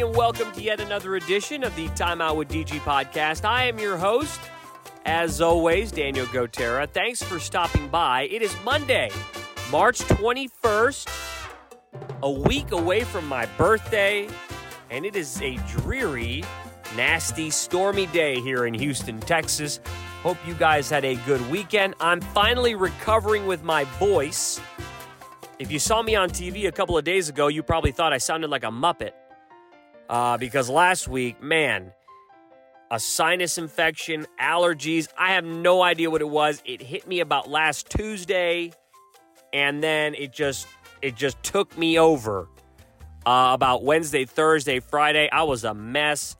and 0.00 0.14
welcome 0.14 0.52
to 0.52 0.62
yet 0.62 0.80
another 0.80 1.16
edition 1.16 1.64
of 1.64 1.74
the 1.74 1.88
Time 1.88 2.20
Out 2.20 2.36
with 2.36 2.48
DG 2.48 2.78
podcast. 2.80 3.44
I 3.44 3.64
am 3.64 3.80
your 3.80 3.96
host, 3.96 4.38
as 5.04 5.40
always, 5.40 5.90
Daniel 5.90 6.26
Gotera. 6.26 6.88
Thanks 6.88 7.20
for 7.20 7.40
stopping 7.40 7.88
by. 7.88 8.28
It 8.30 8.40
is 8.40 8.54
Monday, 8.64 9.10
March 9.72 9.98
21st, 9.98 11.08
a 12.22 12.30
week 12.30 12.70
away 12.70 13.02
from 13.02 13.26
my 13.26 13.46
birthday, 13.56 14.28
and 14.88 15.04
it 15.04 15.16
is 15.16 15.42
a 15.42 15.56
dreary, 15.66 16.44
nasty, 16.94 17.50
stormy 17.50 18.06
day 18.06 18.40
here 18.40 18.66
in 18.66 18.74
Houston, 18.74 19.18
Texas. 19.18 19.80
Hope 20.22 20.36
you 20.46 20.54
guys 20.54 20.88
had 20.88 21.04
a 21.04 21.16
good 21.26 21.40
weekend. 21.50 21.94
I'm 21.98 22.20
finally 22.20 22.76
recovering 22.76 23.46
with 23.46 23.64
my 23.64 23.82
voice. 23.98 24.60
If 25.58 25.72
you 25.72 25.80
saw 25.80 26.02
me 26.02 26.14
on 26.14 26.30
TV 26.30 26.68
a 26.68 26.72
couple 26.72 26.96
of 26.96 27.02
days 27.04 27.28
ago, 27.28 27.48
you 27.48 27.64
probably 27.64 27.90
thought 27.90 28.12
I 28.12 28.18
sounded 28.18 28.48
like 28.48 28.62
a 28.62 28.70
Muppet. 28.70 29.10
Uh, 30.08 30.38
because 30.38 30.70
last 30.70 31.06
week, 31.08 31.42
man, 31.42 31.92
a 32.90 32.98
sinus 32.98 33.58
infection, 33.58 34.26
allergies. 34.40 35.08
I 35.18 35.32
have 35.32 35.44
no 35.44 35.82
idea 35.82 36.10
what 36.10 36.22
it 36.22 36.28
was. 36.28 36.62
It 36.64 36.80
hit 36.80 37.06
me 37.06 37.20
about 37.20 37.50
last 37.50 37.90
Tuesday, 37.90 38.72
and 39.52 39.82
then 39.82 40.14
it 40.14 40.32
just 40.32 40.66
it 41.02 41.14
just 41.14 41.42
took 41.42 41.76
me 41.76 41.98
over. 41.98 42.48
Uh, 43.26 43.52
about 43.52 43.84
Wednesday, 43.84 44.24
Thursday, 44.24 44.80
Friday, 44.80 45.28
I 45.30 45.42
was 45.42 45.64
a 45.64 45.74
mess. 45.74 46.36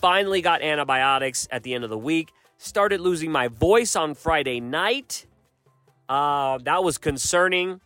Finally 0.00 0.42
got 0.42 0.62
antibiotics 0.62 1.48
at 1.50 1.64
the 1.64 1.74
end 1.74 1.82
of 1.82 1.90
the 1.90 1.98
week. 1.98 2.30
Started 2.58 3.00
losing 3.00 3.32
my 3.32 3.48
voice 3.48 3.96
on 3.96 4.14
Friday 4.14 4.60
night. 4.60 5.26
Uh, 6.08 6.58
that 6.58 6.84
was 6.84 6.98
concerning. 6.98 7.80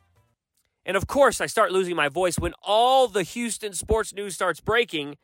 And 0.86 0.96
of 0.96 1.06
course, 1.06 1.40
I 1.40 1.46
start 1.46 1.72
losing 1.72 1.96
my 1.96 2.08
voice 2.08 2.38
when 2.38 2.52
all 2.62 3.08
the 3.08 3.22
Houston 3.22 3.72
sports 3.72 4.14
news 4.14 4.34
starts 4.34 4.60
breaking. 4.60 5.16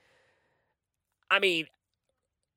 I 1.30 1.38
mean, 1.38 1.66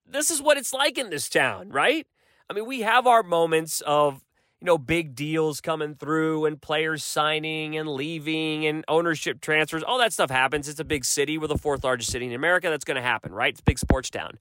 this 0.06 0.30
is 0.30 0.42
what 0.42 0.58
it's 0.58 0.74
like 0.74 0.98
in 0.98 1.10
this 1.10 1.30
town, 1.30 1.70
right? 1.70 2.08
I 2.50 2.54
mean, 2.54 2.66
we 2.66 2.82
have 2.82 3.08
our 3.08 3.24
moments 3.24 3.82
of, 3.82 4.24
you 4.60 4.66
know, 4.66 4.78
big 4.78 5.16
deals 5.16 5.60
coming 5.60 5.96
through 5.96 6.46
and 6.46 6.62
players 6.62 7.04
signing 7.04 7.78
and 7.78 7.90
leaving 7.90 8.66
and 8.66 8.86
ownership 8.88 9.42
transfers. 9.42 9.84
All 9.84 9.98
that 10.00 10.14
stuff 10.14 10.30
happens. 10.30 10.70
It's 10.70 10.80
a 10.80 10.86
big 10.86 11.04
city. 11.04 11.38
We're 11.38 11.48
the 11.48 11.58
fourth 11.58 11.84
largest 11.84 12.12
city 12.12 12.28
in 12.28 12.34
America. 12.34 12.70
That's 12.70 12.86
going 12.86 12.96
to 12.96 13.02
happen, 13.02 13.34
right? 13.34 13.52
It's 13.52 13.60
a 13.60 13.64
big 13.64 13.80
sports 13.80 14.10
town. 14.10 14.40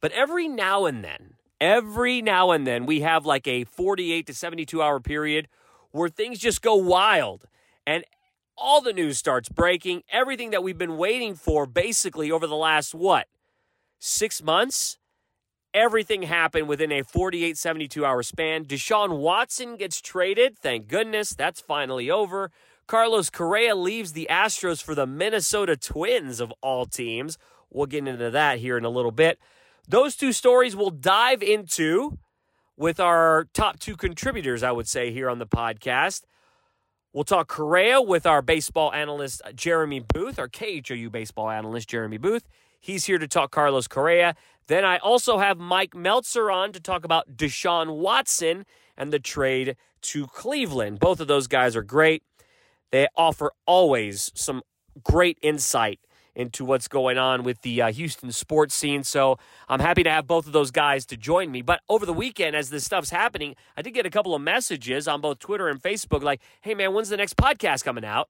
But 0.00 0.12
every 0.12 0.46
now 0.48 0.84
and 0.84 1.02
then, 1.02 1.34
every 1.60 2.22
now 2.22 2.50
and 2.52 2.66
then, 2.66 2.86
we 2.86 3.00
have 3.00 3.26
like 3.26 3.48
a 3.48 3.64
48 3.64 4.26
to 4.26 4.34
72 4.34 4.80
hour 4.82 5.00
period 5.00 5.48
where 5.90 6.08
things 6.08 6.38
just 6.38 6.62
go 6.62 6.74
wild 6.76 7.46
and 7.86 8.04
all 8.56 8.80
the 8.80 8.92
news 8.92 9.18
starts 9.18 9.48
breaking. 9.48 10.02
Everything 10.10 10.50
that 10.50 10.62
we've 10.62 10.78
been 10.78 10.96
waiting 10.96 11.34
for 11.34 11.66
basically 11.66 12.30
over 12.30 12.46
the 12.46 12.56
last, 12.56 12.94
what, 12.94 13.28
six 13.98 14.42
months? 14.42 14.98
Everything 15.74 16.22
happened 16.22 16.68
within 16.68 16.90
a 16.90 17.02
48, 17.02 17.58
72 17.58 18.04
hour 18.04 18.22
span. 18.22 18.64
Deshaun 18.64 19.18
Watson 19.18 19.76
gets 19.76 20.00
traded. 20.00 20.58
Thank 20.58 20.88
goodness. 20.88 21.34
That's 21.34 21.60
finally 21.60 22.10
over. 22.10 22.50
Carlos 22.86 23.30
Correa 23.30 23.74
leaves 23.74 24.12
the 24.12 24.26
Astros 24.30 24.82
for 24.82 24.94
the 24.94 25.06
Minnesota 25.06 25.76
Twins 25.76 26.40
of 26.40 26.52
all 26.62 26.86
teams. 26.86 27.36
We'll 27.68 27.86
get 27.86 28.06
into 28.06 28.30
that 28.30 28.58
here 28.58 28.78
in 28.78 28.84
a 28.84 28.88
little 28.88 29.10
bit. 29.10 29.38
Those 29.88 30.16
two 30.16 30.32
stories 30.32 30.74
we'll 30.74 30.90
dive 30.90 31.42
into 31.42 32.18
with 32.76 33.00
our 33.00 33.48
top 33.52 33.78
two 33.78 33.96
contributors, 33.96 34.62
I 34.62 34.72
would 34.72 34.88
say, 34.88 35.12
here 35.12 35.28
on 35.28 35.38
the 35.38 35.46
podcast. 35.46 36.22
We'll 37.12 37.24
talk 37.24 37.48
Correa 37.48 38.02
with 38.02 38.26
our 38.26 38.42
baseball 38.42 38.92
analyst, 38.92 39.40
uh, 39.44 39.52
Jeremy 39.52 40.00
Booth, 40.00 40.38
our 40.38 40.48
KHOU 40.48 41.10
baseball 41.10 41.48
analyst, 41.48 41.88
Jeremy 41.88 42.18
Booth. 42.18 42.44
He's 42.78 43.06
here 43.06 43.18
to 43.18 43.26
talk 43.26 43.50
Carlos 43.50 43.88
Correa. 43.88 44.34
Then 44.66 44.84
I 44.84 44.98
also 44.98 45.38
have 45.38 45.58
Mike 45.58 45.94
Meltzer 45.94 46.50
on 46.50 46.72
to 46.72 46.80
talk 46.80 47.04
about 47.04 47.36
Deshaun 47.36 47.96
Watson 47.96 48.66
and 48.96 49.12
the 49.12 49.18
trade 49.18 49.76
to 50.02 50.26
Cleveland. 50.26 50.98
Both 51.00 51.20
of 51.20 51.28
those 51.28 51.46
guys 51.46 51.74
are 51.74 51.82
great. 51.82 52.22
They 52.90 53.08
offer 53.16 53.52
always 53.66 54.30
some 54.34 54.62
great 55.02 55.38
insight 55.42 56.00
into 56.36 56.66
what's 56.66 56.86
going 56.86 57.16
on 57.16 57.42
with 57.42 57.62
the 57.62 57.80
uh, 57.80 57.90
Houston 57.90 58.30
sports 58.30 58.74
scene. 58.74 59.02
So 59.02 59.38
I'm 59.68 59.80
happy 59.80 60.02
to 60.02 60.10
have 60.10 60.26
both 60.26 60.46
of 60.46 60.52
those 60.52 60.70
guys 60.70 61.06
to 61.06 61.16
join 61.16 61.50
me. 61.50 61.62
But 61.62 61.80
over 61.88 62.04
the 62.04 62.12
weekend, 62.12 62.54
as 62.54 62.68
this 62.68 62.84
stuff's 62.84 63.10
happening, 63.10 63.56
I 63.76 63.82
did 63.82 63.94
get 63.94 64.04
a 64.04 64.10
couple 64.10 64.34
of 64.34 64.42
messages 64.42 65.08
on 65.08 65.22
both 65.22 65.38
Twitter 65.38 65.66
and 65.68 65.82
Facebook 65.82 66.22
like, 66.22 66.42
hey, 66.60 66.74
man, 66.74 66.92
when's 66.92 67.08
the 67.08 67.16
next 67.16 67.36
podcast 67.36 67.82
coming 67.84 68.04
out? 68.04 68.28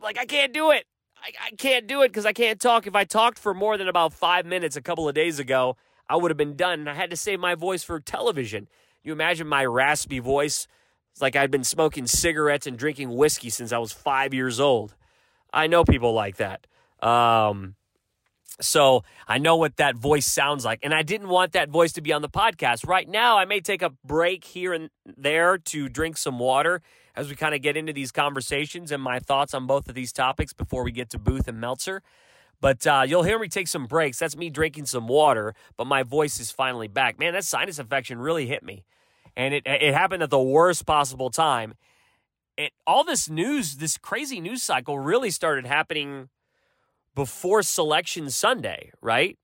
Like, 0.00 0.18
I 0.18 0.26
can't 0.26 0.52
do 0.52 0.70
it. 0.70 0.84
I, 1.16 1.32
I 1.48 1.50
can't 1.56 1.86
do 1.86 2.02
it 2.02 2.08
because 2.08 2.26
I 2.26 2.34
can't 2.34 2.60
talk. 2.60 2.86
If 2.86 2.94
I 2.94 3.04
talked 3.04 3.38
for 3.38 3.54
more 3.54 3.78
than 3.78 3.88
about 3.88 4.12
five 4.12 4.44
minutes 4.44 4.76
a 4.76 4.82
couple 4.82 5.08
of 5.08 5.14
days 5.14 5.38
ago, 5.38 5.76
I 6.08 6.16
would 6.16 6.30
have 6.30 6.38
been 6.38 6.56
done. 6.56 6.80
And 6.80 6.90
I 6.90 6.94
had 6.94 7.10
to 7.10 7.16
save 7.16 7.40
my 7.40 7.54
voice 7.54 7.82
for 7.82 7.98
television. 7.98 8.68
You 9.02 9.12
imagine 9.12 9.46
my 9.46 9.64
raspy 9.64 10.18
voice? 10.18 10.66
It's 11.12 11.22
like 11.22 11.34
I'd 11.34 11.50
been 11.50 11.64
smoking 11.64 12.06
cigarettes 12.06 12.66
and 12.66 12.76
drinking 12.78 13.16
whiskey 13.16 13.48
since 13.48 13.72
I 13.72 13.78
was 13.78 13.92
five 13.92 14.34
years 14.34 14.60
old. 14.60 14.94
I 15.52 15.66
know 15.66 15.82
people 15.84 16.12
like 16.12 16.36
that. 16.36 16.66
Um, 17.02 17.76
so 18.60 19.04
I 19.26 19.38
know 19.38 19.56
what 19.56 19.76
that 19.76 19.96
voice 19.96 20.26
sounds 20.26 20.64
like. 20.64 20.80
And 20.82 20.94
I 20.94 21.02
didn't 21.02 21.28
want 21.28 21.52
that 21.52 21.70
voice 21.70 21.92
to 21.92 22.00
be 22.00 22.12
on 22.12 22.22
the 22.22 22.28
podcast. 22.28 22.86
Right 22.86 23.08
now, 23.08 23.38
I 23.38 23.44
may 23.44 23.60
take 23.60 23.82
a 23.82 23.90
break 24.04 24.44
here 24.44 24.72
and 24.72 24.90
there 25.04 25.58
to 25.58 25.88
drink 25.88 26.16
some 26.16 26.38
water 26.38 26.82
as 27.16 27.28
we 27.28 27.36
kind 27.36 27.54
of 27.54 27.62
get 27.62 27.76
into 27.76 27.92
these 27.92 28.12
conversations 28.12 28.92
and 28.92 29.02
my 29.02 29.18
thoughts 29.18 29.54
on 29.54 29.66
both 29.66 29.88
of 29.88 29.94
these 29.94 30.12
topics 30.12 30.52
before 30.52 30.84
we 30.84 30.92
get 30.92 31.10
to 31.10 31.18
Booth 31.18 31.48
and 31.48 31.60
Meltzer. 31.60 32.02
But 32.60 32.86
uh, 32.86 33.04
you'll 33.06 33.22
hear 33.22 33.38
me 33.38 33.48
take 33.48 33.68
some 33.68 33.86
breaks. 33.86 34.18
That's 34.18 34.36
me 34.36 34.50
drinking 34.50 34.86
some 34.86 35.08
water, 35.08 35.54
but 35.76 35.86
my 35.86 36.02
voice 36.02 36.38
is 36.38 36.50
finally 36.50 36.88
back. 36.88 37.18
Man, 37.18 37.32
that 37.32 37.44
sinus 37.44 37.78
infection 37.78 38.18
really 38.18 38.46
hit 38.46 38.62
me. 38.62 38.84
And 39.36 39.54
it, 39.54 39.62
it 39.64 39.94
happened 39.94 40.22
at 40.22 40.30
the 40.30 40.40
worst 40.40 40.84
possible 40.84 41.30
time. 41.30 41.74
It, 42.58 42.72
all 42.86 43.04
this 43.04 43.30
news, 43.30 43.76
this 43.76 43.96
crazy 43.96 44.40
news 44.40 44.62
cycle 44.62 44.98
really 44.98 45.30
started 45.30 45.64
happening 45.64 46.28
before 47.14 47.62
Selection 47.62 48.30
Sunday, 48.30 48.92
right? 49.00 49.38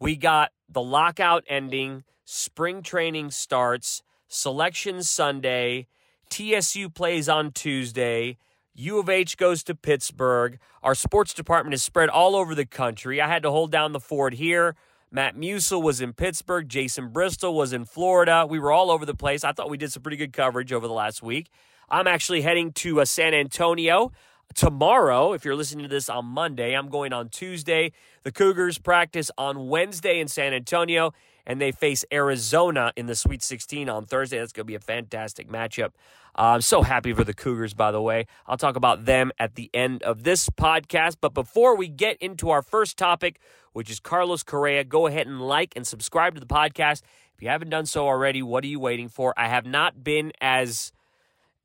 We 0.00 0.16
got 0.16 0.50
the 0.68 0.82
lockout 0.82 1.44
ending, 1.48 2.04
spring 2.24 2.82
training 2.82 3.30
starts, 3.30 4.02
Selection 4.28 5.02
Sunday, 5.02 5.86
TSU 6.30 6.88
plays 6.88 7.28
on 7.28 7.52
Tuesday. 7.52 8.38
U 8.74 8.98
of 8.98 9.10
H 9.10 9.36
goes 9.36 9.62
to 9.64 9.74
Pittsburgh. 9.74 10.58
Our 10.82 10.94
sports 10.94 11.34
department 11.34 11.74
is 11.74 11.82
spread 11.82 12.08
all 12.08 12.34
over 12.34 12.54
the 12.54 12.64
country. 12.64 13.20
I 13.20 13.28
had 13.28 13.42
to 13.42 13.50
hold 13.50 13.70
down 13.70 13.92
the 13.92 14.00
fort 14.00 14.34
here. 14.34 14.74
Matt 15.10 15.36
Musil 15.36 15.82
was 15.82 16.00
in 16.00 16.14
Pittsburgh. 16.14 16.70
Jason 16.70 17.10
Bristol 17.10 17.54
was 17.54 17.74
in 17.74 17.84
Florida. 17.84 18.46
We 18.48 18.58
were 18.58 18.72
all 18.72 18.90
over 18.90 19.04
the 19.04 19.14
place. 19.14 19.44
I 19.44 19.52
thought 19.52 19.68
we 19.68 19.76
did 19.76 19.92
some 19.92 20.02
pretty 20.02 20.16
good 20.16 20.32
coverage 20.32 20.72
over 20.72 20.88
the 20.88 20.94
last 20.94 21.22
week. 21.22 21.50
I'm 21.90 22.06
actually 22.06 22.40
heading 22.40 22.72
to 22.72 23.02
uh, 23.02 23.04
San 23.04 23.34
Antonio 23.34 24.12
tomorrow. 24.54 25.32
If 25.32 25.44
you're 25.44 25.56
listening 25.56 25.84
to 25.84 25.88
this 25.88 26.08
on 26.08 26.26
Monday, 26.26 26.74
I'm 26.74 26.88
going 26.88 27.12
on 27.12 27.28
Tuesday. 27.28 27.92
The 28.22 28.32
Cougars 28.32 28.78
practice 28.78 29.30
on 29.36 29.68
Wednesday 29.68 30.20
in 30.20 30.28
San 30.28 30.52
Antonio, 30.54 31.12
and 31.46 31.60
they 31.60 31.72
face 31.72 32.04
Arizona 32.12 32.92
in 32.96 33.06
the 33.06 33.14
Sweet 33.14 33.42
16 33.42 33.88
on 33.88 34.06
Thursday. 34.06 34.38
That's 34.38 34.52
going 34.52 34.64
to 34.64 34.68
be 34.68 34.74
a 34.74 34.80
fantastic 34.80 35.48
matchup. 35.48 35.90
Uh, 36.36 36.54
I'm 36.54 36.60
so 36.60 36.82
happy 36.82 37.12
for 37.12 37.24
the 37.24 37.34
Cougars, 37.34 37.74
by 37.74 37.90
the 37.90 38.00
way. 38.00 38.26
I'll 38.46 38.56
talk 38.56 38.76
about 38.76 39.04
them 39.04 39.32
at 39.38 39.54
the 39.54 39.70
end 39.74 40.02
of 40.02 40.22
this 40.22 40.48
podcast. 40.48 41.16
But 41.20 41.34
before 41.34 41.76
we 41.76 41.88
get 41.88 42.16
into 42.18 42.50
our 42.50 42.62
first 42.62 42.96
topic, 42.96 43.38
which 43.72 43.90
is 43.90 44.00
Carlos 44.00 44.42
Correa, 44.42 44.84
go 44.84 45.06
ahead 45.06 45.26
and 45.26 45.40
like 45.40 45.74
and 45.76 45.86
subscribe 45.86 46.34
to 46.34 46.40
the 46.40 46.46
podcast. 46.46 47.02
If 47.34 47.42
you 47.42 47.48
haven't 47.48 47.70
done 47.70 47.86
so 47.86 48.06
already, 48.06 48.42
what 48.42 48.64
are 48.64 48.68
you 48.68 48.80
waiting 48.80 49.08
for? 49.08 49.34
I 49.36 49.48
have 49.48 49.66
not 49.66 50.02
been 50.02 50.32
as 50.40 50.92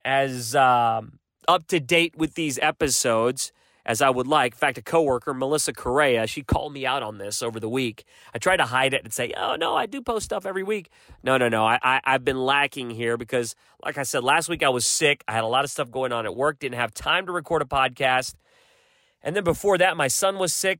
as 0.03 0.55
um, 0.55 1.19
up 1.47 1.67
to 1.67 1.79
date 1.79 2.15
with 2.17 2.35
these 2.35 2.59
episodes 2.59 3.51
as 3.87 4.01
I 4.01 4.09
would 4.09 4.27
like. 4.27 4.53
In 4.53 4.57
fact, 4.57 4.77
a 4.77 4.81
coworker, 4.81 5.33
Melissa 5.33 5.71
Correa, 5.73 6.27
she 6.27 6.43
called 6.43 6.73
me 6.73 6.85
out 6.85 7.01
on 7.01 7.17
this 7.17 7.41
over 7.41 7.59
the 7.59 7.69
week. 7.69 8.03
I 8.33 8.37
tried 8.37 8.57
to 8.57 8.65
hide 8.65 8.93
it 8.93 9.03
and 9.03 9.13
say, 9.13 9.33
"Oh 9.35 9.55
no, 9.55 9.75
I 9.75 9.85
do 9.85 10.01
post 10.01 10.25
stuff 10.25 10.45
every 10.45 10.63
week." 10.63 10.89
No, 11.23 11.37
no, 11.37 11.47
no. 11.49 11.65
I, 11.65 11.79
I 11.81 12.01
I've 12.03 12.25
been 12.25 12.37
lacking 12.45 12.89
here 12.91 13.17
because, 13.17 13.55
like 13.83 13.97
I 13.97 14.03
said, 14.03 14.23
last 14.23 14.49
week 14.49 14.61
I 14.61 14.69
was 14.69 14.85
sick. 14.85 15.23
I 15.27 15.31
had 15.31 15.43
a 15.43 15.47
lot 15.47 15.63
of 15.63 15.71
stuff 15.71 15.89
going 15.89 16.11
on 16.11 16.25
at 16.25 16.35
work. 16.35 16.59
Didn't 16.59 16.75
have 16.75 16.93
time 16.93 17.25
to 17.25 17.31
record 17.31 17.61
a 17.61 17.65
podcast. 17.65 18.35
And 19.23 19.35
then 19.35 19.43
before 19.43 19.77
that, 19.77 19.97
my 19.97 20.07
son 20.07 20.37
was 20.37 20.53
sick 20.53 20.79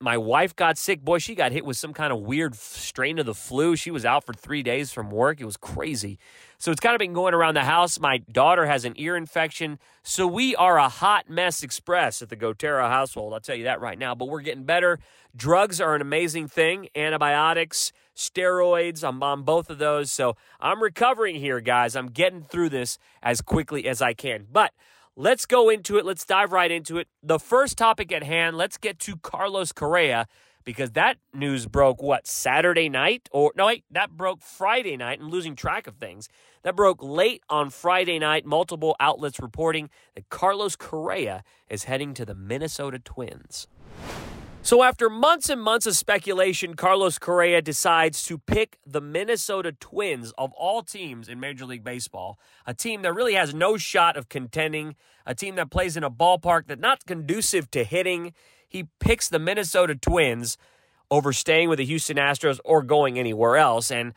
my 0.00 0.18
wife 0.18 0.54
got 0.54 0.76
sick. 0.76 1.02
Boy, 1.02 1.18
she 1.18 1.34
got 1.34 1.52
hit 1.52 1.64
with 1.64 1.76
some 1.78 1.94
kind 1.94 2.12
of 2.12 2.20
weird 2.20 2.54
strain 2.54 3.18
of 3.18 3.24
the 3.24 3.34
flu. 3.34 3.76
She 3.76 3.90
was 3.90 4.04
out 4.04 4.24
for 4.24 4.34
three 4.34 4.62
days 4.62 4.92
from 4.92 5.10
work. 5.10 5.40
It 5.40 5.46
was 5.46 5.56
crazy. 5.56 6.18
So 6.58 6.70
it's 6.70 6.80
kind 6.80 6.94
of 6.94 6.98
been 6.98 7.14
going 7.14 7.32
around 7.32 7.54
the 7.54 7.64
house. 7.64 7.98
My 7.98 8.18
daughter 8.18 8.66
has 8.66 8.84
an 8.84 8.92
ear 8.96 9.16
infection. 9.16 9.78
So 10.02 10.26
we 10.26 10.54
are 10.56 10.78
a 10.78 10.88
hot 10.88 11.30
mess 11.30 11.62
express 11.62 12.20
at 12.20 12.28
the 12.28 12.36
Gotera 12.36 12.88
household. 12.88 13.32
I'll 13.32 13.40
tell 13.40 13.56
you 13.56 13.64
that 13.64 13.80
right 13.80 13.98
now. 13.98 14.14
But 14.14 14.28
we're 14.28 14.42
getting 14.42 14.64
better. 14.64 14.98
Drugs 15.34 15.80
are 15.80 15.94
an 15.94 16.02
amazing 16.02 16.48
thing. 16.48 16.88
Antibiotics, 16.94 17.92
steroids. 18.14 19.02
I'm 19.02 19.22
on 19.22 19.44
both 19.44 19.70
of 19.70 19.78
those. 19.78 20.10
So 20.10 20.36
I'm 20.60 20.82
recovering 20.82 21.36
here, 21.36 21.60
guys. 21.60 21.96
I'm 21.96 22.08
getting 22.08 22.42
through 22.42 22.68
this 22.68 22.98
as 23.22 23.40
quickly 23.40 23.88
as 23.88 24.02
I 24.02 24.12
can. 24.12 24.46
But 24.52 24.72
let's 25.16 25.46
go 25.46 25.68
into 25.68 25.96
it. 25.96 26.04
Let's 26.04 26.24
dive 26.24 26.52
right 26.52 26.70
into 26.70 26.98
it. 26.98 27.08
The 27.22 27.38
first 27.38 27.78
topic 27.78 28.12
at 28.12 28.22
hand, 28.22 28.56
let's 28.56 28.76
get 28.76 28.98
to 29.00 29.16
Carlos 29.16 29.72
Correa 29.72 30.26
because 30.64 30.90
that 30.92 31.16
news 31.32 31.66
broke 31.66 32.02
what 32.02 32.26
Saturday 32.26 32.88
night 32.88 33.28
or 33.32 33.52
no 33.56 33.66
wait 33.66 33.84
that 33.90 34.10
broke 34.10 34.42
Friday 34.42 34.96
night. 34.96 35.18
I'm 35.20 35.30
losing 35.30 35.56
track 35.56 35.86
of 35.86 35.96
things. 35.96 36.28
That 36.62 36.76
broke 36.76 37.02
late 37.02 37.42
on 37.48 37.70
Friday 37.70 38.18
night. 38.18 38.44
Multiple 38.44 38.96
outlets 39.00 39.40
reporting 39.40 39.88
that 40.14 40.28
Carlos 40.28 40.76
Correa 40.76 41.42
is 41.70 41.84
heading 41.84 42.12
to 42.14 42.24
the 42.24 42.34
Minnesota 42.34 42.98
Twins. 42.98 43.68
So, 44.66 44.82
after 44.82 45.08
months 45.08 45.48
and 45.48 45.62
months 45.62 45.86
of 45.86 45.94
speculation, 45.94 46.74
Carlos 46.74 47.20
Correa 47.20 47.62
decides 47.62 48.24
to 48.24 48.36
pick 48.36 48.80
the 48.84 49.00
Minnesota 49.00 49.70
Twins 49.70 50.32
of 50.36 50.52
all 50.54 50.82
teams 50.82 51.28
in 51.28 51.38
Major 51.38 51.64
League 51.64 51.84
Baseball, 51.84 52.36
a 52.66 52.74
team 52.74 53.02
that 53.02 53.14
really 53.14 53.34
has 53.34 53.54
no 53.54 53.76
shot 53.76 54.16
of 54.16 54.28
contending, 54.28 54.96
a 55.24 55.36
team 55.36 55.54
that 55.54 55.70
plays 55.70 55.96
in 55.96 56.02
a 56.02 56.10
ballpark 56.10 56.66
that's 56.66 56.80
not 56.80 57.06
conducive 57.06 57.70
to 57.70 57.84
hitting. 57.84 58.32
He 58.68 58.88
picks 58.98 59.28
the 59.28 59.38
Minnesota 59.38 59.94
Twins 59.94 60.58
over 61.12 61.32
staying 61.32 61.68
with 61.68 61.78
the 61.78 61.84
Houston 61.84 62.16
Astros 62.16 62.58
or 62.64 62.82
going 62.82 63.20
anywhere 63.20 63.56
else. 63.56 63.92
And 63.92 64.14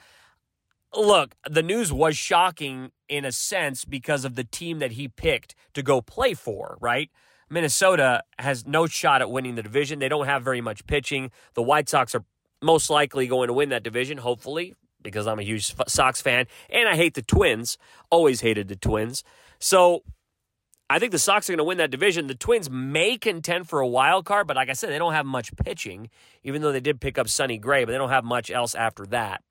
look, 0.98 1.36
the 1.48 1.62
news 1.62 1.94
was 1.94 2.18
shocking 2.18 2.90
in 3.08 3.24
a 3.24 3.32
sense 3.32 3.86
because 3.86 4.26
of 4.26 4.34
the 4.34 4.46
team 4.46 4.80
that 4.80 4.94
he 4.94 5.10
picked 5.10 5.54
to 5.76 5.84
go 5.84 6.02
play 6.02 6.34
for, 6.34 6.76
right? 6.82 7.12
Minnesota 7.50 8.24
has 8.38 8.66
no 8.66 8.86
shot 8.88 9.22
at 9.22 9.32
winning 9.32 9.56
the 9.56 9.64
division. 9.64 10.00
They 10.00 10.10
don't 10.10 10.26
have 10.26 10.44
very 10.44 10.62
much 10.62 10.86
pitching. 10.86 11.32
The 11.54 11.64
White 11.64 11.90
Sox 11.90 12.14
are 12.16 12.24
most 12.62 12.90
likely 12.90 13.28
going 13.28 13.48
to 13.48 13.54
win 13.54 13.70
that 13.70 13.84
division, 13.84 14.18
hopefully, 14.20 14.76
because 15.02 15.28
I'm 15.28 15.40
a 15.40 15.44
huge 15.44 15.74
Sox 15.88 16.22
fan 16.22 16.46
and 16.70 16.88
I 16.88 16.96
hate 16.96 17.14
the 17.14 17.22
Twins. 17.22 17.78
Always 18.10 18.42
hated 18.42 18.68
the 18.68 18.76
Twins. 18.76 19.24
So 19.60 20.04
I 20.90 21.00
think 21.00 21.12
the 21.12 21.20
Sox 21.20 21.50
are 21.50 21.54
going 21.54 21.60
to 21.60 21.64
win 21.64 21.78
that 21.78 21.92
division. 21.92 22.28
The 22.28 22.36
Twins 22.36 22.70
may 22.70 23.18
contend 23.18 23.70
for 23.70 23.80
a 23.80 23.88
wild 23.88 24.26
card, 24.26 24.48
but 24.48 24.56
like 24.56 24.70
I 24.70 24.74
said, 24.74 24.90
they 24.90 24.98
don't 24.98 25.14
have 25.14 25.26
much 25.26 25.56
pitching, 25.56 26.10
even 26.44 26.62
though 26.62 26.72
they 26.72 26.80
did 26.80 27.00
pick 27.00 27.18
up 27.18 27.30
Sonny 27.30 27.58
Gray, 27.58 27.86
but 27.86 27.92
they 27.92 27.98
don't 27.98 28.10
have 28.10 28.24
much 28.24 28.50
else 28.50 28.74
after 28.76 29.06
that. 29.08 29.44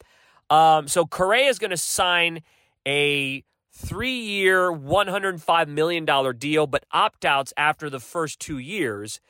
Um, 0.50 0.88
so 0.88 1.06
Correa 1.06 1.48
is 1.48 1.58
going 1.58 1.70
to 1.70 1.76
sign 1.76 2.40
a 2.86 3.44
three 3.78 4.18
year, 4.18 4.72
$105 4.72 5.68
million 5.68 6.04
deal, 6.36 6.66
but 6.66 6.84
opt 6.90 7.24
outs 7.24 7.52
after 7.56 7.88
the 7.88 8.00
first 8.00 8.40
two 8.40 8.58
years. 8.58 9.20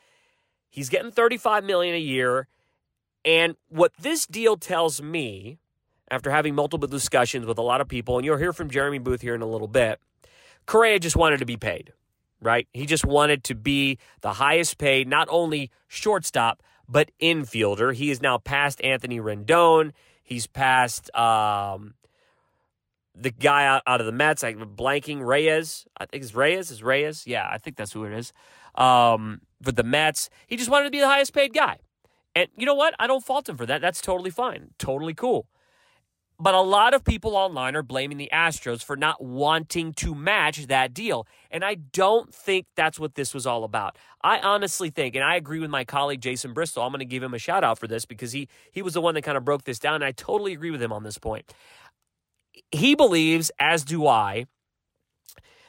He's 0.69 0.89
getting 0.89 1.11
35 1.11 1.63
million 1.63 1.95
a 1.95 1.99
year. 1.99 2.47
And 3.23 3.55
what 3.67 3.93
this 3.99 4.25
deal 4.25 4.57
tells 4.57 5.01
me, 5.01 5.59
after 6.09 6.31
having 6.31 6.55
multiple 6.55 6.87
discussions 6.87 7.45
with 7.45 7.59
a 7.59 7.61
lot 7.61 7.81
of 7.81 7.87
people, 7.87 8.17
and 8.17 8.25
you'll 8.25 8.37
hear 8.37 8.53
from 8.53 8.69
Jeremy 8.69 8.97
Booth 8.97 9.21
here 9.21 9.35
in 9.35 9.41
a 9.41 9.47
little 9.47 9.67
bit, 9.67 9.99
Correa 10.65 10.99
just 10.99 11.15
wanted 11.15 11.37
to 11.37 11.45
be 11.45 11.57
paid, 11.57 11.93
right? 12.41 12.67
He 12.73 12.87
just 12.87 13.05
wanted 13.05 13.43
to 13.45 13.55
be 13.55 13.99
the 14.21 14.33
highest 14.33 14.79
paid, 14.79 15.07
not 15.07 15.27
only 15.29 15.69
shortstop, 15.87 16.63
but 16.87 17.11
infielder. 17.21 17.93
He 17.93 18.09
is 18.09 18.21
now 18.21 18.39
past 18.39 18.83
Anthony 18.83 19.19
Rendon. 19.19 19.91
He's 20.23 20.47
past 20.47 21.13
um, 21.15 21.93
the 23.19 23.31
guy 23.31 23.65
out, 23.65 23.83
out 23.85 23.99
of 23.99 24.05
the 24.05 24.11
Mets, 24.11 24.43
like 24.43 24.57
blanking 24.57 25.25
Reyes. 25.25 25.85
I 25.97 26.05
think 26.05 26.23
it's 26.23 26.33
Reyes. 26.33 26.71
Is 26.71 26.83
Reyes? 26.83 27.25
Yeah, 27.27 27.47
I 27.49 27.57
think 27.57 27.77
that's 27.77 27.93
who 27.93 28.05
it 28.05 28.13
is. 28.13 28.33
Um, 28.75 29.41
for 29.61 29.71
the 29.71 29.83
Mets, 29.83 30.29
he 30.47 30.55
just 30.55 30.69
wanted 30.69 30.85
to 30.85 30.91
be 30.91 30.99
the 30.99 31.07
highest 31.07 31.33
paid 31.33 31.53
guy, 31.53 31.77
and 32.35 32.47
you 32.55 32.65
know 32.65 32.75
what? 32.75 32.93
I 32.99 33.07
don't 33.07 33.23
fault 33.23 33.49
him 33.49 33.57
for 33.57 33.65
that. 33.65 33.81
That's 33.81 34.01
totally 34.01 34.31
fine, 34.31 34.69
totally 34.77 35.13
cool. 35.13 35.47
But 36.41 36.53
a 36.53 36.61
lot 36.61 36.93
of 36.93 37.03
people 37.03 37.35
online 37.35 37.75
are 37.75 37.83
blaming 37.83 38.15
the 38.15 38.29
Astros 38.31 38.81
for 38.81 38.95
not 38.95 39.21
wanting 39.21 39.91
to 39.95 40.15
match 40.15 40.67
that 40.67 40.93
deal. 40.93 41.27
And 41.51 41.65
I 41.65 41.75
don't 41.75 42.33
think 42.33 42.65
that's 42.77 42.97
what 42.97 43.15
this 43.15 43.33
was 43.33 43.45
all 43.45 43.65
about. 43.65 43.97
I 44.23 44.39
honestly 44.39 44.89
think, 44.89 45.15
and 45.15 45.23
I 45.23 45.35
agree 45.35 45.59
with 45.59 45.69
my 45.69 45.83
colleague 45.83 46.21
Jason 46.21 46.53
Bristol, 46.53 46.83
I'm 46.83 46.91
going 46.91 46.99
to 46.99 47.05
give 47.05 47.21
him 47.21 47.33
a 47.33 47.39
shout 47.39 47.65
out 47.65 47.77
for 47.77 47.87
this 47.87 48.05
because 48.05 48.31
he, 48.31 48.47
he 48.71 48.81
was 48.81 48.93
the 48.93 49.01
one 49.01 49.15
that 49.15 49.23
kind 49.23 49.37
of 49.37 49.43
broke 49.43 49.65
this 49.65 49.79
down. 49.79 49.95
And 49.95 50.05
I 50.05 50.13
totally 50.13 50.53
agree 50.53 50.71
with 50.71 50.81
him 50.81 50.93
on 50.93 51.03
this 51.03 51.17
point 51.17 51.51
he 52.71 52.95
believes, 52.95 53.51
as 53.59 53.83
do 53.83 54.07
I, 54.07 54.45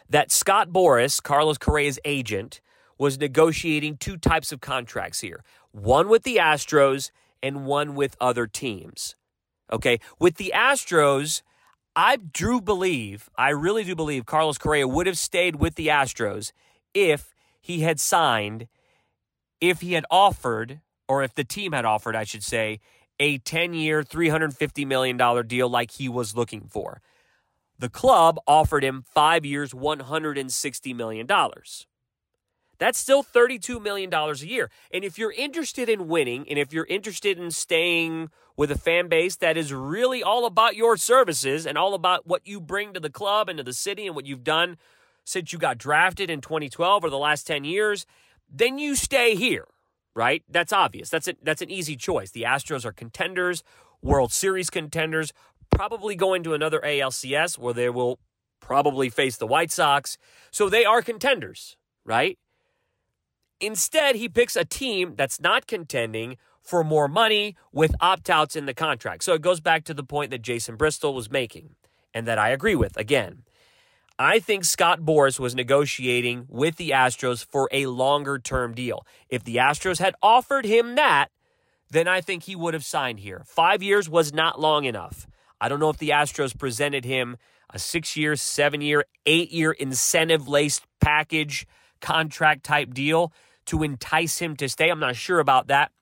that 0.08 0.32
Scott 0.32 0.70
Boras, 0.70 1.22
Carlos 1.22 1.58
Correa's 1.58 1.98
agent, 2.04 2.60
was 2.98 3.18
negotiating 3.18 3.96
two 3.96 4.16
types 4.16 4.52
of 4.52 4.60
contracts 4.60 5.20
here 5.20 5.42
one 5.72 6.08
with 6.08 6.24
the 6.24 6.36
Astros 6.36 7.10
and 7.42 7.64
one 7.64 7.94
with 7.94 8.16
other 8.20 8.46
teams. 8.46 9.16
Okay. 9.72 10.00
With 10.18 10.36
the 10.36 10.52
Astros, 10.54 11.42
I 11.94 12.16
do 12.16 12.60
believe, 12.60 13.30
I 13.36 13.50
really 13.50 13.84
do 13.84 13.94
believe 13.94 14.26
Carlos 14.26 14.58
Correa 14.58 14.86
would 14.86 15.06
have 15.06 15.18
stayed 15.18 15.56
with 15.56 15.76
the 15.76 15.88
Astros 15.88 16.52
if 16.92 17.34
he 17.60 17.80
had 17.80 18.00
signed, 18.00 18.68
if 19.60 19.80
he 19.80 19.92
had 19.92 20.04
offered, 20.10 20.80
or 21.08 21.22
if 21.22 21.34
the 21.34 21.44
team 21.44 21.72
had 21.72 21.84
offered, 21.84 22.16
I 22.16 22.24
should 22.24 22.44
say, 22.44 22.80
a 23.20 23.38
10 23.38 23.74
year, 23.74 24.02
$350 24.02 24.86
million 24.86 25.46
deal 25.46 25.68
like 25.68 25.92
he 25.92 26.08
was 26.08 26.34
looking 26.34 26.66
for. 26.68 27.00
The 27.78 27.90
club 27.90 28.40
offered 28.46 28.82
him 28.82 29.04
five 29.14 29.44
years, 29.44 29.72
$160 29.72 30.96
million. 30.96 31.26
That's 32.78 32.98
still 32.98 33.22
$32 33.22 33.80
million 33.80 34.12
a 34.12 34.34
year. 34.36 34.70
And 34.92 35.04
if 35.04 35.18
you're 35.18 35.32
interested 35.32 35.88
in 35.88 36.08
winning, 36.08 36.48
and 36.48 36.58
if 36.58 36.72
you're 36.72 36.86
interested 36.86 37.38
in 37.38 37.50
staying 37.50 38.30
with 38.56 38.70
a 38.70 38.78
fan 38.78 39.08
base 39.08 39.36
that 39.36 39.56
is 39.56 39.72
really 39.72 40.22
all 40.22 40.46
about 40.46 40.76
your 40.76 40.96
services 40.96 41.66
and 41.66 41.76
all 41.76 41.94
about 41.94 42.26
what 42.26 42.46
you 42.46 42.60
bring 42.60 42.94
to 42.94 43.00
the 43.00 43.10
club 43.10 43.48
and 43.48 43.58
to 43.58 43.62
the 43.62 43.74
city 43.74 44.06
and 44.06 44.16
what 44.16 44.26
you've 44.26 44.44
done 44.44 44.78
since 45.24 45.52
you 45.52 45.58
got 45.58 45.78
drafted 45.78 46.30
in 46.30 46.40
2012 46.40 47.04
or 47.04 47.10
the 47.10 47.18
last 47.18 47.46
10 47.46 47.64
years, 47.64 48.06
then 48.50 48.78
you 48.78 48.94
stay 48.94 49.34
here 49.34 49.66
right? 50.14 50.42
That's 50.48 50.72
obvious. 50.72 51.10
That's 51.10 51.28
a, 51.28 51.34
that's 51.42 51.62
an 51.62 51.70
easy 51.70 51.96
choice. 51.96 52.30
The 52.30 52.42
Astros 52.42 52.84
are 52.84 52.92
contenders, 52.92 53.62
World 54.02 54.32
Series 54.32 54.70
contenders, 54.70 55.32
probably 55.70 56.16
going 56.16 56.42
to 56.42 56.54
another 56.54 56.80
ALCS 56.80 57.58
where 57.58 57.74
they 57.74 57.88
will 57.88 58.18
probably 58.60 59.08
face 59.08 59.36
the 59.36 59.46
White 59.46 59.70
Sox. 59.70 60.18
So 60.50 60.68
they 60.68 60.84
are 60.84 61.02
contenders, 61.02 61.76
right? 62.04 62.38
Instead, 63.60 64.16
he 64.16 64.28
picks 64.28 64.56
a 64.56 64.64
team 64.64 65.14
that's 65.16 65.40
not 65.40 65.66
contending 65.66 66.36
for 66.62 66.84
more 66.84 67.08
money 67.08 67.56
with 67.72 67.94
opt 68.00 68.30
outs 68.30 68.56
in 68.56 68.66
the 68.66 68.74
contract. 68.74 69.24
So 69.24 69.34
it 69.34 69.42
goes 69.42 69.60
back 69.60 69.84
to 69.84 69.94
the 69.94 70.04
point 70.04 70.30
that 70.30 70.42
Jason 70.42 70.76
Bristol 70.76 71.14
was 71.14 71.30
making 71.30 71.74
and 72.14 72.26
that 72.26 72.38
I 72.38 72.50
agree 72.50 72.74
with. 72.74 72.96
Again, 72.96 73.42
I 74.20 74.38
think 74.38 74.66
Scott 74.66 75.00
Boras 75.00 75.40
was 75.40 75.54
negotiating 75.54 76.44
with 76.50 76.76
the 76.76 76.90
Astros 76.90 77.42
for 77.42 77.70
a 77.72 77.86
longer 77.86 78.38
term 78.38 78.74
deal. 78.74 79.06
If 79.30 79.44
the 79.44 79.56
Astros 79.56 79.98
had 79.98 80.14
offered 80.22 80.66
him 80.66 80.94
that, 80.96 81.30
then 81.90 82.06
I 82.06 82.20
think 82.20 82.42
he 82.42 82.54
would 82.54 82.74
have 82.74 82.84
signed 82.84 83.20
here. 83.20 83.44
Five 83.46 83.82
years 83.82 84.10
was 84.10 84.34
not 84.34 84.60
long 84.60 84.84
enough. 84.84 85.26
I 85.58 85.70
don't 85.70 85.80
know 85.80 85.88
if 85.88 85.96
the 85.96 86.10
Astros 86.10 86.56
presented 86.56 87.06
him 87.06 87.38
a 87.70 87.78
six 87.78 88.14
year, 88.14 88.36
seven 88.36 88.82
year, 88.82 89.06
eight 89.24 89.52
year 89.52 89.72
incentive 89.72 90.46
laced 90.46 90.86
package 91.00 91.66
contract 92.02 92.62
type 92.62 92.92
deal 92.92 93.32
to 93.64 93.82
entice 93.82 94.38
him 94.38 94.54
to 94.56 94.68
stay. 94.68 94.90
I'm 94.90 95.00
not 95.00 95.16
sure 95.16 95.40
about 95.40 95.68
that. 95.68 95.92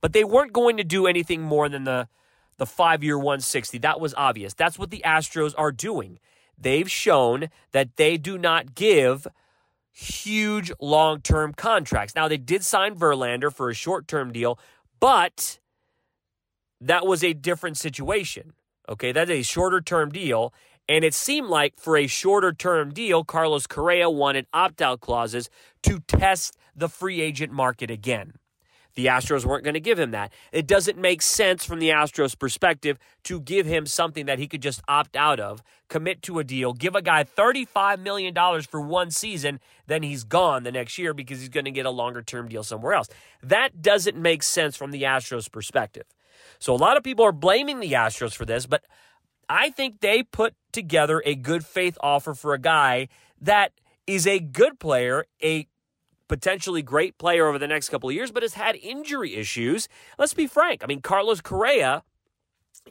But 0.00 0.12
they 0.12 0.24
weren't 0.24 0.52
going 0.52 0.76
to 0.78 0.84
do 0.84 1.06
anything 1.06 1.40
more 1.40 1.68
than 1.68 1.84
the, 1.84 2.08
the 2.56 2.66
five 2.66 3.04
year 3.04 3.16
160. 3.16 3.78
That 3.78 4.00
was 4.00 4.12
obvious. 4.16 4.54
That's 4.54 4.76
what 4.76 4.90
the 4.90 5.04
Astros 5.06 5.54
are 5.56 5.70
doing 5.70 6.18
they've 6.60 6.90
shown 6.90 7.48
that 7.72 7.96
they 7.96 8.16
do 8.16 8.38
not 8.38 8.74
give 8.74 9.26
huge 9.92 10.72
long 10.80 11.20
term 11.20 11.52
contracts. 11.54 12.14
Now, 12.14 12.28
they 12.28 12.36
did 12.36 12.64
sign 12.64 12.94
Verlander 12.94 13.52
for 13.52 13.70
a 13.70 13.74
short 13.74 14.06
term 14.06 14.32
deal, 14.32 14.58
but 14.98 15.58
that 16.80 17.06
was 17.06 17.22
a 17.22 17.32
different 17.32 17.76
situation. 17.76 18.52
Okay, 18.88 19.12
that's 19.12 19.30
a 19.30 19.42
shorter 19.42 19.80
term 19.80 20.10
deal. 20.10 20.52
And 20.88 21.04
it 21.04 21.14
seemed 21.14 21.48
like 21.48 21.74
for 21.78 21.96
a 21.96 22.08
shorter 22.08 22.52
term 22.52 22.92
deal, 22.92 23.22
Carlos 23.22 23.66
Correa 23.66 24.10
wanted 24.10 24.46
opt 24.52 24.82
out 24.82 25.00
clauses 25.00 25.48
to 25.84 26.00
test 26.00 26.56
the 26.74 26.88
free 26.88 27.20
agent 27.20 27.52
market 27.52 27.90
again. 27.90 28.32
The 28.94 29.06
Astros 29.06 29.44
weren't 29.44 29.64
going 29.64 29.74
to 29.74 29.80
give 29.80 29.98
him 29.98 30.10
that. 30.10 30.32
It 30.52 30.66
doesn't 30.66 30.98
make 30.98 31.22
sense 31.22 31.64
from 31.64 31.78
the 31.78 31.90
Astros' 31.90 32.38
perspective 32.38 32.98
to 33.24 33.40
give 33.40 33.66
him 33.66 33.86
something 33.86 34.26
that 34.26 34.38
he 34.38 34.46
could 34.46 34.62
just 34.62 34.82
opt 34.88 35.16
out 35.16 35.40
of, 35.40 35.62
commit 35.88 36.22
to 36.22 36.38
a 36.38 36.44
deal, 36.44 36.72
give 36.72 36.94
a 36.94 37.02
guy 37.02 37.24
$35 37.24 38.00
million 38.00 38.34
for 38.62 38.80
one 38.80 39.10
season, 39.10 39.60
then 39.86 40.02
he's 40.02 40.24
gone 40.24 40.62
the 40.62 40.72
next 40.72 40.98
year 40.98 41.14
because 41.14 41.40
he's 41.40 41.48
going 41.48 41.64
to 41.64 41.70
get 41.70 41.86
a 41.86 41.90
longer 41.90 42.22
term 42.22 42.48
deal 42.48 42.62
somewhere 42.62 42.94
else. 42.94 43.08
That 43.42 43.82
doesn't 43.82 44.16
make 44.16 44.42
sense 44.42 44.76
from 44.76 44.90
the 44.90 45.02
Astros' 45.02 45.50
perspective. 45.50 46.04
So 46.58 46.74
a 46.74 46.76
lot 46.76 46.96
of 46.96 47.02
people 47.02 47.24
are 47.24 47.32
blaming 47.32 47.80
the 47.80 47.92
Astros 47.92 48.34
for 48.34 48.44
this, 48.44 48.66
but 48.66 48.84
I 49.48 49.70
think 49.70 50.00
they 50.00 50.22
put 50.22 50.54
together 50.72 51.22
a 51.26 51.34
good 51.34 51.64
faith 51.64 51.98
offer 52.00 52.34
for 52.34 52.54
a 52.54 52.58
guy 52.58 53.08
that 53.40 53.72
is 54.06 54.26
a 54.26 54.38
good 54.38 54.78
player, 54.78 55.24
a 55.42 55.66
potentially 56.30 56.80
great 56.80 57.18
player 57.18 57.48
over 57.48 57.58
the 57.58 57.66
next 57.66 57.88
couple 57.88 58.08
of 58.08 58.14
years, 58.14 58.30
but 58.30 58.44
has 58.44 58.54
had 58.54 58.76
injury 58.76 59.34
issues. 59.34 59.88
Let's 60.16 60.32
be 60.32 60.46
frank. 60.46 60.84
I 60.84 60.86
mean, 60.86 61.02
Carlos 61.02 61.40
Correa 61.40 62.04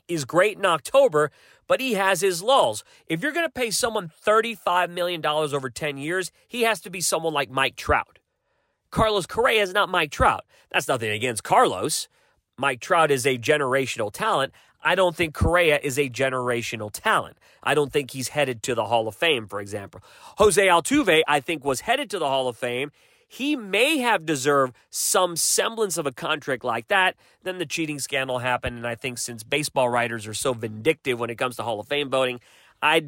is 0.09 0.25
great 0.25 0.57
in 0.57 0.65
October, 0.65 1.31
but 1.65 1.79
he 1.79 1.93
has 1.93 2.19
his 2.19 2.43
lulls. 2.43 2.83
If 3.07 3.23
you're 3.23 3.31
going 3.31 3.47
to 3.47 3.51
pay 3.51 3.71
someone 3.71 4.11
$35 4.25 4.89
million 4.89 5.25
over 5.25 5.69
10 5.69 5.97
years, 5.97 6.31
he 6.49 6.63
has 6.63 6.81
to 6.81 6.89
be 6.89 6.99
someone 6.99 7.33
like 7.33 7.49
Mike 7.49 7.77
Trout. 7.77 8.19
Carlos 8.91 9.25
Correa 9.25 9.61
is 9.61 9.73
not 9.73 9.87
Mike 9.87 10.11
Trout. 10.11 10.43
That's 10.69 10.89
nothing 10.89 11.11
against 11.11 11.43
Carlos. 11.43 12.09
Mike 12.57 12.81
Trout 12.81 13.09
is 13.09 13.25
a 13.25 13.37
generational 13.37 14.11
talent. 14.11 14.51
I 14.83 14.95
don't 14.95 15.15
think 15.15 15.33
Correa 15.33 15.79
is 15.81 15.97
a 15.97 16.09
generational 16.09 16.89
talent. 16.91 17.37
I 17.63 17.73
don't 17.73 17.91
think 17.91 18.11
he's 18.11 18.29
headed 18.29 18.61
to 18.63 18.75
the 18.75 18.85
Hall 18.85 19.07
of 19.07 19.15
Fame, 19.15 19.47
for 19.47 19.61
example. 19.61 20.01
Jose 20.37 20.65
Altuve, 20.65 21.21
I 21.25 21.39
think, 21.39 21.63
was 21.63 21.81
headed 21.81 22.09
to 22.09 22.19
the 22.19 22.27
Hall 22.27 22.49
of 22.49 22.57
Fame. 22.57 22.91
He 23.31 23.55
may 23.55 23.99
have 23.99 24.25
deserved 24.25 24.75
some 24.89 25.35
semblance 25.35 25.97
of 25.97 26.07
a 26.07 26.11
contract 26.11 26.63
like 26.63 26.87
that. 26.87 27.15
Then 27.43 27.59
the 27.59 27.65
cheating 27.65 27.99
scandal 27.99 28.39
happened, 28.39 28.77
and 28.77 28.87
I 28.87 28.95
think 28.95 29.19
since 29.19 29.43
baseball 29.43 29.87
writers 29.87 30.25
are 30.25 30.33
so 30.33 30.53
vindictive 30.53 31.19
when 31.19 31.29
it 31.29 31.37
comes 31.37 31.55
to 31.57 31.63
Hall 31.63 31.79
of 31.79 31.87
Fame 31.87 32.09
voting, 32.09 32.39
I 32.81 33.05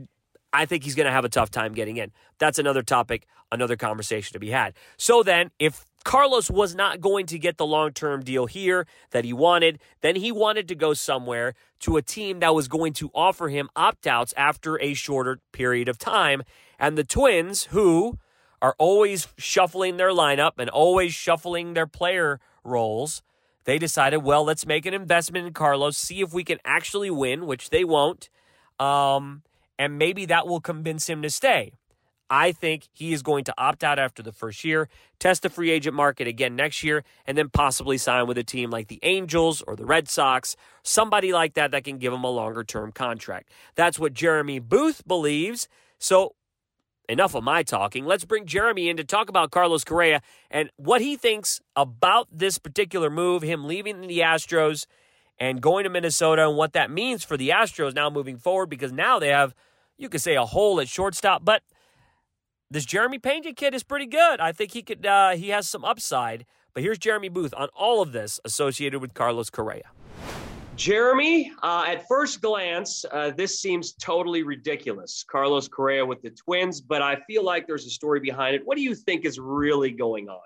I 0.54 0.66
think 0.66 0.84
he's 0.84 0.96
going 0.96 1.08
to 1.08 1.12
have 1.12 1.26
a 1.26 1.30
tough 1.30 1.50
time 1.50 1.74
getting 1.74 1.98
in. 1.98 2.12
That's 2.38 2.60
another 2.60 2.84
topic, 2.84 3.26
another 3.52 3.76
conversation 3.76 4.34
to 4.34 4.40
be 4.40 4.52
had. 4.52 4.74
So 4.96 5.24
then, 5.24 5.50
if 5.58 5.86
Carlos 6.04 6.50
was 6.50 6.76
not 6.76 7.02
going 7.02 7.26
to 7.28 7.40
get 7.40 7.58
the 7.58 7.66
long 7.66 7.92
term 7.92 8.24
deal 8.24 8.46
here 8.46 8.86
that 9.12 9.26
he 9.26 9.34
wanted. 9.34 9.80
Then 10.02 10.16
he 10.16 10.32
wanted 10.32 10.68
to 10.70 10.76
go 10.76 10.94
somewhere 10.94 11.54
to 11.82 11.98
a 11.98 12.02
team 12.02 12.40
that 12.40 12.56
was 12.56 12.68
going 12.68 12.94
to 12.94 13.12
offer 13.14 13.50
him 13.50 13.70
opt 13.76 14.08
outs 14.08 14.34
after 14.36 14.80
a 14.82 14.94
shorter 14.94 15.40
period 15.52 15.88
of 15.88 15.98
time. 15.98 16.44
And 16.80 16.98
the 16.98 17.04
Twins, 17.04 17.66
who 17.66 18.18
are 18.62 18.76
always 18.78 19.28
shuffling 19.38 19.98
their 19.98 20.12
lineup 20.12 20.54
and 20.58 20.70
always 20.70 21.14
shuffling 21.14 21.74
their 21.74 21.88
player 21.88 22.40
roles, 22.64 23.24
they 23.66 23.78
decided, 23.78 24.18
well, 24.18 24.44
let's 24.44 24.66
make 24.66 24.86
an 24.86 24.94
investment 24.94 25.48
in 25.48 25.54
Carlos, 25.54 25.98
see 25.98 26.22
if 26.22 26.34
we 26.34 26.44
can 26.44 26.60
actually 26.66 27.10
win, 27.10 27.46
which 27.46 27.70
they 27.70 27.84
won't. 27.84 28.30
Um, 28.80 29.44
and 29.78 29.98
maybe 29.98 30.26
that 30.26 30.48
will 30.48 30.62
convince 30.62 31.10
him 31.10 31.22
to 31.22 31.30
stay. 31.30 31.74
I 32.32 32.54
think 32.54 32.88
he 32.94 33.12
is 33.12 33.24
going 33.24 33.44
to 33.44 33.54
opt 33.58 33.84
out 33.84 34.00
after 34.00 34.24
the 34.24 34.32
first 34.32 34.64
year, 34.64 34.88
test 35.20 35.44
the 35.44 35.50
free 35.50 35.70
agent 35.70 35.96
market 35.96 36.28
again 36.28 36.56
next 36.56 36.82
year, 36.82 37.04
and 37.28 37.38
then 37.38 37.50
possibly 37.50 37.98
sign 37.98 38.26
with 38.26 38.38
a 38.38 38.44
team 38.44 38.70
like 38.70 38.88
the 38.88 39.00
Angels 39.04 39.62
or 39.64 39.76
the 39.76 39.86
Red 39.86 40.08
Sox, 40.08 40.56
somebody 40.82 41.34
like 41.34 41.56
that 41.56 41.72
that 41.72 41.84
can 41.84 41.98
give 41.98 42.14
him 42.14 42.24
a 42.24 42.30
longer 42.30 42.64
term 42.64 42.94
contract. 42.94 43.50
That's 43.76 44.00
what 44.00 44.14
Jeremy 44.14 44.60
Booth 44.60 45.06
believes. 45.06 45.68
So, 46.00 46.36
enough 47.12 47.36
of 47.36 47.44
my 47.44 47.62
talking. 47.62 48.06
Let's 48.06 48.24
bring 48.24 48.46
Jeremy 48.46 48.88
in 48.88 48.96
to 48.96 49.04
talk 49.04 49.28
about 49.28 49.52
Carlos 49.52 49.84
Correa 49.84 50.22
and 50.50 50.72
what 50.78 51.02
he 51.02 51.18
thinks 51.18 51.60
about 51.76 52.30
this 52.32 52.58
particular 52.58 53.10
move, 53.10 53.42
him 53.42 53.66
leaving 53.66 54.02
the 54.02 54.20
Astros 54.20 54.86
and 55.38 55.62
going 55.62 55.84
to 55.84 55.90
Minnesota, 55.90 56.48
and 56.48 56.56
what 56.56 56.74
that 56.74 56.90
means 56.90 57.24
for 57.24 57.36
the 57.36 57.50
Astros 57.50 57.94
now 57.94 58.10
moving 58.10 58.38
forward 58.38 58.68
because 58.68 58.94
now 58.94 59.20
they 59.20 59.28
have, 59.28 59.54
you 59.98 60.08
could 60.08 60.22
say, 60.22 60.36
a 60.36 60.46
hole 60.46 60.80
at 60.80 60.88
shortstop, 60.88 61.44
but 61.44 61.64
this 62.70 62.86
Jeremy 62.86 63.20
Pena 63.20 63.54
kid 63.54 63.74
is 63.74 63.84
pretty 63.84 64.06
good. 64.06 64.40
I 64.40 64.54
think 64.54 64.72
he 64.72 64.82
could. 64.82 65.06
Uh, 65.06 65.32
he 65.32 65.50
has 65.50 65.68
some 65.68 65.84
upside. 65.84 66.46
But 66.74 66.84
here's 66.84 66.98
Jeremy 66.98 67.28
Booth 67.28 67.54
on 67.58 67.68
all 67.76 68.02
of 68.02 68.14
this 68.14 68.40
associated 68.46 69.02
with 69.02 69.14
Carlos 69.14 69.50
Correa. 69.50 69.92
Jeremy, 70.82 71.52
uh, 71.62 71.84
at 71.86 72.08
first 72.08 72.42
glance, 72.42 73.06
uh, 73.12 73.30
this 73.38 73.62
seems 73.62 73.94
totally 73.94 74.42
ridiculous. 74.42 75.24
Carlos 75.30 75.68
Correa 75.68 76.04
with 76.04 76.24
the 76.24 76.32
Twins, 76.32 76.82
but 76.82 77.04
I 77.04 77.18
feel 77.28 77.46
like 77.46 77.68
there's 77.68 77.86
a 77.86 77.92
story 77.92 78.20
behind 78.20 78.56
it. 78.56 78.66
What 78.66 78.78
do 78.78 78.82
you 78.82 78.96
think 78.96 79.24
is 79.24 79.38
really 79.38 79.92
going 79.92 80.28
on? 80.28 80.42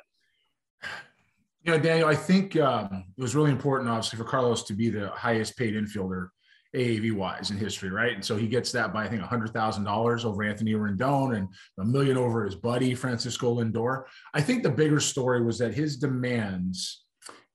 You 1.64 1.72
know, 1.72 1.80
Daniel, 1.80 2.10
I 2.10 2.16
think 2.16 2.58
um, 2.58 3.06
it 3.18 3.22
was 3.22 3.34
really 3.34 3.50
important, 3.50 3.90
obviously, 3.90 4.18
for 4.18 4.26
Carlos 4.26 4.64
to 4.64 4.74
be 4.74 4.90
the 4.90 5.08
highest 5.12 5.56
paid 5.56 5.74
infielder 5.74 6.28
AAV 6.76 7.14
wise 7.14 7.50
in 7.50 7.56
history, 7.56 7.90
right? 7.90 8.14
And 8.14 8.26
so 8.26 8.36
he 8.36 8.50
gets 8.50 8.74
that 8.74 8.92
by 8.92 9.06
I 9.06 9.08
think 9.08 9.22
hundred 9.22 9.54
thousand 9.54 9.86
dollars 9.86 10.26
over 10.26 10.44
Anthony 10.44 10.74
Rendon 10.74 11.38
and 11.38 11.48
a 11.80 11.86
million 11.86 12.18
over 12.18 12.44
his 12.44 12.56
buddy 12.56 12.94
Francisco 12.94 13.56
Lindor. 13.56 14.04
I 14.34 14.42
think 14.42 14.64
the 14.64 14.70
bigger 14.70 15.00
story 15.00 15.42
was 15.46 15.58
that 15.60 15.74
his 15.74 15.96
demands, 15.96 17.05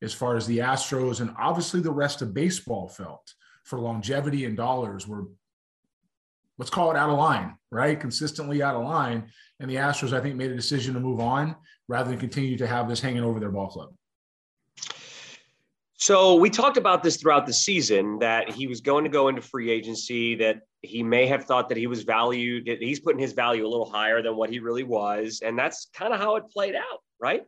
as 0.02 0.12
far 0.12 0.36
as 0.36 0.46
the 0.46 0.58
Astros 0.58 1.20
and 1.20 1.34
obviously 1.38 1.80
the 1.80 1.90
rest 1.90 2.22
of 2.22 2.34
baseball 2.34 2.88
felt 2.88 3.34
for 3.64 3.78
longevity 3.78 4.44
and 4.44 4.56
dollars 4.56 5.06
were 5.06 5.26
let's 6.60 6.70
call 6.70 6.90
it 6.90 6.96
out 6.96 7.08
of 7.08 7.18
line, 7.18 7.56
right? 7.70 7.98
Consistently 7.98 8.62
out 8.62 8.76
of 8.76 8.84
line. 8.84 9.30
And 9.60 9.70
the 9.70 9.76
Astros, 9.76 10.12
I 10.12 10.20
think, 10.20 10.36
made 10.36 10.50
a 10.50 10.54
decision 10.54 10.92
to 10.92 11.00
move 11.00 11.18
on 11.18 11.56
rather 11.88 12.10
than 12.10 12.20
continue 12.20 12.58
to 12.58 12.66
have 12.66 12.86
this 12.86 13.00
hanging 13.00 13.24
over 13.24 13.40
their 13.40 13.50
ball 13.50 13.68
club. 13.68 13.94
So 15.94 16.34
we 16.34 16.50
talked 16.50 16.76
about 16.76 17.02
this 17.02 17.16
throughout 17.16 17.46
the 17.46 17.52
season 17.52 18.18
that 18.18 18.50
he 18.50 18.66
was 18.66 18.82
going 18.82 19.04
to 19.04 19.10
go 19.10 19.28
into 19.28 19.40
free 19.40 19.70
agency, 19.70 20.34
that 20.36 20.60
he 20.82 21.02
may 21.02 21.26
have 21.26 21.44
thought 21.44 21.68
that 21.70 21.78
he 21.78 21.86
was 21.86 22.04
valued, 22.04 22.66
that 22.66 22.82
he's 22.82 23.00
putting 23.00 23.20
his 23.20 23.32
value 23.32 23.66
a 23.66 23.68
little 23.68 23.90
higher 23.90 24.22
than 24.22 24.36
what 24.36 24.50
he 24.50 24.58
really 24.58 24.82
was. 24.82 25.40
And 25.42 25.58
that's 25.58 25.88
kind 25.94 26.12
of 26.12 26.20
how 26.20 26.36
it 26.36 26.44
played 26.50 26.74
out, 26.74 27.00
right? 27.18 27.42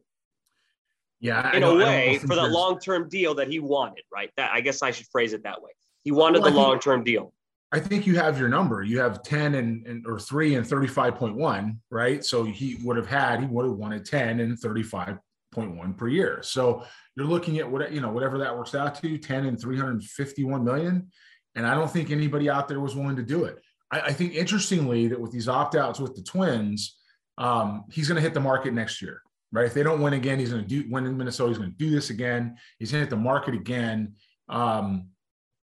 Yeah. 1.22 1.56
In 1.56 1.62
a 1.62 1.74
way, 1.74 2.18
for 2.18 2.34
that 2.34 2.50
long 2.50 2.78
term 2.78 3.08
deal 3.08 3.34
that 3.36 3.48
he 3.48 3.58
wanted, 3.58 4.04
right? 4.12 4.30
That 4.36 4.50
I 4.52 4.60
guess 4.60 4.82
I 4.82 4.90
should 4.90 5.06
phrase 5.06 5.32
it 5.32 5.44
that 5.44 5.62
way. 5.62 5.70
He 6.04 6.12
wanted 6.12 6.42
well, 6.42 6.50
the 6.50 6.56
long 6.56 6.78
term 6.78 7.02
deal. 7.02 7.32
I 7.72 7.80
think 7.80 8.06
you 8.06 8.16
have 8.16 8.38
your 8.38 8.50
number. 8.50 8.82
You 8.82 8.98
have 8.98 9.22
10 9.22 9.54
and, 9.54 9.86
and 9.86 10.06
or 10.06 10.18
three 10.18 10.56
and 10.56 10.66
35.1, 10.66 11.78
right? 11.90 12.22
So 12.22 12.44
he 12.44 12.76
would 12.84 12.98
have 12.98 13.06
had, 13.06 13.40
he 13.40 13.46
would 13.46 13.64
have 13.64 13.76
wanted 13.76 14.04
10 14.04 14.40
and 14.40 14.60
35.1 14.60 15.96
per 15.96 16.08
year. 16.08 16.40
So 16.42 16.84
you're 17.16 17.26
looking 17.26 17.58
at 17.58 17.70
what 17.70 17.92
you 17.92 18.00
know 18.00 18.10
whatever 18.10 18.38
that 18.38 18.56
works 18.56 18.74
out 18.74 18.94
to 18.96 19.18
10 19.18 19.46
and 19.46 19.60
351 19.60 20.64
million 20.64 21.10
and 21.54 21.66
i 21.66 21.74
don't 21.74 21.90
think 21.90 22.10
anybody 22.10 22.48
out 22.48 22.68
there 22.68 22.80
was 22.80 22.96
willing 22.96 23.16
to 23.16 23.22
do 23.22 23.44
it 23.44 23.58
i, 23.90 24.00
I 24.00 24.12
think 24.12 24.34
interestingly 24.34 25.08
that 25.08 25.20
with 25.20 25.32
these 25.32 25.48
opt-outs 25.48 26.00
with 26.00 26.14
the 26.14 26.22
twins 26.22 26.96
um, 27.38 27.84
he's 27.90 28.08
going 28.08 28.16
to 28.16 28.22
hit 28.22 28.34
the 28.34 28.40
market 28.40 28.74
next 28.74 29.00
year 29.00 29.22
right? 29.52 29.66
If 29.66 29.74
they 29.74 29.82
don't 29.82 30.00
win 30.00 30.14
again 30.14 30.38
he's 30.38 30.50
going 30.50 30.62
to 30.62 30.68
do 30.68 30.84
win 30.90 31.06
in 31.06 31.16
minnesota 31.16 31.50
he's 31.50 31.58
going 31.58 31.70
to 31.70 31.76
do 31.76 31.90
this 31.90 32.10
again. 32.10 32.56
He's 32.78 32.90
going 32.90 33.04
to 33.04 33.06
hit 33.06 33.10
the 33.10 33.22
market 33.22 33.54
again. 33.54 34.14
Um, 34.48 35.08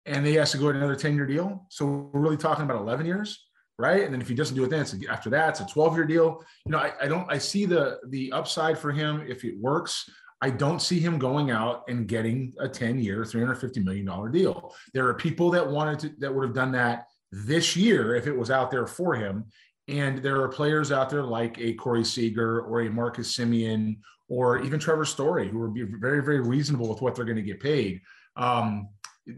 and 0.05 0.25
he 0.25 0.35
has 0.35 0.51
to 0.51 0.57
go 0.57 0.71
to 0.71 0.77
another 0.77 0.95
10 0.95 1.15
year 1.15 1.25
deal. 1.25 1.65
So 1.69 1.85
we're 1.85 2.21
really 2.21 2.37
talking 2.37 2.65
about 2.65 2.81
11 2.81 3.05
years 3.05 3.45
right? 3.79 4.03
And 4.03 4.13
then 4.13 4.19
if 4.19 4.27
he 4.27 4.35
doesn't 4.35 4.57
do 4.57 4.65
it 4.65 4.69
then 4.69 4.81
it's 4.81 4.93
after 5.09 5.29
that 5.29 5.49
it's 5.49 5.61
a 5.61 5.73
12 5.73 5.95
year 5.95 6.05
deal. 6.05 6.43
You 6.65 6.73
know 6.73 6.79
I, 6.79 6.91
I 7.01 7.07
don't 7.07 7.31
i 7.31 7.37
see 7.37 7.65
the 7.65 7.97
the 8.09 8.31
upside 8.33 8.77
for 8.77 8.91
him 8.91 9.23
if 9.27 9.43
it 9.43 9.57
works. 9.57 10.07
I 10.41 10.49
don't 10.49 10.81
see 10.81 10.99
him 10.99 11.17
going 11.17 11.51
out 11.51 11.83
and 11.89 12.07
getting 12.07 12.53
a 12.59 12.67
10 12.67 12.99
year, 12.99 13.23
$350 13.23 13.83
million 13.83 14.31
deal. 14.31 14.73
There 14.93 15.07
are 15.07 15.13
people 15.13 15.49
that 15.51 15.67
wanted 15.67 15.99
to, 15.99 16.11
that 16.19 16.33
would 16.33 16.45
have 16.45 16.55
done 16.55 16.71
that 16.73 17.07
this 17.31 17.75
year 17.75 18.15
if 18.15 18.25
it 18.25 18.37
was 18.37 18.49
out 18.49 18.71
there 18.71 18.87
for 18.87 19.15
him. 19.15 19.45
And 19.89 20.19
there 20.19 20.41
are 20.41 20.47
players 20.47 20.91
out 20.91 21.09
there 21.09 21.23
like 21.23 21.59
a 21.59 21.73
Corey 21.73 22.03
Seager 22.03 22.61
or 22.61 22.81
a 22.81 22.89
Marcus 22.89 23.35
Semien 23.35 23.97
or 24.27 24.59
even 24.59 24.79
Trevor 24.79 25.05
Story 25.05 25.49
who 25.49 25.71
be 25.71 25.83
very, 25.83 26.23
very 26.23 26.39
reasonable 26.41 26.87
with 26.87 27.01
what 27.01 27.15
they're 27.15 27.25
going 27.25 27.37
to 27.37 27.41
get 27.41 27.59
paid. 27.59 28.01
Um, 28.35 28.89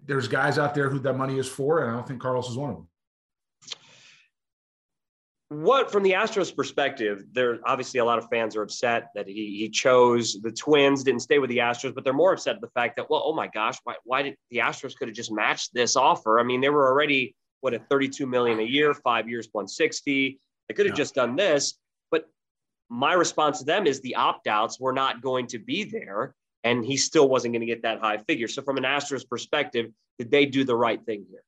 there's 0.06 0.28
guys 0.28 0.58
out 0.58 0.76
there 0.76 0.90
who 0.90 1.00
that 1.00 1.18
money 1.18 1.38
is 1.40 1.48
for, 1.48 1.82
and 1.82 1.92
I 1.92 1.94
don't 1.94 2.08
think 2.08 2.22
Carlos 2.22 2.50
is 2.50 2.58
one 2.58 2.70
of 2.70 2.76
them 2.76 2.88
what 5.52 5.92
from 5.92 6.02
the 6.04 6.14
Astros 6.14 6.56
perspective, 6.56 7.26
there 7.34 7.60
obviously 7.66 8.00
a 8.00 8.06
lot 8.06 8.18
of 8.18 8.30
fans 8.30 8.56
are 8.56 8.62
upset 8.62 9.10
that 9.16 9.28
he 9.28 9.58
he 9.60 9.68
chose 9.68 10.38
the 10.42 10.52
Twins, 10.52 11.04
didn't 11.04 11.24
stay 11.24 11.40
with 11.40 11.50
the 11.50 11.58
Astros, 11.58 11.94
but 11.94 12.06
they're 12.06 12.14
more 12.14 12.32
upset 12.32 12.56
at 12.56 12.62
the 12.62 12.70
fact 12.70 12.96
that 12.96 13.10
well, 13.10 13.22
oh 13.26 13.34
my 13.34 13.48
gosh, 13.48 13.78
why, 13.84 13.96
why 14.06 14.22
did 14.22 14.38
the 14.50 14.60
Astros 14.60 14.96
could 14.96 15.10
have 15.10 15.16
just 15.16 15.30
matched 15.30 15.74
this 15.74 15.98
offer? 15.98 16.40
I 16.40 16.44
mean, 16.44 16.62
they 16.62 16.70
were 16.70 16.88
already 16.88 17.36
what 17.62 17.74
at 17.74 17.88
32 17.90 18.28
million 18.28 18.60
a 18.60 18.64
year, 18.64 18.94
five 18.94 19.30
years, 19.30 19.48
160. 19.52 20.40
They 20.68 20.74
could 20.74 20.86
have 20.86 20.94
yeah. 20.94 20.98
just 20.98 21.16
done 21.16 21.36
this, 21.36 21.76
but 22.12 22.26
my 22.90 23.14
response 23.14 23.60
to 23.60 23.66
them 23.66 23.88
is 23.88 24.02
the 24.02 24.16
opt-outs 24.16 24.80
were 24.80 24.94
not 24.94 25.22
going 25.22 25.48
to 25.48 25.60
be 25.60 25.84
there, 25.84 26.36
and 26.64 26.86
he 26.86 26.98
still 26.98 27.28
wasn't 27.28 27.54
going 27.54 27.62
to 27.62 27.66
get 27.66 27.84
that 27.84 28.00
high 28.00 28.18
figure. 28.18 28.48
So 28.48 28.62
from 28.62 28.78
an 28.78 28.84
Astros 28.84 29.28
perspective, 29.28 29.92
did 30.20 30.30
they 30.32 30.46
do 30.46 30.64
the 30.64 30.76
right 30.76 31.04
thing 31.06 31.26
here? 31.30 31.44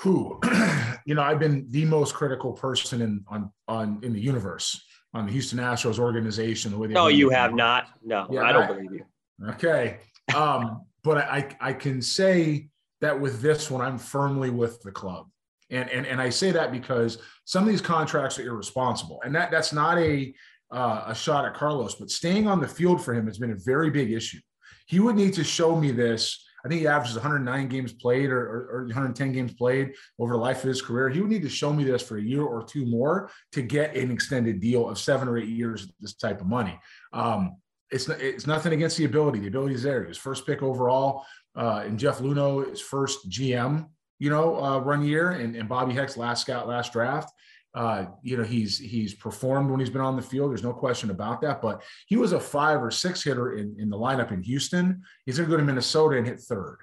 who, 0.00 0.38
you 1.06 1.14
know, 1.14 1.22
I've 1.22 1.38
been 1.38 1.66
the 1.70 1.84
most 1.84 2.14
critical 2.14 2.52
person 2.52 3.02
in 3.02 3.24
on 3.28 3.52
on 3.66 4.00
in 4.02 4.12
the 4.12 4.20
universe 4.20 4.80
on 5.14 5.26
the 5.26 5.32
Houston 5.32 5.58
Astros 5.58 5.98
organization. 5.98 6.70
The 6.70 6.78
way 6.78 6.88
they 6.88 6.94
no, 6.94 7.08
you 7.08 7.30
have 7.30 7.54
not. 7.54 7.88
No, 8.02 8.26
yeah, 8.30 8.42
I 8.42 8.52
don't 8.52 8.64
I, 8.64 8.66
believe 8.66 8.92
you. 8.92 9.04
Okay, 9.50 9.98
um, 10.34 10.82
but 11.02 11.18
I 11.18 11.48
I 11.60 11.72
can 11.72 12.00
say 12.00 12.68
that 13.00 13.18
with 13.18 13.40
this 13.40 13.70
one, 13.70 13.80
I'm 13.80 13.98
firmly 13.98 14.50
with 14.50 14.80
the 14.82 14.92
club. 14.92 15.26
And, 15.70 15.88
and, 15.90 16.06
and 16.06 16.20
I 16.20 16.30
say 16.30 16.50
that 16.52 16.72
because 16.72 17.18
some 17.44 17.64
of 17.64 17.68
these 17.68 17.82
contracts 17.82 18.38
are 18.38 18.46
irresponsible, 18.46 19.20
and 19.24 19.34
that 19.34 19.50
that's 19.50 19.72
not 19.72 19.98
a 19.98 20.32
uh, 20.70 21.04
a 21.06 21.14
shot 21.14 21.46
at 21.46 21.54
Carlos, 21.54 21.94
but 21.94 22.10
staying 22.10 22.46
on 22.46 22.60
the 22.60 22.68
field 22.68 23.02
for 23.02 23.14
him 23.14 23.26
has 23.26 23.38
been 23.38 23.52
a 23.52 23.58
very 23.64 23.88
big 23.90 24.12
issue. 24.12 24.38
He 24.86 25.00
would 25.00 25.16
need 25.16 25.32
to 25.34 25.44
show 25.44 25.74
me 25.74 25.92
this 25.92 26.44
I 26.64 26.68
think 26.68 26.80
he 26.80 26.86
averages 26.86 27.14
109 27.14 27.68
games 27.68 27.92
played 27.92 28.30
or, 28.30 28.40
or, 28.40 28.68
or, 28.70 28.82
110 28.84 29.32
games 29.32 29.54
played 29.54 29.94
over 30.18 30.32
the 30.32 30.38
life 30.38 30.58
of 30.58 30.68
his 30.68 30.82
career. 30.82 31.08
He 31.08 31.20
would 31.20 31.30
need 31.30 31.42
to 31.42 31.48
show 31.48 31.72
me 31.72 31.84
this 31.84 32.02
for 32.02 32.18
a 32.18 32.22
year 32.22 32.42
or 32.42 32.64
two 32.64 32.84
more 32.84 33.30
to 33.52 33.62
get 33.62 33.96
an 33.96 34.10
extended 34.10 34.60
deal 34.60 34.88
of 34.88 34.98
seven 34.98 35.28
or 35.28 35.38
eight 35.38 35.48
years, 35.48 35.90
this 36.00 36.14
type 36.14 36.40
of 36.40 36.46
money. 36.46 36.78
Um, 37.12 37.56
it's 37.90 38.06
it's 38.08 38.46
nothing 38.46 38.74
against 38.74 38.98
the 38.98 39.06
ability. 39.06 39.38
The 39.38 39.48
ability 39.48 39.74
is 39.74 39.82
there. 39.82 40.02
He 40.02 40.08
was 40.08 40.18
first 40.18 40.46
pick 40.46 40.62
overall, 40.62 41.24
uh, 41.56 41.82
and 41.84 41.98
Jeff 41.98 42.18
Luhnow 42.18 42.70
is 42.72 42.80
first 42.80 43.28
GM, 43.30 43.88
you 44.18 44.30
know, 44.30 44.62
uh, 44.62 44.78
run 44.78 45.04
year, 45.04 45.30
and, 45.30 45.56
and 45.56 45.68
Bobby 45.68 45.94
Heck's 45.94 46.16
last 46.16 46.42
scout 46.42 46.68
last 46.68 46.92
draft. 46.92 47.32
Uh, 47.74 48.06
you 48.22 48.36
know, 48.36 48.42
he's 48.42 48.78
he's 48.78 49.14
performed 49.14 49.70
when 49.70 49.78
he's 49.78 49.90
been 49.90 50.00
on 50.00 50.16
the 50.16 50.22
field. 50.22 50.50
There's 50.50 50.64
no 50.64 50.72
question 50.72 51.10
about 51.10 51.40
that. 51.42 51.60
But 51.60 51.82
he 52.06 52.16
was 52.16 52.32
a 52.32 52.40
five 52.40 52.82
or 52.82 52.90
six 52.90 53.22
hitter 53.22 53.52
in, 53.52 53.76
in 53.78 53.90
the 53.90 53.96
lineup 53.96 54.32
in 54.32 54.42
Houston. 54.42 55.02
He's 55.26 55.36
going 55.36 55.48
to 55.48 55.54
go 55.54 55.58
to 55.58 55.64
Minnesota 55.64 56.16
and 56.16 56.26
hit 56.26 56.40
third. 56.40 56.78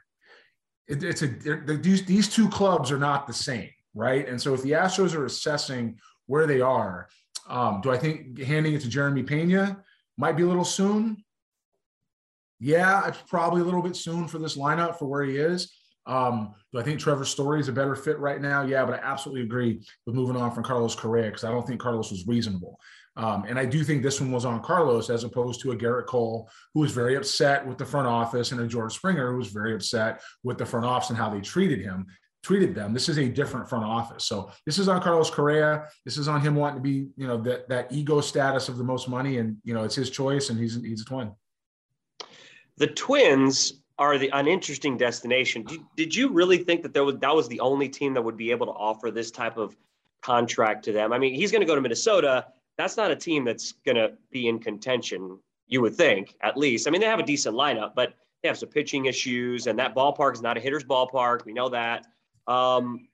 It, 0.88 1.04
it's 1.04 1.24
a 1.24 1.28
these, 1.28 2.06
these 2.06 2.30
two 2.30 2.48
clubs 2.50 2.92
are 2.92 3.00
not 3.00 3.26
the 3.28 3.34
same, 3.34 3.72
right? 3.94 4.28
And 4.28 4.40
so 4.40 4.54
if 4.54 4.62
the 4.62 4.72
Astros 4.72 5.16
are 5.16 5.26
assessing 5.26 5.98
where 6.28 6.46
they 6.46 6.62
are, 6.62 7.10
um, 7.50 7.82
do 7.82 7.92
I 7.92 7.98
think 7.98 8.40
handing 8.40 8.74
it 8.74 8.82
to 8.82 8.90
Jeremy 8.90 9.24
Pena 9.24 9.84
might 10.18 10.38
be 10.38 10.44
a 10.44 10.48
little 10.48 10.64
soon? 10.64 11.25
Yeah, 12.60 13.08
it's 13.08 13.22
probably 13.28 13.62
a 13.62 13.66
little 13.66 13.82
bit 13.82 13.96
soon 13.96 14.28
for 14.28 14.40
this 14.40 14.58
lineup 14.58 14.98
for 14.98 15.06
where 15.06 15.24
he 15.24 15.38
is. 15.38 15.72
Um, 16.08 16.54
I 16.76 16.84
think 16.84 17.00
Trevor 17.00 17.26
Story 17.26 17.60
is 17.60 17.68
a 17.68 17.74
better 17.74 17.96
fit 17.96 18.20
right 18.20 18.40
now? 18.40 18.62
Yeah, 18.64 18.86
but 18.86 18.96
I 18.96 19.04
absolutely 19.04 19.44
agree 19.44 19.82
with 20.06 20.16
moving 20.16 20.36
on 20.36 20.52
from 20.52 20.64
Carlos 20.64 20.96
Correa 20.96 21.26
because 21.26 21.44
I 21.44 21.52
don't 21.52 21.66
think 21.66 21.82
Carlos 21.82 22.12
was 22.12 22.28
reasonable. 22.28 22.80
Um, 23.18 23.46
and 23.48 23.58
I 23.58 23.66
do 23.66 23.84
think 23.84 24.04
this 24.04 24.20
one 24.20 24.32
was 24.32 24.46
on 24.46 24.62
Carlos 24.62 25.10
as 25.10 25.24
opposed 25.24 25.62
to 25.62 25.72
a 25.72 25.76
Gerrit 25.76 26.06
Cole 26.06 26.50
who 26.74 26.82
was 26.82 26.92
very 26.92 27.16
upset 27.16 27.66
with 27.66 27.78
the 27.78 27.86
front 27.86 28.08
office 28.08 28.52
and 28.52 28.60
a 28.60 28.68
George 28.68 28.94
Springer 28.94 29.32
who 29.32 29.38
was 29.38 29.48
very 29.48 29.74
upset 29.74 30.22
with 30.44 30.58
the 30.58 30.66
front 30.66 30.86
office 30.86 31.10
and 31.10 31.18
how 31.18 31.30
they 31.30 31.40
treated 31.40 31.80
him, 31.80 32.06
treated 32.44 32.76
them. 32.76 32.94
This 32.94 33.08
is 33.08 33.18
a 33.18 33.30
different 33.30 33.70
front 33.70 33.86
office. 33.86 34.26
So 34.26 34.52
this 34.66 34.78
is 34.78 34.90
on 34.90 35.02
Carlos 35.02 35.30
Correa. 35.30 35.88
This 36.04 36.18
is 36.18 36.28
on 36.28 36.42
him 36.42 36.56
wanting 36.56 36.78
to 36.78 36.82
be, 36.82 37.08
you 37.16 37.26
know, 37.26 37.38
that 37.44 37.70
that 37.70 37.92
ego 37.92 38.20
status 38.20 38.68
of 38.68 38.78
the 38.78 38.84
most 38.84 39.08
money, 39.08 39.38
and 39.38 39.58
you 39.64 39.74
know, 39.74 39.86
it's 39.86 39.96
his 39.96 40.10
choice, 40.10 40.50
and 40.50 40.60
he's 40.60 40.76
he's 40.84 41.02
a 41.02 41.06
twin. 41.06 41.32
The 42.78 42.88
Twins 42.88 43.82
are 43.98 44.18
the 44.18 44.30
uninteresting 44.34 44.98
destination. 44.98 45.64
Did, 45.64 45.82
did 45.96 46.16
you 46.16 46.30
really 46.30 46.58
think 46.58 46.82
that 46.84 46.94
there 46.94 47.06
was 47.06 47.18
that 47.18 47.34
was 47.34 47.48
the 47.48 47.60
only 47.62 47.88
team 47.88 48.14
that 48.14 48.22
would 48.22 48.38
be 48.38 48.52
able 48.52 48.66
to 48.66 48.74
offer 48.74 49.12
this 49.12 49.32
type 49.32 49.58
of 49.58 49.76
contract 50.22 50.84
to 50.86 50.92
them? 50.92 51.14
I 51.14 51.18
mean, 51.18 51.34
he's 51.34 51.52
going 51.52 51.62
to 51.62 51.68
go 51.68 51.76
to 51.76 51.82
Minnesota. 51.82 52.48
That's 52.78 52.98
not 52.98 53.12
a 53.12 53.16
team 53.16 53.46
that's 53.46 53.72
going 53.86 53.96
to 53.96 54.14
be 54.32 54.48
in 54.48 54.60
contention. 54.60 55.40
You 55.68 55.82
would 55.82 55.96
think, 55.96 56.36
at 56.42 56.58
least. 56.58 56.88
I 56.88 56.92
mean, 56.92 57.02
they 57.02 57.08
have 57.08 57.20
a 57.20 57.24
decent 57.24 57.56
lineup, 57.56 57.96
but 57.96 58.14
they 58.44 58.50
have 58.50 58.58
some 58.58 58.70
pitching 58.70 59.06
issues, 59.06 59.66
and 59.68 59.80
that 59.80 59.96
ballpark 59.96 60.34
is 60.34 60.42
not 60.42 60.58
a 60.58 60.60
hitter's 60.60 60.84
ballpark. 60.84 61.46
We 61.46 61.54
know 61.54 61.70
that. 61.70 62.06
Um, 62.48 63.08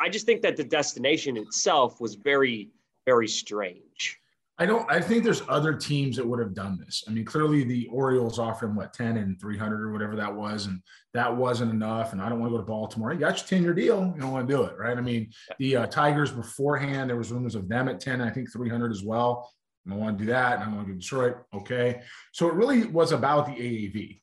I 0.00 0.08
just 0.08 0.24
think 0.24 0.42
that 0.42 0.56
the 0.56 0.64
destination 0.64 1.36
itself 1.36 2.00
was 2.00 2.14
very, 2.14 2.70
very 3.04 3.28
strange. 3.28 4.17
I 4.60 4.66
don't. 4.66 4.90
I 4.90 5.00
think 5.00 5.22
there's 5.22 5.42
other 5.48 5.72
teams 5.72 6.16
that 6.16 6.26
would 6.26 6.40
have 6.40 6.52
done 6.52 6.78
this. 6.84 7.04
I 7.06 7.12
mean, 7.12 7.24
clearly 7.24 7.62
the 7.62 7.86
Orioles 7.92 8.40
offered 8.40 8.66
him 8.66 8.74
what 8.74 8.92
10 8.92 9.16
and 9.16 9.40
300 9.40 9.80
or 9.80 9.92
whatever 9.92 10.16
that 10.16 10.34
was, 10.34 10.66
and 10.66 10.82
that 11.14 11.34
wasn't 11.34 11.70
enough. 11.70 12.12
And 12.12 12.20
I 12.20 12.28
don't 12.28 12.40
want 12.40 12.50
to 12.50 12.56
go 12.56 12.62
to 12.62 12.66
Baltimore. 12.66 13.12
You 13.12 13.20
got 13.20 13.38
your 13.38 13.46
10 13.46 13.62
year 13.62 13.74
deal. 13.74 14.12
You 14.14 14.20
don't 14.20 14.32
want 14.32 14.48
to 14.48 14.54
do 14.54 14.64
it, 14.64 14.76
right? 14.76 14.98
I 14.98 15.00
mean, 15.00 15.30
the 15.60 15.76
uh, 15.76 15.86
Tigers 15.86 16.32
beforehand, 16.32 17.08
there 17.08 17.16
was 17.16 17.30
rumors 17.30 17.54
of 17.54 17.68
them 17.68 17.88
at 17.88 18.00
10. 18.00 18.20
I 18.20 18.30
think 18.30 18.52
300 18.52 18.90
as 18.90 19.04
well. 19.04 19.48
I 19.86 19.90
don't 19.90 20.00
want 20.00 20.18
to 20.18 20.24
do 20.24 20.30
that. 20.32 20.60
And 20.60 20.64
I 20.64 20.74
want 20.74 20.88
to 20.88 20.92
go 20.92 20.98
Detroit. 20.98 21.36
Okay, 21.54 22.02
so 22.32 22.48
it 22.48 22.54
really 22.54 22.86
was 22.86 23.12
about 23.12 23.46
the 23.46 23.52
AAV. 23.52 24.20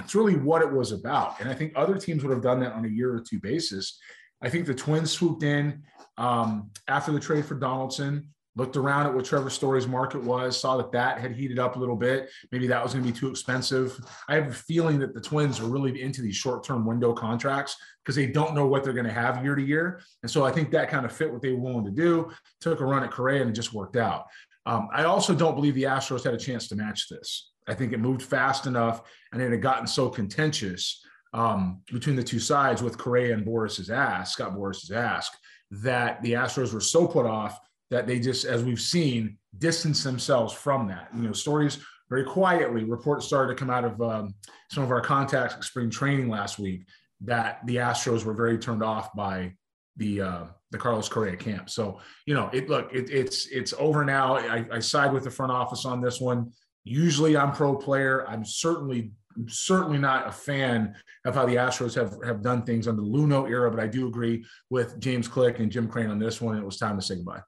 It's 0.00 0.16
really 0.16 0.34
what 0.34 0.62
it 0.62 0.72
was 0.72 0.90
about. 0.90 1.40
And 1.40 1.48
I 1.48 1.54
think 1.54 1.74
other 1.76 1.96
teams 1.96 2.24
would 2.24 2.32
have 2.32 2.42
done 2.42 2.58
that 2.60 2.72
on 2.72 2.84
a 2.84 2.88
year 2.88 3.14
or 3.14 3.20
two 3.20 3.38
basis. 3.38 4.00
I 4.42 4.50
think 4.50 4.66
the 4.66 4.74
Twins 4.74 5.12
swooped 5.12 5.44
in 5.44 5.84
um, 6.18 6.70
after 6.88 7.12
the 7.12 7.20
trade 7.20 7.46
for 7.46 7.54
Donaldson 7.54 8.33
looked 8.56 8.76
around 8.76 9.06
at 9.06 9.14
what 9.14 9.24
Trevor 9.24 9.50
Story's 9.50 9.86
market 9.86 10.22
was, 10.22 10.60
saw 10.60 10.76
that 10.76 10.92
that 10.92 11.18
had 11.18 11.32
heated 11.32 11.58
up 11.58 11.76
a 11.76 11.78
little 11.78 11.96
bit. 11.96 12.30
Maybe 12.52 12.66
that 12.68 12.82
was 12.82 12.92
going 12.92 13.04
to 13.04 13.12
be 13.12 13.18
too 13.18 13.28
expensive. 13.28 13.98
I 14.28 14.36
have 14.36 14.48
a 14.48 14.52
feeling 14.52 14.98
that 15.00 15.14
the 15.14 15.20
Twins 15.20 15.60
are 15.60 15.66
really 15.66 16.00
into 16.00 16.22
these 16.22 16.36
short-term 16.36 16.86
window 16.86 17.12
contracts 17.12 17.76
because 18.04 18.14
they 18.14 18.26
don't 18.26 18.54
know 18.54 18.66
what 18.66 18.84
they're 18.84 18.92
going 18.92 19.06
to 19.06 19.12
have 19.12 19.42
year 19.42 19.54
to 19.54 19.62
year. 19.62 20.00
And 20.22 20.30
so 20.30 20.44
I 20.44 20.52
think 20.52 20.70
that 20.70 20.88
kind 20.88 21.04
of 21.04 21.12
fit 21.12 21.32
what 21.32 21.42
they 21.42 21.50
were 21.50 21.60
willing 21.60 21.84
to 21.84 21.90
do. 21.90 22.30
Took 22.60 22.80
a 22.80 22.84
run 22.84 23.02
at 23.02 23.10
Correa 23.10 23.40
and 23.40 23.50
it 23.50 23.54
just 23.54 23.72
worked 23.72 23.96
out. 23.96 24.26
Um, 24.66 24.88
I 24.92 25.04
also 25.04 25.34
don't 25.34 25.56
believe 25.56 25.74
the 25.74 25.84
Astros 25.84 26.24
had 26.24 26.34
a 26.34 26.38
chance 26.38 26.68
to 26.68 26.76
match 26.76 27.08
this. 27.08 27.50
I 27.66 27.74
think 27.74 27.92
it 27.92 27.98
moved 27.98 28.22
fast 28.22 28.66
enough 28.66 29.02
and 29.32 29.42
it 29.42 29.50
had 29.50 29.62
gotten 29.62 29.86
so 29.86 30.08
contentious 30.08 31.02
um, 31.32 31.80
between 31.92 32.16
the 32.16 32.22
two 32.22 32.38
sides 32.38 32.82
with 32.82 32.96
Correa 32.96 33.34
and 33.34 33.44
Boras's 33.44 33.90
ask, 33.90 34.34
Scott 34.34 34.54
Boras's 34.54 34.92
ask, 34.92 35.32
that 35.70 36.22
the 36.22 36.34
Astros 36.34 36.72
were 36.72 36.80
so 36.80 37.06
put 37.06 37.26
off 37.26 37.58
that 37.90 38.06
they 38.06 38.18
just, 38.18 38.44
as 38.44 38.64
we've 38.64 38.80
seen, 38.80 39.38
distance 39.58 40.02
themselves 40.02 40.52
from 40.52 40.88
that. 40.88 41.08
You 41.14 41.22
know, 41.22 41.32
stories 41.32 41.78
very 42.08 42.24
quietly, 42.24 42.84
reports 42.84 43.26
started 43.26 43.54
to 43.54 43.58
come 43.58 43.70
out 43.70 43.84
of 43.84 44.00
um, 44.00 44.34
some 44.70 44.82
of 44.82 44.90
our 44.90 45.00
contacts 45.00 45.54
at 45.54 45.64
spring 45.64 45.90
training 45.90 46.28
last 46.28 46.58
week 46.58 46.86
that 47.22 47.64
the 47.66 47.76
Astros 47.76 48.24
were 48.24 48.34
very 48.34 48.58
turned 48.58 48.82
off 48.82 49.14
by 49.14 49.52
the 49.96 50.20
uh, 50.20 50.44
the 50.70 50.78
Carlos 50.78 51.08
Correa 51.08 51.36
camp. 51.36 51.70
So 51.70 52.00
you 52.26 52.34
know, 52.34 52.50
it 52.52 52.68
look 52.68 52.92
it, 52.92 53.10
it's 53.10 53.46
it's 53.46 53.72
over 53.78 54.04
now. 54.04 54.36
I, 54.36 54.64
I 54.72 54.78
side 54.80 55.12
with 55.12 55.24
the 55.24 55.30
front 55.30 55.52
office 55.52 55.84
on 55.84 56.00
this 56.00 56.20
one. 56.20 56.52
Usually, 56.84 57.36
I'm 57.36 57.52
pro 57.52 57.74
player. 57.76 58.26
I'm 58.28 58.44
certainly 58.44 59.12
certainly 59.46 59.98
not 59.98 60.28
a 60.28 60.32
fan 60.32 60.94
of 61.24 61.34
how 61.34 61.46
the 61.46 61.56
Astros 61.56 61.94
have 61.94 62.16
have 62.24 62.42
done 62.42 62.64
things 62.64 62.88
under 62.88 63.02
the 63.02 63.08
Luhnow 63.08 63.48
era, 63.48 63.70
but 63.70 63.80
I 63.80 63.86
do 63.86 64.06
agree 64.06 64.44
with 64.68 64.98
James 65.00 65.28
Click 65.28 65.60
and 65.60 65.70
Jim 65.70 65.88
Crane 65.88 66.10
on 66.10 66.18
this 66.18 66.40
one. 66.40 66.58
It 66.58 66.64
was 66.64 66.76
time 66.76 66.96
to 66.96 67.02
say 67.02 67.16
goodbye. 67.16 67.40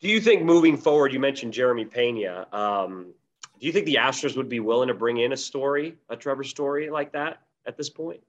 Do 0.00 0.08
you 0.08 0.20
think 0.20 0.42
moving 0.42 0.76
forward, 0.76 1.12
you 1.12 1.20
mentioned 1.20 1.52
Jeremy 1.52 1.84
Pena. 1.84 2.46
Um, 2.52 3.14
do 3.58 3.66
you 3.66 3.72
think 3.72 3.86
the 3.86 3.94
Astros 3.94 4.36
would 4.36 4.48
be 4.48 4.60
willing 4.60 4.88
to 4.88 4.94
bring 4.94 5.18
in 5.18 5.32
a 5.32 5.36
story, 5.36 5.96
a 6.10 6.16
Trevor 6.16 6.44
Story 6.44 6.90
like 6.90 7.12
that 7.12 7.42
at 7.66 7.76
this 7.76 7.88
point? 7.88 8.20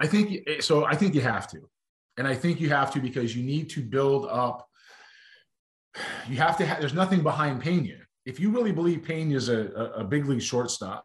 I 0.00 0.06
think 0.06 0.62
so. 0.62 0.84
I 0.84 0.94
think 0.94 1.14
you 1.14 1.20
have 1.20 1.46
to. 1.50 1.68
And 2.16 2.26
I 2.26 2.34
think 2.34 2.60
you 2.60 2.68
have 2.70 2.92
to 2.92 3.00
because 3.00 3.36
you 3.36 3.42
need 3.42 3.68
to 3.70 3.82
build 3.82 4.26
up. 4.26 4.68
You 6.28 6.36
have 6.36 6.56
to 6.58 6.66
have, 6.66 6.80
there's 6.80 6.94
nothing 6.94 7.22
behind 7.22 7.60
Pena. 7.60 7.94
If 8.24 8.40
you 8.40 8.50
really 8.50 8.72
believe 8.72 9.02
Pena 9.02 9.36
is 9.36 9.48
a, 9.48 9.92
a 9.96 10.04
big 10.04 10.26
league 10.26 10.42
shortstop, 10.42 11.04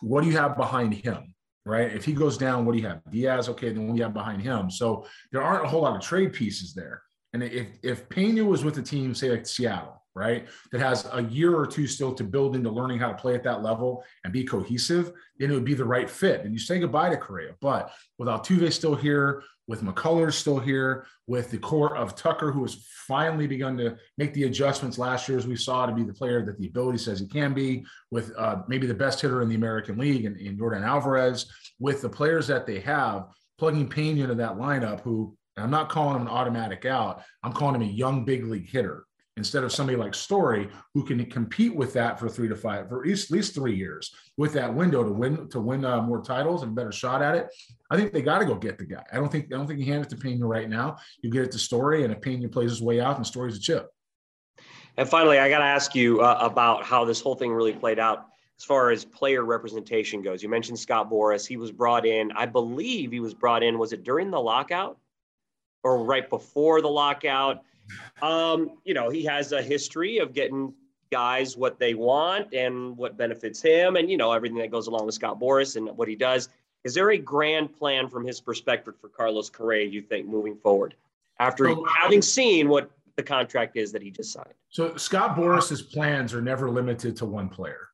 what 0.00 0.22
do 0.22 0.30
you 0.30 0.36
have 0.36 0.56
behind 0.56 0.94
him? 0.94 1.34
Right. 1.66 1.92
If 1.92 2.04
he 2.04 2.14
goes 2.14 2.38
down, 2.38 2.64
what 2.64 2.72
do 2.72 2.78
you 2.78 2.86
have? 2.86 3.02
Diaz, 3.10 3.50
okay, 3.50 3.70
then 3.70 3.86
what 3.86 3.92
do 3.92 3.98
you 3.98 4.04
have 4.04 4.14
behind 4.14 4.40
him? 4.40 4.70
So 4.70 5.06
there 5.32 5.42
aren't 5.42 5.66
a 5.66 5.68
whole 5.68 5.82
lot 5.82 5.94
of 5.94 6.00
trade 6.00 6.32
pieces 6.32 6.72
there. 6.72 7.02
And 7.32 7.42
if 7.42 7.66
if 7.82 8.08
Pena 8.08 8.44
was 8.44 8.64
with 8.64 8.78
a 8.78 8.82
team, 8.82 9.14
say 9.14 9.30
like 9.30 9.46
Seattle, 9.46 10.02
right, 10.14 10.48
that 10.72 10.80
has 10.80 11.06
a 11.12 11.22
year 11.22 11.54
or 11.54 11.66
two 11.66 11.86
still 11.86 12.14
to 12.14 12.24
build 12.24 12.56
into 12.56 12.70
learning 12.70 12.98
how 12.98 13.08
to 13.08 13.14
play 13.14 13.34
at 13.34 13.44
that 13.44 13.62
level 13.62 14.04
and 14.24 14.32
be 14.32 14.44
cohesive, 14.44 15.12
then 15.38 15.50
it 15.50 15.54
would 15.54 15.64
be 15.64 15.74
the 15.74 15.84
right 15.84 16.08
fit. 16.08 16.42
And 16.42 16.52
you 16.52 16.58
say 16.58 16.78
goodbye 16.78 17.10
to 17.10 17.16
Correa. 17.16 17.54
But 17.60 17.92
with 18.18 18.28
Altuve 18.28 18.72
still 18.72 18.94
here, 18.94 19.42
with 19.68 19.82
McCullers 19.82 20.32
still 20.32 20.58
here, 20.58 21.06
with 21.26 21.50
the 21.50 21.58
core 21.58 21.94
of 21.94 22.16
Tucker, 22.16 22.50
who 22.50 22.62
has 22.62 22.86
finally 23.06 23.46
begun 23.46 23.76
to 23.76 23.96
make 24.16 24.32
the 24.32 24.44
adjustments 24.44 24.98
last 24.98 25.28
year, 25.28 25.36
as 25.36 25.46
we 25.46 25.56
saw, 25.56 25.84
to 25.84 25.92
be 25.92 26.02
the 26.02 26.12
player 26.12 26.42
that 26.44 26.58
the 26.58 26.66
ability 26.66 26.98
says 26.98 27.20
he 27.20 27.26
can 27.26 27.52
be, 27.52 27.84
with 28.10 28.32
uh, 28.38 28.62
maybe 28.66 28.86
the 28.86 28.94
best 28.94 29.20
hitter 29.20 29.42
in 29.42 29.48
the 29.48 29.54
American 29.54 29.98
League 29.98 30.24
in, 30.24 30.36
in 30.38 30.56
Yordan 30.56 30.86
Alvarez, 30.86 31.52
with 31.78 32.00
the 32.00 32.08
players 32.08 32.46
that 32.46 32.66
they 32.66 32.80
have, 32.80 33.26
plugging 33.58 33.88
Pena 33.88 34.22
into 34.22 34.34
that 34.34 34.56
lineup, 34.56 35.02
who 35.02 35.36
and 35.58 35.64
I'm 35.64 35.70
not 35.70 35.88
calling 35.88 36.16
him 36.16 36.22
an 36.22 36.28
automatic 36.28 36.84
out. 36.84 37.22
I'm 37.42 37.52
calling 37.52 37.74
him 37.74 37.82
a 37.82 37.92
young 37.92 38.24
big 38.24 38.44
league 38.44 38.68
hitter 38.68 39.04
instead 39.36 39.64
of 39.64 39.72
somebody 39.72 39.96
like 39.96 40.14
Story 40.14 40.68
who 40.94 41.04
can 41.04 41.24
compete 41.26 41.74
with 41.74 41.92
that 41.94 42.18
for 42.18 42.28
three 42.28 42.48
to 42.48 42.56
five, 42.56 42.88
for 42.88 43.00
at 43.00 43.08
least, 43.08 43.30
at 43.30 43.36
least 43.36 43.54
three 43.54 43.74
years 43.74 44.14
with 44.36 44.52
that 44.52 44.72
window 44.72 45.02
to 45.02 45.10
win 45.10 45.48
to 45.48 45.60
win 45.60 45.84
uh, 45.84 46.00
more 46.00 46.22
titles 46.22 46.62
and 46.62 46.76
better 46.76 46.92
shot 46.92 47.22
at 47.22 47.34
it. 47.34 47.48
I 47.90 47.96
think 47.96 48.12
they 48.12 48.22
got 48.22 48.38
to 48.38 48.44
go 48.44 48.54
get 48.54 48.78
the 48.78 48.84
guy. 48.84 49.04
I 49.12 49.16
don't 49.16 49.30
think 49.30 49.46
I 49.46 49.56
don't 49.56 49.66
think 49.66 49.80
you 49.80 49.86
hand 49.86 50.04
it 50.04 50.10
to 50.10 50.16
Pena 50.16 50.46
right 50.46 50.68
now. 50.68 50.96
You 51.22 51.30
get 51.30 51.42
it 51.42 51.50
to 51.52 51.58
Story, 51.58 52.04
and 52.04 52.12
if 52.12 52.20
Pena 52.20 52.48
plays 52.48 52.70
his 52.70 52.82
way 52.82 53.00
out, 53.00 53.16
and 53.16 53.26
Story's 53.26 53.56
a 53.56 53.60
chip. 53.60 53.88
And 54.96 55.08
finally, 55.08 55.38
I 55.38 55.48
got 55.48 55.58
to 55.58 55.64
ask 55.64 55.94
you 55.94 56.20
uh, 56.20 56.38
about 56.40 56.84
how 56.84 57.04
this 57.04 57.20
whole 57.20 57.36
thing 57.36 57.52
really 57.52 57.72
played 57.72 57.98
out 57.98 58.26
as 58.58 58.64
far 58.64 58.90
as 58.90 59.04
player 59.04 59.44
representation 59.44 60.22
goes. 60.22 60.42
You 60.42 60.48
mentioned 60.48 60.78
Scott 60.78 61.08
Boras. 61.08 61.46
He 61.46 61.56
was 61.56 61.70
brought 61.70 62.04
in, 62.04 62.32
I 62.32 62.46
believe 62.46 63.12
he 63.12 63.20
was 63.20 63.32
brought 63.32 63.62
in, 63.62 63.78
was 63.78 63.92
it 63.92 64.02
during 64.02 64.32
the 64.32 64.40
lockout? 64.40 64.98
Or 65.84 66.04
right 66.04 66.28
before 66.28 66.80
the 66.80 66.88
lockout. 66.88 67.62
Um, 68.22 68.78
you 68.84 68.94
know, 68.94 69.08
he 69.10 69.24
has 69.24 69.52
a 69.52 69.62
history 69.62 70.18
of 70.18 70.34
getting 70.34 70.74
guys 71.10 71.56
what 71.56 71.78
they 71.78 71.94
want 71.94 72.52
and 72.52 72.96
what 72.96 73.16
benefits 73.16 73.62
him, 73.62 73.96
and 73.96 74.10
you 74.10 74.16
know 74.16 74.32
everything 74.32 74.58
that 74.58 74.70
goes 74.70 74.86
along 74.86 75.06
with 75.06 75.14
Scott 75.14 75.40
Boras 75.40 75.76
and 75.76 75.88
what 75.96 76.08
he 76.08 76.16
does. 76.16 76.48
Is 76.84 76.94
there 76.94 77.10
a 77.10 77.18
grand 77.18 77.76
plan 77.76 78.08
from 78.08 78.26
his 78.26 78.40
perspective 78.40 78.94
for 79.00 79.08
Carlos 79.08 79.50
Correa? 79.50 79.86
You 79.86 80.02
think 80.02 80.26
moving 80.26 80.56
forward 80.56 80.94
after 81.40 81.74
having 82.00 82.22
seen 82.22 82.68
what 82.68 82.90
the 83.16 83.22
contract 83.22 83.76
is 83.76 83.90
that 83.92 84.02
he 84.02 84.10
just 84.10 84.32
signed? 84.32 84.54
So 84.70 84.96
Scott 84.96 85.36
Boras's 85.36 85.82
plans 85.82 86.34
are 86.34 86.42
never 86.42 86.70
limited 86.70 87.16
to 87.16 87.26
one 87.26 87.48
player, 87.48 87.88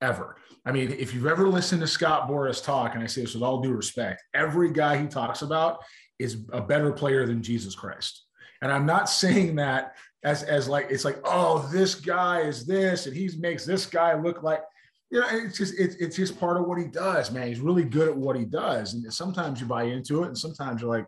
ever. 0.00 0.36
I 0.64 0.72
mean, 0.72 0.92
if 0.92 1.14
you've 1.14 1.26
ever 1.26 1.48
listened 1.48 1.80
to 1.80 1.86
Scott 1.86 2.28
Boras 2.28 2.62
talk, 2.62 2.94
and 2.94 3.02
I 3.02 3.06
say 3.06 3.22
this 3.22 3.34
with 3.34 3.42
all 3.42 3.60
due 3.60 3.72
respect, 3.72 4.22
every 4.34 4.70
guy 4.70 4.96
he 4.98 5.06
talks 5.06 5.42
about 5.42 5.82
is 6.18 6.44
a 6.52 6.60
better 6.60 6.92
player 6.92 7.26
than 7.26 7.42
Jesus 7.42 7.74
Christ. 7.74 8.24
And 8.62 8.72
I'm 8.72 8.86
not 8.86 9.08
saying 9.08 9.56
that 9.56 9.94
as 10.24 10.42
as 10.42 10.68
like 10.68 10.88
it's 10.90 11.04
like 11.04 11.18
oh 11.22 11.68
this 11.72 11.94
guy 11.94 12.40
is 12.40 12.66
this 12.66 13.06
and 13.06 13.16
he 13.16 13.30
makes 13.38 13.64
this 13.64 13.86
guy 13.86 14.20
look 14.20 14.42
like 14.42 14.62
you 15.10 15.20
know 15.20 15.26
it's 15.30 15.56
just 15.56 15.78
it's, 15.78 15.94
it's 15.96 16.16
just 16.16 16.40
part 16.40 16.56
of 16.56 16.66
what 16.66 16.76
he 16.76 16.86
does 16.86 17.30
man 17.30 17.46
he's 17.46 17.60
really 17.60 17.84
good 17.84 18.08
at 18.08 18.16
what 18.16 18.34
he 18.34 18.44
does 18.44 18.94
and 18.94 19.14
sometimes 19.14 19.60
you 19.60 19.66
buy 19.68 19.84
into 19.84 20.24
it 20.24 20.26
and 20.26 20.36
sometimes 20.36 20.82
you're 20.82 20.90
like 20.90 21.06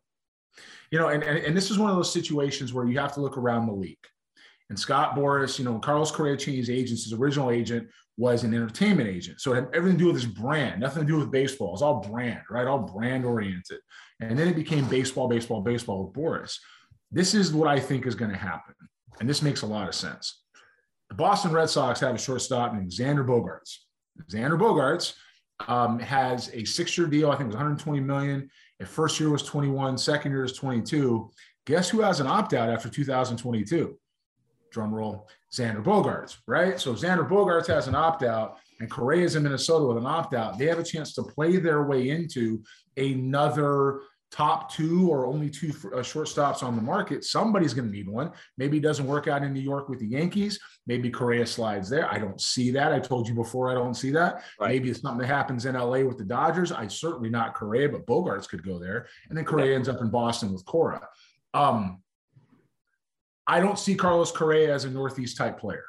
you 0.93 0.99
know 0.99 1.09
and, 1.09 1.25
and, 1.25 1.39
and 1.39 1.57
this 1.57 1.73
is 1.73 1.79
one 1.79 1.91
of 1.91 1.97
those 1.97 2.13
situations 2.13 2.73
where 2.73 2.87
you 2.87 3.01
have 3.01 3.13
to 3.13 3.21
look 3.21 3.37
around 3.37 3.67
the 3.67 3.73
league 3.73 3.99
and 4.71 4.79
Scott 4.79 5.17
Boras, 5.17 5.59
you 5.59 5.65
know, 5.65 5.79
Carlos 5.81 6.13
Correa 6.13 6.37
changed 6.37 6.71
agents. 6.71 7.03
His 7.03 7.13
original 7.13 7.51
agent 7.51 7.89
was 8.17 8.45
an 8.45 8.55
entertainment 8.55 9.09
agent. 9.09 9.41
So 9.41 9.53
it 9.53 9.57
had 9.57 9.69
everything 9.75 9.99
to 9.99 10.05
do 10.05 10.13
with 10.13 10.23
his 10.23 10.27
brand, 10.27 10.81
nothing 10.81 11.03
to 11.03 11.07
do 11.07 11.19
with 11.19 11.31
baseball. 11.31 11.75
It's 11.75 11.83
all 11.83 12.01
brand, 12.01 12.43
right? 12.49 12.69
All 12.69 12.79
brand 12.79 13.25
oriented. 13.25 13.81
And 14.21 14.39
then 14.39 14.49
it 14.49 14.57
became 14.57 14.85
baseball, 14.87 15.29
baseball, 15.29 15.63
baseball 15.63 16.05
with 16.05 16.15
Boras. 16.15 16.59
This 17.11 17.35
is 17.35 17.53
what 17.53 17.69
I 17.69 17.81
think 17.81 18.07
is 18.07 18.15
going 18.15 18.31
to 18.31 18.37
happen. 18.37 18.75
And 19.19 19.29
this 19.29 19.43
makes 19.43 19.63
a 19.63 19.67
lot 19.67 19.89
of 19.89 19.95
sense. 19.95 20.43
The 21.09 21.15
Boston 21.15 21.53
Red 21.53 21.69
Sox 21.69 22.01
have 22.01 22.15
a 22.15 22.19
shortstop 22.19 22.73
named 22.73 22.91
Xander 22.91 23.27
Bogaerts. 23.27 23.77
Xander 24.31 24.59
Bogaerts 24.59 25.15
um, 25.69 25.99
has 25.99 26.51
a 26.55 26.65
six-year 26.65 27.07
deal. 27.09 27.31
I 27.31 27.33
think 27.33 27.45
it 27.45 27.47
was 27.47 27.57
120 27.57 28.01
million. 28.01 28.49
At 28.81 28.89
first 28.89 29.19
year 29.19 29.31
was 29.31 29.43
21, 29.43 29.99
second 29.99 30.33
year 30.33 30.45
is 30.45 30.53
22. 30.53 31.31
Guess 31.67 31.91
who 31.91 32.01
has 32.01 32.21
an 32.21 32.27
opt-out 32.27 32.71
after 32.71 32.89
2022? 32.89 33.99
drum 34.71 34.95
roll, 34.95 35.29
Xander 35.53 35.83
Bogaerts, 35.83 36.39
right? 36.47 36.81
So 36.81 36.95
Xander 36.95 37.29
Bogaerts 37.29 37.67
has 37.67 37.89
an 37.89 37.95
opt 37.95 38.23
out, 38.23 38.59
and 38.79 38.91
Correa's 38.91 39.37
in 39.37 39.43
Minnesota 39.43 39.87
with 39.87 39.99
an 39.99 40.07
opt 40.07 40.35
out. 40.35 40.59
They 40.59 40.67
have 40.67 40.79
a 40.79 40.85
chance 40.85 41.13
to 41.15 41.23
play 41.23 41.57
their 41.57 41.83
way 41.83 42.11
into 42.11 42.63
another 42.97 44.01
top 44.31 44.73
two 44.73 45.09
or 45.11 45.27
only 45.27 45.51
two 45.51 45.71
uh, 45.93 45.99
shortstops 45.99 46.63
on 46.63 46.77
the 46.77 46.83
market. 46.83 47.25
Somebody's 47.25 47.75
going 47.75 47.89
to 47.89 47.93
need 47.93 48.09
one. 48.09 48.31
Maybe 48.57 48.77
it 48.77 48.83
doesn't 48.83 49.07
work 49.07 49.27
out 49.27 49.43
in 49.43 49.53
New 49.53 49.61
York 49.61 49.89
with 49.89 49.99
the 49.99 50.07
Yankees. 50.07 50.59
Maybe 50.87 51.11
Correa 51.11 51.47
slides 51.47 51.91
there. 51.91 52.11
I 52.13 52.19
don't 52.19 52.41
see 52.41 52.71
that. 52.71 52.93
I 52.93 53.01
told 53.01 53.29
you 53.29 53.35
before 53.35 53.71
I 53.71 53.75
don't 53.75 53.95
see 53.95 54.11
that. 54.13 54.45
Right. 54.61 54.69
Maybe 54.69 54.91
it's 54.91 55.01
something 55.01 55.21
that 55.21 55.27
happens 55.27 55.67
in 55.67 55.75
LA 55.75 56.01
with 56.01 56.19
the 56.19 56.25
Dodgers. 56.25 56.71
I 56.71 56.87
certainly 56.87 57.29
not 57.29 57.55
Correa, 57.55 57.89
but 57.89 58.07
Bogaerts 58.07 58.49
could 58.49 58.65
go 58.65 58.79
there. 58.79 59.09
And 59.29 59.37
then 59.37 59.45
Correa 59.45 59.75
ends 59.75 59.89
up 59.89 60.01
in 60.01 60.11
Boston 60.11 60.53
with 60.53 60.65
Cora. 60.65 61.07
Um, 61.53 62.03
I 63.47 63.59
don't 63.59 63.79
see 63.79 63.97
Carlos 63.97 64.31
Correa 64.31 64.73
as 64.73 64.85
a 64.85 64.91
Northeast 64.91 65.37
type 65.37 65.59
player. 65.59 65.85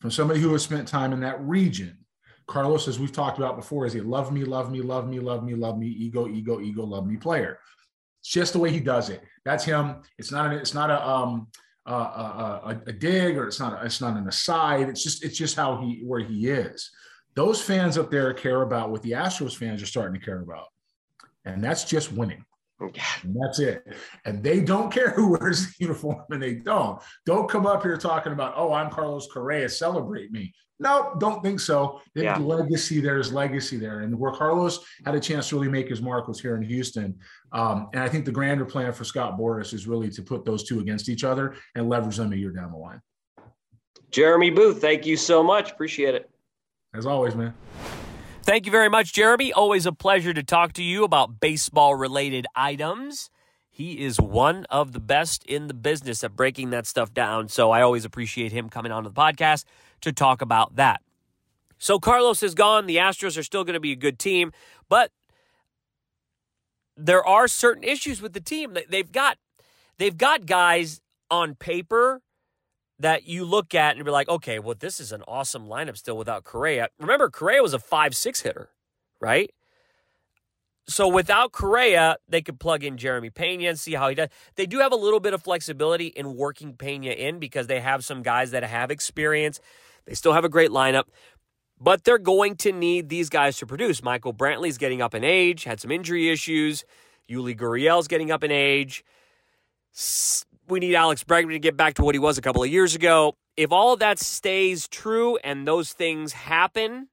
From 0.00 0.12
somebody 0.12 0.40
who 0.40 0.52
has 0.52 0.62
spent 0.62 0.86
time 0.86 1.12
in 1.12 1.20
that 1.20 1.40
region, 1.42 1.98
Carlos, 2.46 2.88
as 2.88 2.98
we've 2.98 3.12
talked 3.12 3.38
about 3.38 3.56
before, 3.56 3.84
is 3.84 3.94
a 3.96 4.00
love 4.00 4.32
me, 4.32 4.44
love 4.44 4.70
me, 4.72 4.80
love 4.80 5.08
me, 5.08 5.20
love 5.20 5.44
me, 5.44 5.54
love 5.54 5.78
me, 5.78 5.86
ego, 5.86 6.26
ego, 6.28 6.60
ego, 6.60 6.84
love 6.84 7.06
me 7.06 7.16
player. 7.16 7.58
It's 8.20 8.30
just 8.30 8.52
the 8.52 8.58
way 8.58 8.70
he 8.70 8.80
does 8.80 9.10
it. 9.10 9.22
That's 9.44 9.64
him. 9.64 10.02
It's 10.18 10.30
not. 10.30 10.52
A, 10.52 10.56
it's 10.56 10.74
not 10.74 10.90
a 10.90 11.06
um 11.06 11.48
a, 11.86 11.92
a, 11.92 12.82
a 12.86 12.92
dig 12.92 13.36
or 13.36 13.46
it's 13.46 13.58
not. 13.58 13.82
A, 13.82 13.86
it's 13.86 14.00
not 14.00 14.16
an 14.16 14.28
aside. 14.28 14.88
It's 14.88 15.02
just. 15.02 15.24
It's 15.24 15.36
just 15.36 15.56
how 15.56 15.80
he 15.80 16.02
where 16.04 16.20
he 16.20 16.48
is. 16.48 16.90
Those 17.34 17.62
fans 17.62 17.96
up 17.96 18.10
there 18.10 18.32
care 18.34 18.62
about 18.62 18.90
what 18.90 19.02
the 19.02 19.12
Astros 19.12 19.56
fans 19.56 19.82
are 19.82 19.86
starting 19.86 20.18
to 20.18 20.24
care 20.24 20.40
about, 20.40 20.66
and 21.44 21.62
that's 21.64 21.84
just 21.84 22.12
winning. 22.12 22.44
Yeah. 22.80 23.02
And 23.22 23.36
that's 23.36 23.58
it. 23.60 23.84
And 24.24 24.42
they 24.42 24.60
don't 24.60 24.90
care 24.90 25.10
who 25.10 25.32
wears 25.38 25.66
the 25.66 25.74
uniform 25.80 26.24
and 26.30 26.42
they 26.42 26.54
don't. 26.54 27.00
Don't 27.26 27.48
come 27.48 27.66
up 27.66 27.82
here 27.82 27.96
talking 27.96 28.32
about, 28.32 28.54
oh, 28.56 28.72
I'm 28.72 28.90
Carlos 28.90 29.28
Correa, 29.32 29.68
celebrate 29.68 30.32
me. 30.32 30.54
No, 30.80 31.14
don't 31.18 31.42
think 31.42 31.60
so. 31.60 32.00
There's 32.14 32.24
yeah. 32.24 32.38
legacy, 32.38 33.00
there's 33.00 33.34
legacy 33.34 33.76
there. 33.76 34.00
And 34.00 34.18
where 34.18 34.32
Carlos 34.32 34.80
had 35.04 35.14
a 35.14 35.20
chance 35.20 35.50
to 35.50 35.56
really 35.56 35.68
make 35.68 35.90
his 35.90 36.00
mark 36.00 36.26
was 36.26 36.40
here 36.40 36.56
in 36.56 36.62
Houston. 36.62 37.18
Um, 37.52 37.90
and 37.92 38.02
I 38.02 38.08
think 38.08 38.24
the 38.24 38.32
grander 38.32 38.64
plan 38.64 38.94
for 38.94 39.04
Scott 39.04 39.38
Boras 39.38 39.74
is 39.74 39.86
really 39.86 40.08
to 40.10 40.22
put 40.22 40.46
those 40.46 40.64
two 40.64 40.80
against 40.80 41.10
each 41.10 41.22
other 41.22 41.54
and 41.74 41.90
leverage 41.90 42.16
them 42.16 42.32
a 42.32 42.36
year 42.36 42.50
down 42.50 42.72
the 42.72 42.78
line. 42.78 43.02
Jeremy 44.10 44.48
Booth, 44.48 44.80
thank 44.80 45.04
you 45.04 45.18
so 45.18 45.42
much. 45.42 45.70
Appreciate 45.70 46.14
it. 46.14 46.30
As 46.94 47.04
always, 47.04 47.34
man. 47.34 47.52
Thank 48.42 48.64
you 48.64 48.72
very 48.72 48.88
much, 48.88 49.12
Jeremy. 49.12 49.52
Always 49.52 49.84
a 49.84 49.92
pleasure 49.92 50.32
to 50.32 50.42
talk 50.42 50.72
to 50.72 50.82
you 50.82 51.04
about 51.04 51.40
baseball 51.40 51.94
related 51.94 52.46
items. 52.56 53.30
He 53.68 54.00
is 54.00 54.18
one 54.18 54.64
of 54.70 54.92
the 54.92 54.98
best 54.98 55.44
in 55.44 55.68
the 55.68 55.74
business 55.74 56.24
at 56.24 56.34
breaking 56.34 56.70
that 56.70 56.86
stuff 56.86 57.12
down. 57.14 57.48
So 57.48 57.70
I 57.70 57.82
always 57.82 58.04
appreciate 58.04 58.50
him 58.50 58.68
coming 58.68 58.92
onto 58.92 59.10
the 59.10 59.14
podcast 59.14 59.64
to 60.00 60.12
talk 60.12 60.42
about 60.42 60.76
that. 60.76 61.00
So 61.78 61.98
Carlos 61.98 62.42
is 62.42 62.54
gone. 62.54 62.86
The 62.86 62.96
Astros 62.96 63.38
are 63.38 63.42
still 63.42 63.64
going 63.64 63.74
to 63.74 63.80
be 63.80 63.92
a 63.92 63.96
good 63.96 64.18
team, 64.18 64.52
but 64.88 65.10
there 66.96 67.26
are 67.26 67.48
certain 67.48 67.82
issues 67.82 68.20
with 68.20 68.34
the 68.34 68.40
team. 68.40 68.76
They've 68.88 69.10
got 69.10 69.38
they've 69.98 70.16
got 70.16 70.46
guys 70.46 71.00
on 71.30 71.54
paper 71.54 72.20
that 72.98 73.26
you 73.26 73.46
look 73.46 73.74
at 73.74 73.96
and 73.96 74.04
be 74.04 74.10
like, 74.10 74.28
okay, 74.28 74.58
well, 74.58 74.74
this 74.78 75.00
is 75.00 75.10
an 75.10 75.22
awesome 75.26 75.66
lineup 75.66 75.96
still 75.96 76.18
without 76.18 76.44
Correa. 76.44 76.88
Remember, 76.98 77.30
Correa 77.30 77.62
was 77.62 77.72
a 77.72 77.78
5 77.78 78.14
6 78.14 78.40
hitter, 78.42 78.68
right? 79.20 79.50
So 80.86 81.08
without 81.08 81.52
Correa, 81.52 82.16
they 82.28 82.42
could 82.42 82.58
plug 82.58 82.84
in 82.84 82.98
Jeremy 82.98 83.30
Pena 83.30 83.68
and 83.68 83.78
see 83.78 83.94
how 83.94 84.08
he 84.08 84.16
does. 84.16 84.28
They 84.56 84.66
do 84.66 84.80
have 84.80 84.92
a 84.92 84.96
little 84.96 85.20
bit 85.20 85.32
of 85.32 85.42
flexibility 85.42 86.08
in 86.08 86.36
working 86.36 86.74
Pena 86.74 87.12
in 87.12 87.38
because 87.38 87.68
they 87.68 87.80
have 87.80 88.04
some 88.04 88.22
guys 88.22 88.50
that 88.50 88.64
have 88.64 88.90
experience. 88.90 89.60
They 90.10 90.14
still 90.14 90.34
have 90.34 90.44
a 90.44 90.50
great 90.50 90.70
lineup, 90.70 91.04
but 91.80 92.04
they're 92.04 92.18
going 92.18 92.56
to 92.56 92.72
need 92.72 93.08
these 93.08 93.30
guys 93.30 93.56
to 93.58 93.66
produce. 93.66 94.02
Michael 94.02 94.34
Brantley's 94.34 94.76
getting 94.76 95.00
up 95.00 95.14
in 95.14 95.24
age, 95.24 95.64
had 95.64 95.80
some 95.80 95.90
injury 95.90 96.28
issues. 96.28 96.84
Yuli 97.30 97.56
Gurriel's 97.56 98.08
getting 98.08 98.30
up 98.30 98.44
in 98.44 98.50
age 98.50 99.02
we 100.70 100.80
need 100.80 100.94
Alex 100.94 101.24
Bregman 101.24 101.52
to 101.52 101.58
get 101.58 101.76
back 101.76 101.94
to 101.94 102.02
what 102.02 102.14
he 102.14 102.18
was 102.18 102.38
a 102.38 102.42
couple 102.42 102.62
of 102.62 102.70
years 102.70 102.94
ago. 102.94 103.36
If 103.56 103.72
all 103.72 103.92
of 103.92 103.98
that 104.00 104.18
stays 104.18 104.88
true 104.88 105.36
and 105.38 105.66
those 105.66 105.92
things 105.92 106.32
happen 106.32 107.08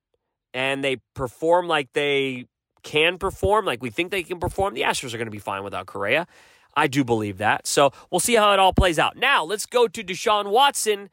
and 0.54 0.84
they 0.84 0.98
perform 1.16 1.68
like 1.68 1.92
they 1.94 2.46
can 2.84 3.18
perform, 3.18 3.66
like 3.66 3.82
we 3.82 3.90
think 3.90 4.12
they 4.12 4.24
can 4.24 4.40
perform, 4.40 4.74
the 4.74 4.84
Astros 4.84 5.14
are 5.14 5.18
going 5.18 5.28
to 5.28 5.32
be 5.32 5.40
fine 5.40 5.64
without 5.64 5.88
Correa. 5.88 6.28
I 6.76 6.88
do 6.88 7.04
believe 7.04 7.40
that. 7.40 7.66
So 7.66 7.92
we'll 8.12 8.20
see 8.20 8.36
how 8.36 8.54
it 8.54 8.60
all 8.60 8.74
plays 8.74 9.00
out. 9.00 9.18
Now, 9.18 9.44
let's 9.44 9.66
go 9.66 9.88
to 9.88 10.04
Deshaun 10.04 10.52
Watson 10.52 11.10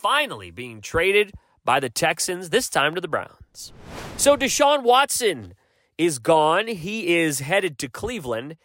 finally 0.00 0.50
being 0.50 0.80
traded 0.80 1.32
by 1.64 1.80
the 1.80 1.90
Texans, 1.90 2.50
this 2.50 2.68
time 2.68 2.94
to 2.94 3.00
the 3.00 3.08
Browns. 3.08 3.72
So 4.16 4.36
Deshaun 4.36 4.82
Watson 4.82 5.54
is 5.96 6.18
gone. 6.18 6.68
He 6.68 7.16
is 7.16 7.40
headed 7.40 7.78
to 7.80 7.88
Cleveland. 7.88 8.56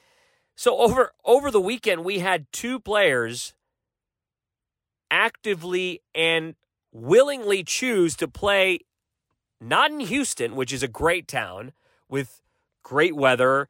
So 0.56 0.78
over 0.78 1.12
over 1.26 1.50
the 1.50 1.60
weekend 1.60 2.06
we 2.06 2.20
had 2.20 2.46
two 2.52 2.80
players 2.80 3.56
actively 5.10 6.02
and 6.14 6.56
willingly 6.92 7.64
choose 7.64 8.16
to 8.18 8.28
play 8.28 8.80
not 9.60 9.92
in 9.92 10.02
Houston, 10.02 10.56
which 10.56 10.72
is 10.72 10.84
a 10.84 10.88
great 10.88 11.28
town 11.28 11.72
with 12.08 12.42
great 12.84 13.16
weather, 13.16 13.68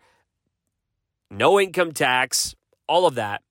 no 1.32 1.60
income 1.60 1.94
tax, 1.94 2.56
all 2.88 3.06
of 3.06 3.16
that. 3.16 3.42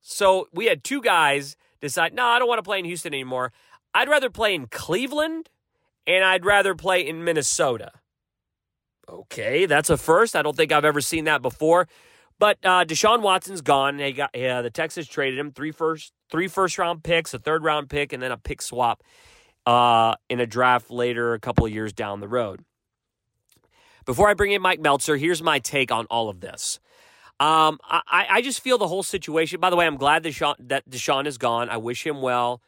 So 0.00 0.48
we 0.52 0.66
had 0.66 0.84
two 0.84 1.02
guys 1.02 1.56
decide, 1.80 2.14
no, 2.14 2.24
I 2.24 2.38
don't 2.38 2.48
want 2.48 2.58
to 2.58 2.62
play 2.62 2.78
in 2.78 2.84
Houston 2.84 3.12
anymore. 3.14 3.52
I'd 3.94 4.08
rather 4.08 4.30
play 4.30 4.54
in 4.54 4.66
Cleveland 4.66 5.50
and 6.06 6.24
I'd 6.24 6.44
rather 6.44 6.74
play 6.74 7.06
in 7.06 7.24
Minnesota. 7.24 7.92
Okay, 9.08 9.66
that's 9.66 9.90
a 9.90 9.96
first. 9.96 10.34
I 10.34 10.42
don't 10.42 10.56
think 10.56 10.72
I've 10.72 10.84
ever 10.84 11.00
seen 11.00 11.24
that 11.24 11.42
before. 11.42 11.88
But 12.38 12.58
uh, 12.64 12.84
Deshaun 12.84 13.22
Watson's 13.22 13.62
gone. 13.62 13.96
They 13.96 14.12
got 14.12 14.36
uh, 14.36 14.62
the 14.62 14.70
Texans 14.70 15.08
traded 15.08 15.38
him 15.38 15.52
three 15.52 15.70
first 15.70 16.12
three 16.30 16.48
first 16.48 16.76
round 16.76 17.02
picks, 17.02 17.32
a 17.32 17.38
third 17.38 17.64
round 17.64 17.88
pick, 17.88 18.12
and 18.12 18.22
then 18.22 18.32
a 18.32 18.36
pick 18.36 18.60
swap 18.60 19.02
uh, 19.64 20.16
in 20.28 20.40
a 20.40 20.46
draft 20.46 20.90
later, 20.90 21.32
a 21.32 21.40
couple 21.40 21.64
of 21.64 21.72
years 21.72 21.92
down 21.92 22.20
the 22.20 22.28
road. 22.28 22.62
Before 24.04 24.28
I 24.28 24.34
bring 24.34 24.52
in 24.52 24.62
Mike 24.62 24.80
Meltzer, 24.80 25.16
here's 25.16 25.42
my 25.42 25.58
take 25.58 25.90
on 25.90 26.06
all 26.06 26.28
of 26.28 26.40
this. 26.40 26.78
Um, 27.38 27.78
I, 27.84 28.26
I 28.30 28.42
just 28.42 28.60
feel 28.60 28.78
the 28.78 28.88
whole 28.88 29.02
situation. 29.02 29.60
By 29.60 29.70
the 29.70 29.76
way, 29.76 29.86
I'm 29.86 29.96
glad 29.96 30.24
Deshaun, 30.24 30.54
that 30.58 30.88
Deshaun 30.88 31.26
is 31.26 31.36
gone. 31.36 31.68
I 31.68 31.76
wish 31.76 32.06
him 32.06 32.22
well. 32.22 32.62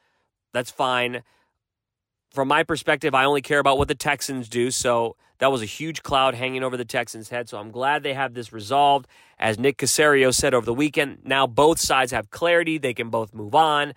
That's 0.52 0.70
fine. 0.70 1.22
From 2.30 2.48
my 2.48 2.62
perspective, 2.62 3.14
I 3.14 3.24
only 3.24 3.40
care 3.40 3.58
about 3.58 3.78
what 3.78 3.88
the 3.88 3.94
Texans 3.94 4.48
do. 4.48 4.70
So 4.70 5.16
that 5.38 5.50
was 5.50 5.62
a 5.62 5.66
huge 5.66 6.02
cloud 6.02 6.34
hanging 6.34 6.62
over 6.62 6.76
the 6.76 6.84
Texans' 6.84 7.30
head. 7.30 7.48
So 7.48 7.58
I'm 7.58 7.70
glad 7.70 8.02
they 8.02 8.12
have 8.12 8.34
this 8.34 8.52
resolved. 8.52 9.06
As 9.38 9.58
Nick 9.58 9.78
Caserio 9.78 10.34
said 10.34 10.52
over 10.52 10.66
the 10.66 10.74
weekend, 10.74 11.20
now 11.24 11.46
both 11.46 11.78
sides 11.80 12.12
have 12.12 12.30
clarity. 12.30 12.76
They 12.76 12.92
can 12.92 13.08
both 13.08 13.32
move 13.32 13.54
on. 13.54 13.94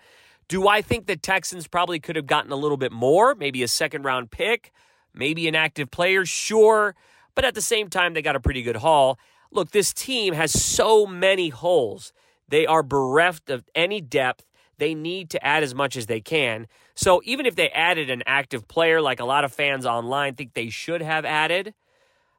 Do 0.48 0.68
I 0.68 0.80
think 0.80 1.06
the 1.06 1.16
Texans 1.16 1.66
probably 1.66 2.00
could 2.00 2.16
have 2.16 2.26
gotten 2.26 2.52
a 2.52 2.56
little 2.56 2.76
bit 2.76 2.92
more? 2.92 3.34
Maybe 3.34 3.62
a 3.62 3.68
second 3.68 4.04
round 4.04 4.30
pick, 4.30 4.72
maybe 5.14 5.48
an 5.48 5.54
active 5.54 5.90
player? 5.90 6.24
Sure. 6.24 6.94
But 7.34 7.44
at 7.44 7.54
the 7.54 7.62
same 7.62 7.88
time, 7.88 8.14
they 8.14 8.22
got 8.22 8.36
a 8.36 8.40
pretty 8.40 8.62
good 8.62 8.76
haul. 8.76 9.18
Look, 9.52 9.70
this 9.70 9.92
team 9.92 10.32
has 10.34 10.50
so 10.50 11.06
many 11.06 11.50
holes. 11.50 12.12
They 12.48 12.66
are 12.66 12.82
bereft 12.82 13.50
of 13.50 13.68
any 13.74 14.00
depth. 14.00 14.46
They 14.78 14.94
need 14.94 15.30
to 15.30 15.44
add 15.44 15.62
as 15.62 15.74
much 15.74 15.96
as 15.96 16.06
they 16.06 16.20
can. 16.20 16.66
So 16.94 17.20
even 17.24 17.46
if 17.46 17.54
they 17.54 17.68
added 17.68 18.10
an 18.10 18.22
active 18.26 18.66
player, 18.66 19.00
like 19.00 19.20
a 19.20 19.24
lot 19.24 19.44
of 19.44 19.52
fans 19.52 19.86
online 19.86 20.34
think 20.34 20.54
they 20.54 20.70
should 20.70 21.02
have 21.02 21.24
added, 21.24 21.74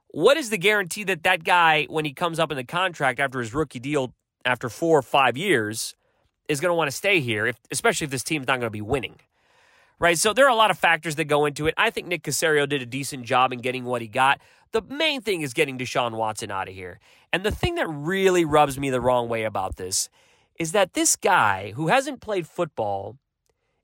what 0.08 0.38
is 0.38 0.50
the 0.50 0.58
guarantee 0.58 1.04
that 1.06 1.24
that 1.24 1.44
guy, 1.44 1.86
when 1.86 2.04
he 2.04 2.14
comes 2.14 2.40
up 2.40 2.52
in 2.52 2.58
the 2.58 2.64
contract 2.64 3.20
after 3.20 3.40
his 3.40 3.54
rookie 3.54 3.80
deal 3.80 4.14
after 4.44 4.68
four 4.68 5.00
or 5.00 5.04
five 5.04 5.38
years, 5.38 5.96
is 6.50 6.60
going 6.60 6.70
to 6.70 6.76
want 6.76 6.90
to 6.90 6.96
stay 6.96 7.20
here, 7.20 7.46
if, 7.48 7.58
especially 7.72 8.06
if 8.06 8.12
this 8.12 8.24
team's 8.24 8.48
not 8.48 8.58
going 8.58 8.68
to 8.68 8.72
be 8.72 8.82
winning. 8.82 9.16
Right? 10.04 10.20
So 10.20 10.34
there 10.34 10.46
are 10.46 10.50
a 10.50 10.56
lot 10.56 10.70
of 10.70 10.78
factors 10.78 11.16
that 11.16 11.30
go 11.30 11.46
into 11.46 11.66
it. 11.66 11.74
I 11.78 11.90
think 11.90 12.08
Nick 12.08 12.24
Caserio 12.24 12.68
did 12.68 12.82
a 12.82 12.86
decent 12.86 13.24
job 13.24 13.54
in 13.54 13.60
getting 13.60 13.86
what 13.86 14.02
he 14.02 14.10
got. 14.10 14.42
The 14.74 14.82
main 14.82 15.22
thing 15.22 15.40
is 15.40 15.54
getting 15.54 15.78
Deshaun 15.78 16.18
Watson 16.18 16.52
out 16.52 16.68
of 16.68 16.74
here. 16.74 17.00
And 17.32 17.46
the 17.46 17.52
thing 17.52 17.76
that 17.76 17.88
really 17.88 18.44
rubs 18.44 18.78
me 18.78 18.90
the 18.90 19.00
wrong 19.00 19.30
way 19.30 19.46
about 19.46 19.78
this 19.78 20.10
is 20.60 20.74
that 20.74 20.92
this 20.92 21.16
guy 21.16 21.72
who 21.78 21.88
hasn't 21.88 22.20
played 22.20 22.48
football 22.48 23.18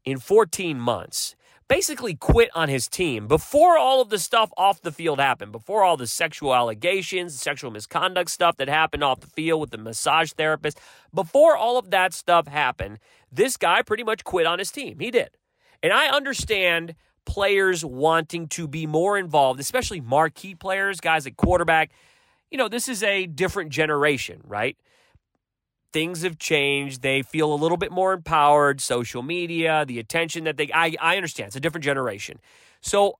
in 0.03 0.19
14 0.19 0.77
months 0.77 1.37
basically 1.69 2.15
quit 2.15 2.49
on 2.53 2.67
his 2.67 2.89
team 2.89 3.25
before 3.25 3.77
all 3.77 4.01
of 4.01 4.09
the 4.09 4.19
stuff 4.19 4.51
off 4.57 4.81
the 4.81 4.91
field 4.91 5.21
happened, 5.21 5.53
before 5.53 5.85
all 5.85 5.95
the 5.95 6.05
sexual 6.05 6.53
allegations, 6.53 7.39
sexual 7.39 7.71
misconduct 7.71 8.29
stuff 8.29 8.57
that 8.57 8.67
happened 8.67 9.05
off 9.05 9.21
the 9.21 9.27
field 9.27 9.61
with 9.61 9.71
the 9.71 9.77
massage 9.77 10.33
therapist, 10.33 10.81
before 11.13 11.55
all 11.55 11.77
of 11.77 11.91
that 11.91 12.13
stuff 12.13 12.45
happened, 12.45 12.99
this 13.31 13.55
guy 13.55 13.81
pretty 13.81 14.03
much 14.03 14.25
quit 14.25 14.45
on 14.45 14.59
his 14.59 14.69
team. 14.69 14.99
He 14.99 15.11
did. 15.11 15.29
And 15.81 15.93
I 15.93 16.07
understand 16.07 16.95
players 17.25 17.85
wanting 17.85 18.47
to 18.49 18.67
be 18.67 18.85
more 18.85 19.17
involved, 19.17 19.59
especially 19.59 20.01
marquee 20.01 20.55
players, 20.55 20.99
guys 20.99 21.25
at 21.27 21.37
quarterback. 21.37 21.91
You 22.51 22.57
know, 22.57 22.67
this 22.67 22.89
is 22.89 23.03
a 23.03 23.25
different 23.25 23.71
generation, 23.71 24.41
right? 24.45 24.77
things 25.91 26.21
have 26.21 26.37
changed. 26.37 27.01
They 27.01 27.21
feel 27.21 27.53
a 27.53 27.55
little 27.55 27.77
bit 27.77 27.91
more 27.91 28.13
empowered. 28.13 28.81
Social 28.81 29.21
media, 29.21 29.85
the 29.87 29.99
attention 29.99 30.43
that 30.45 30.57
they, 30.57 30.69
I, 30.73 30.95
I 30.99 31.15
understand. 31.15 31.47
It's 31.47 31.55
a 31.55 31.59
different 31.59 31.83
generation. 31.83 32.39
So 32.81 33.17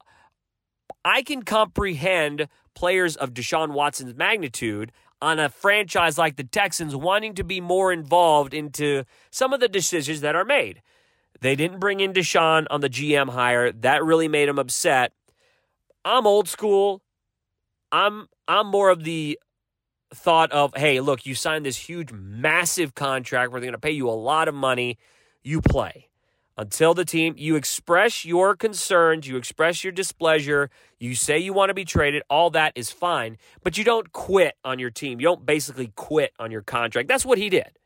I 1.04 1.22
can 1.22 1.44
comprehend 1.44 2.48
players 2.76 3.16
of 3.16 3.34
Deshaun 3.34 3.72
Watson's 3.72 4.16
magnitude 4.16 4.92
on 5.22 5.40
a 5.40 5.50
franchise 5.50 6.18
like 6.18 6.38
the 6.38 6.44
Texans 6.44 6.96
wanting 6.96 7.36
to 7.36 7.44
be 7.44 7.60
more 7.60 7.92
involved 7.92 8.54
into 8.54 9.04
some 9.32 9.52
of 9.52 9.60
the 9.60 9.68
decisions 9.68 10.22
that 10.22 10.36
are 10.36 10.46
made. 10.46 10.82
They 11.42 11.56
didn't 11.56 11.80
bring 11.80 12.00
in 12.00 12.14
Deshaun 12.14 12.68
on 12.70 12.82
the 12.82 12.90
GM 12.90 13.30
hire. 13.30 13.72
That 13.72 14.04
really 14.04 14.28
made 14.28 14.50
him 14.50 14.60
upset. 14.60 15.14
I'm 16.04 16.28
old 16.28 16.48
school. 16.48 17.02
I'm 17.92 18.28
I'm 18.48 18.68
more 18.68 18.90
of 18.90 19.04
the 19.04 19.40
thought 20.14 20.52
of, 20.52 20.74
hey, 20.76 21.00
look, 21.00 21.26
you 21.26 21.36
signed 21.36 21.66
this 21.66 21.78
huge, 21.78 22.12
massive 22.12 22.96
contract 22.96 23.52
where 23.52 23.62
they're 23.62 23.68
going 23.68 23.74
to 23.74 23.80
pay 23.80 23.92
you 23.92 24.10
a 24.10 24.12
lot 24.12 24.48
of 24.48 24.56
money. 24.56 24.98
You 25.44 25.62
play. 25.62 26.10
Until 26.58 26.94
the 26.94 27.06
team, 27.06 27.36
you 27.38 27.56
express 27.56 28.26
your 28.26 28.54
concerns, 28.54 29.26
you 29.26 29.38
express 29.38 29.82
your 29.82 29.94
displeasure, 29.94 30.70
you 31.00 31.16
say 31.16 31.40
you 31.40 31.54
want 31.54 31.70
to 31.70 31.74
be 31.74 31.86
traded, 31.86 32.22
all 32.30 32.50
that 32.50 32.74
is 32.76 32.92
fine, 32.92 33.38
but 33.64 33.78
you 33.78 33.86
don't 33.86 34.12
quit 34.12 34.56
on 34.66 34.78
your 34.78 34.90
team. 34.90 35.22
You 35.22 35.28
don't 35.28 35.46
basically 35.46 35.94
quit 35.96 36.34
on 36.38 36.52
your 36.52 36.62
contract. 36.62 37.08
That's 37.08 37.26
what 37.26 37.38
he 37.38 37.50
did. 37.50 37.79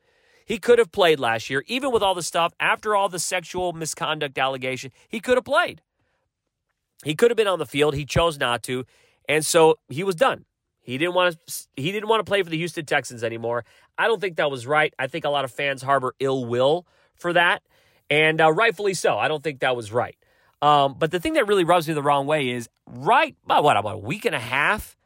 He 0.46 0.58
could 0.58 0.80
have 0.80 0.92
played 0.92 1.20
last 1.20 1.50
year, 1.50 1.64
even 1.68 1.92
with 1.92 2.04
all 2.04 2.16
the 2.16 2.24
stuff, 2.24 2.54
after 2.60 2.96
all 2.96 3.10
the 3.10 3.20
sexual 3.20 3.74
misconduct 3.74 4.38
allegation, 4.38 4.92
he 5.08 5.20
could 5.20 5.38
have 5.38 5.46
played. 5.46 5.82
He 7.04 7.16
could 7.16 7.32
have 7.32 7.38
been 7.38 7.48
on 7.48 7.60
the 7.60 7.66
field. 7.66 7.96
He 7.96 8.06
chose 8.06 8.38
not 8.40 8.64
to. 8.64 8.86
And 9.28 9.46
so 9.46 9.80
he 9.90 10.04
was 10.04 10.16
done. 10.16 10.46
He 10.82 10.98
didn't 10.98 11.16
want 11.16 11.38
to. 11.48 11.54
He 11.78 11.92
didn't 11.92 12.10
want 12.10 12.20
to 12.20 12.30
play 12.30 12.44
for 12.44 12.50
the 12.50 12.58
Houston 12.58 12.86
Texans 12.86 13.24
anymore. 13.24 13.64
I 13.98 14.08
don't 14.08 14.20
think 14.20 14.36
that 14.36 14.52
was 14.52 14.68
right. 14.68 14.94
I 15.00 15.08
think 15.08 15.24
a 15.24 15.30
lot 15.30 15.46
of 15.46 15.52
fans 15.52 15.82
harbor 15.82 16.14
ill 16.20 16.46
will 16.46 16.86
for 17.16 17.32
that, 17.34 17.64
and 18.10 18.42
uh, 18.42 18.52
rightfully 18.52 18.94
so. 18.94 19.18
I 19.18 19.30
don't 19.30 19.42
think 19.42 19.62
that 19.62 19.78
was 19.78 19.94
right. 19.94 20.18
Um, 20.62 20.96
but 20.98 21.12
the 21.12 21.20
thing 21.20 21.34
that 21.34 21.48
really 21.48 21.64
rubs 21.64 21.88
me 21.88 21.94
the 21.94 22.02
wrong 22.02 22.26
way 22.28 22.50
is 22.50 22.70
right 22.86 23.36
about 23.46 23.64
what 23.64 23.78
about 23.78 23.96
a 23.96 23.98
week 23.98 24.26
and 24.26 24.36
a 24.36 24.40
half 24.40 24.98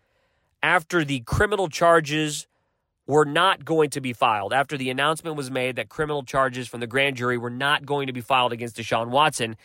after 0.63 1.05
the 1.05 1.19
criminal 1.21 1.67
charges 1.67 2.47
were 3.07 3.25
not 3.25 3.65
going 3.65 3.89
to 3.91 4.01
be 4.01 4.13
filed, 4.13 4.53
after 4.53 4.77
the 4.77 4.89
announcement 4.89 5.37
was 5.37 5.49
made 5.49 5.77
that 5.77 5.89
criminal 5.89 6.23
charges 6.23 6.67
from 6.67 6.81
the 6.81 6.87
grand 6.87 7.15
jury 7.15 7.37
were 7.37 7.49
not 7.49 7.85
going 7.85 8.07
to 8.07 8.13
be 8.13 8.21
filed 8.21 8.51
against 8.51 8.75
Deshaun 8.75 9.07
Watson. 9.07 9.55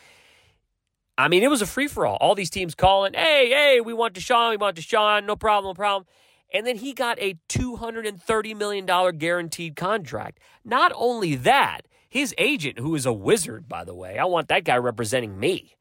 I 1.19 1.29
mean, 1.29 1.43
it 1.43 1.51
was 1.51 1.61
a 1.61 1.67
free 1.67 1.89
for 1.89 2.07
all. 2.07 2.17
All 2.21 2.35
these 2.35 2.51
teams 2.51 2.75
calling, 2.75 3.15
hey, 3.15 3.51
hey, 3.51 3.81
we 3.81 3.93
want 3.93 4.15
Deshaun, 4.15 4.51
we 4.51 4.57
want 4.57 4.77
Deshaun, 4.77 5.27
no 5.27 5.37
problem, 5.37 5.71
no 5.71 5.75
problem. 5.75 6.07
And 6.55 6.67
then 6.67 6.77
he 6.77 6.93
got 6.93 7.19
a 7.21 7.37
$230 7.49 8.57
million 8.57 9.19
guaranteed 9.19 9.75
contract. 9.75 10.39
Not 10.65 10.93
only 10.95 11.35
that, 11.37 11.83
his 12.09 12.35
agent, 12.39 12.79
who 12.79 12.95
is 12.95 13.07
a 13.07 13.13
wizard, 13.13 13.69
by 13.69 13.85
the 13.85 13.95
way, 13.95 14.19
I 14.19 14.25
want 14.25 14.49
that 14.49 14.65
guy 14.65 14.77
representing 14.77 15.39
me 15.41 15.77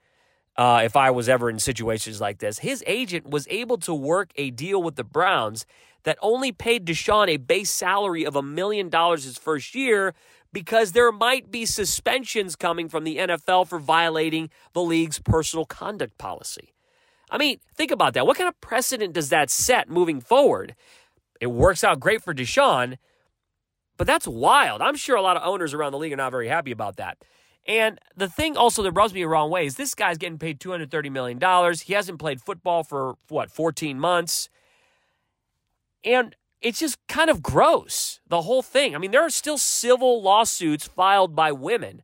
uh, 0.56 0.82
if 0.84 0.96
I 0.96 1.12
was 1.12 1.28
ever 1.28 1.50
in 1.50 1.60
situations 1.60 2.22
like 2.22 2.40
this. 2.40 2.60
His 2.60 2.84
agent 2.88 3.30
was 3.30 3.48
able 3.50 3.78
to 3.80 3.94
work 3.94 4.32
a 4.36 4.50
deal 4.52 4.82
with 4.82 4.96
the 4.96 5.04
Browns 5.04 5.66
that 6.04 6.18
only 6.22 6.52
paid 6.52 6.86
Deshaun 6.86 7.28
a 7.30 7.38
base 7.38 7.70
salary 7.70 8.26
of 8.26 8.36
a 8.36 8.42
million 8.42 8.90
dollars 8.90 9.24
his 9.24 9.38
first 9.38 9.76
year 9.76 10.14
because 10.54 10.92
there 10.92 11.12
might 11.12 11.50
be 11.50 11.66
suspensions 11.66 12.56
coming 12.56 12.90
from 12.90 13.04
the 13.04 13.18
NFL 13.18 13.68
for 13.68 13.80
violating 13.80 14.50
the 14.74 14.82
league's 14.82 15.20
personal 15.20 15.66
conduct 15.66 16.18
policy. 16.18 16.74
I 17.30 17.38
mean, 17.38 17.60
think 17.76 17.92
about 17.92 18.14
that. 18.14 18.28
What 18.28 18.38
kind 18.38 18.50
of 18.50 18.60
precedent 18.60 19.14
does 19.14 19.30
that 19.30 19.50
set 19.50 19.90
moving 19.90 20.20
forward? 20.20 20.76
It 21.40 21.48
works 21.48 21.84
out 21.84 22.00
great 22.00 22.22
for 22.22 22.34
Deshaun, 22.34 22.98
but 23.98 24.06
that's 24.06 24.28
wild. 24.28 24.82
I'm 24.82 24.96
sure 24.96 25.16
a 25.16 25.22
lot 25.22 25.38
of 25.38 25.44
owners 25.46 25.74
around 25.74 25.94
the 25.94 25.98
league 25.98 26.12
are 26.12 26.18
not 26.18 26.32
very 26.32 26.50
happy 26.50 26.72
about 26.72 26.98
that. 26.98 27.18
And 27.68 28.00
the 28.18 28.28
thing 28.28 28.58
also 28.58 28.84
that 28.84 28.92
rubs 28.92 29.14
me 29.14 29.22
the 29.22 29.28
wrong 29.28 29.50
way 29.50 29.66
is 29.66 29.76
this 29.76 29.96
guy's 29.96 30.18
getting 30.18 30.40
paid 30.40 30.60
$230 30.60 31.12
million. 31.12 31.40
He 31.84 31.94
hasn't 31.94 32.20
played 32.20 32.42
football 32.42 32.84
for, 32.84 33.16
what, 33.30 33.52
14 33.52 34.00
months? 34.00 34.50
And 36.04 36.36
it's 36.62 36.80
just 36.80 36.98
kind 37.08 37.30
of 37.30 37.42
gross, 37.42 38.20
the 38.28 38.44
whole 38.44 38.62
thing. 38.62 38.96
I 38.96 39.00
mean, 39.00 39.12
there 39.12 39.26
are 39.26 39.32
still 39.32 39.58
civil 39.58 40.22
lawsuits 40.22 40.88
filed 40.88 41.36
by 41.36 41.52
women. 41.52 42.04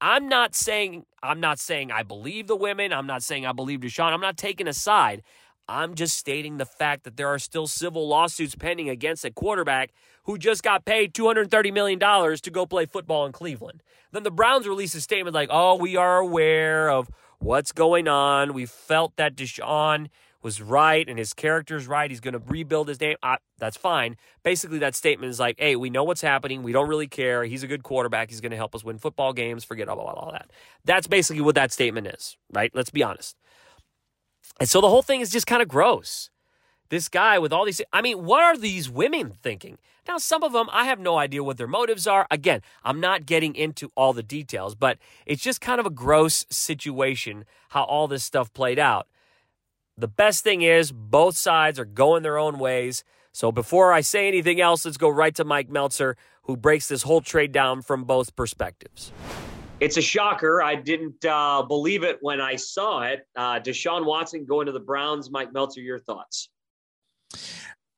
I'm 0.00 0.28
not 0.28 0.54
saying 0.54 1.04
I'm 1.22 1.40
not 1.40 1.58
saying 1.58 1.92
I 1.92 2.02
believe 2.02 2.46
the 2.46 2.56
women. 2.56 2.92
I'm 2.92 3.06
not 3.06 3.22
saying 3.22 3.44
I 3.44 3.52
believe 3.52 3.80
Deshaun. 3.80 4.12
I'm 4.12 4.20
not 4.20 4.38
taking 4.38 4.66
a 4.66 4.72
side. 4.72 5.22
I'm 5.68 5.94
just 5.94 6.16
stating 6.16 6.56
the 6.56 6.64
fact 6.64 7.04
that 7.04 7.16
there 7.16 7.28
are 7.28 7.38
still 7.38 7.66
civil 7.66 8.08
lawsuits 8.08 8.56
pending 8.56 8.88
against 8.88 9.24
a 9.24 9.30
quarterback 9.30 9.92
who 10.24 10.36
just 10.36 10.62
got 10.62 10.84
paid 10.84 11.14
$230 11.14 11.72
million 11.72 11.98
to 12.00 12.50
go 12.50 12.66
play 12.66 12.86
football 12.86 13.24
in 13.26 13.32
Cleveland. 13.32 13.82
Then 14.10 14.24
the 14.24 14.32
Browns 14.32 14.66
release 14.66 14.94
a 14.94 15.00
statement 15.00 15.34
like, 15.34 15.48
oh, 15.52 15.76
we 15.76 15.96
are 15.96 16.18
aware 16.18 16.90
of 16.90 17.08
what's 17.38 17.70
going 17.70 18.08
on. 18.08 18.52
We 18.52 18.66
felt 18.66 19.14
that 19.16 19.36
Deshaun 19.36 20.08
was 20.42 20.60
right 20.62 21.08
and 21.08 21.18
his 21.18 21.34
character's 21.34 21.86
right. 21.86 22.10
He's 22.10 22.20
going 22.20 22.34
to 22.34 22.42
rebuild 22.46 22.88
his 22.88 23.00
name. 23.00 23.16
Uh, 23.22 23.36
that's 23.58 23.76
fine. 23.76 24.16
Basically, 24.42 24.78
that 24.78 24.94
statement 24.94 25.30
is 25.30 25.38
like, 25.38 25.56
hey, 25.58 25.76
we 25.76 25.90
know 25.90 26.04
what's 26.04 26.22
happening. 26.22 26.62
We 26.62 26.72
don't 26.72 26.88
really 26.88 27.06
care. 27.06 27.44
He's 27.44 27.62
a 27.62 27.66
good 27.66 27.82
quarterback. 27.82 28.30
He's 28.30 28.40
going 28.40 28.50
to 28.50 28.56
help 28.56 28.74
us 28.74 28.82
win 28.82 28.98
football 28.98 29.32
games. 29.32 29.64
Forget 29.64 29.88
all, 29.88 29.98
all, 29.98 30.14
all 30.14 30.32
that. 30.32 30.50
That's 30.84 31.06
basically 31.06 31.42
what 31.42 31.54
that 31.56 31.72
statement 31.72 32.06
is, 32.06 32.36
right? 32.52 32.70
Let's 32.74 32.90
be 32.90 33.02
honest. 33.02 33.36
And 34.58 34.68
so 34.68 34.80
the 34.80 34.88
whole 34.88 35.02
thing 35.02 35.20
is 35.20 35.30
just 35.30 35.46
kind 35.46 35.62
of 35.62 35.68
gross. 35.68 36.30
This 36.88 37.08
guy 37.08 37.38
with 37.38 37.52
all 37.52 37.64
these, 37.64 37.80
I 37.92 38.02
mean, 38.02 38.24
what 38.24 38.42
are 38.42 38.56
these 38.56 38.90
women 38.90 39.34
thinking? 39.42 39.78
Now, 40.08 40.18
some 40.18 40.42
of 40.42 40.52
them, 40.52 40.68
I 40.72 40.86
have 40.86 40.98
no 40.98 41.18
idea 41.18 41.44
what 41.44 41.56
their 41.56 41.68
motives 41.68 42.06
are. 42.06 42.26
Again, 42.30 42.62
I'm 42.82 42.98
not 42.98 43.26
getting 43.26 43.54
into 43.54 43.92
all 43.94 44.12
the 44.12 44.24
details, 44.24 44.74
but 44.74 44.98
it's 45.24 45.42
just 45.42 45.60
kind 45.60 45.78
of 45.78 45.86
a 45.86 45.90
gross 45.90 46.46
situation 46.50 47.44
how 47.68 47.84
all 47.84 48.08
this 48.08 48.24
stuff 48.24 48.52
played 48.52 48.78
out. 48.78 49.06
The 50.00 50.08
best 50.08 50.42
thing 50.42 50.62
is 50.62 50.92
both 50.92 51.36
sides 51.36 51.78
are 51.78 51.84
going 51.84 52.22
their 52.22 52.38
own 52.38 52.58
ways. 52.58 53.04
So 53.32 53.52
before 53.52 53.92
I 53.92 54.00
say 54.00 54.28
anything 54.28 54.58
else, 54.58 54.86
let's 54.86 54.96
go 54.96 55.10
right 55.10 55.34
to 55.34 55.44
Mike 55.44 55.68
Meltzer, 55.68 56.16
who 56.44 56.56
breaks 56.56 56.88
this 56.88 57.02
whole 57.02 57.20
trade 57.20 57.52
down 57.52 57.82
from 57.82 58.04
both 58.04 58.34
perspectives. 58.34 59.12
It's 59.78 59.98
a 59.98 60.02
shocker. 60.02 60.62
I 60.62 60.74
didn't 60.74 61.22
uh, 61.26 61.64
believe 61.64 62.02
it 62.02 62.16
when 62.22 62.40
I 62.40 62.56
saw 62.56 63.02
it. 63.02 63.26
Uh, 63.36 63.60
Deshaun 63.60 64.06
Watson 64.06 64.46
going 64.46 64.64
to 64.66 64.72
the 64.72 64.80
Browns. 64.80 65.30
Mike 65.30 65.52
Meltzer, 65.52 65.82
your 65.82 65.98
thoughts? 65.98 66.48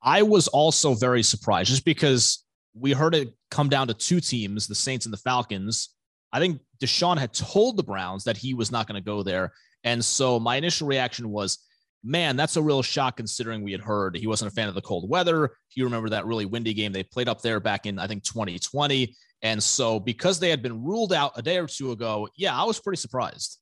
I 0.01 0.23
was 0.23 0.49
also 0.49 0.95
very 0.95 1.23
surprised 1.23 1.69
just 1.69 1.85
because 1.85 2.43
we 2.73 2.91
heard 2.91 3.15
it 3.15 3.33
come 3.49 3.69
down 3.69 3.87
to 3.87 3.93
two 3.93 4.19
teams, 4.19 4.67
the 4.67 4.75
Saints 4.75 5.05
and 5.05 5.13
the 5.13 5.17
Falcons. 5.17 5.95
I 6.33 6.41
think 6.41 6.59
Deshaun 6.81 7.17
had 7.17 7.33
told 7.33 7.77
the 7.77 7.83
Browns 7.83 8.25
that 8.25 8.35
he 8.35 8.53
was 8.53 8.73
not 8.73 8.89
going 8.89 9.01
to 9.01 9.05
go 9.05 9.23
there. 9.23 9.53
And 9.85 10.03
so 10.03 10.37
my 10.37 10.57
initial 10.57 10.85
reaction 10.85 11.29
was, 11.29 11.59
man, 12.03 12.35
that's 12.35 12.57
a 12.57 12.61
real 12.61 12.81
shock 12.81 13.17
considering 13.17 13.63
we 13.63 13.71
had 13.71 13.81
heard 13.81 14.15
he 14.15 14.27
wasn't 14.27 14.51
a 14.51 14.55
fan 14.55 14.67
of 14.67 14.75
the 14.75 14.81
cold 14.81 15.09
weather. 15.09 15.51
You 15.75 15.85
remember 15.85 16.09
that 16.09 16.25
really 16.25 16.45
windy 16.45 16.73
game 16.73 16.91
they 16.91 17.03
played 17.03 17.29
up 17.29 17.41
there 17.41 17.59
back 17.59 17.85
in, 17.85 17.97
I 17.99 18.07
think, 18.07 18.23
2020. 18.23 19.15
And 19.41 19.61
so 19.61 19.99
because 19.99 20.39
they 20.39 20.49
had 20.49 20.61
been 20.61 20.83
ruled 20.83 21.13
out 21.13 21.33
a 21.35 21.41
day 21.41 21.57
or 21.57 21.67
two 21.67 21.91
ago, 21.91 22.27
yeah, 22.35 22.55
I 22.55 22.63
was 22.63 22.79
pretty 22.79 22.99
surprised. 22.99 23.59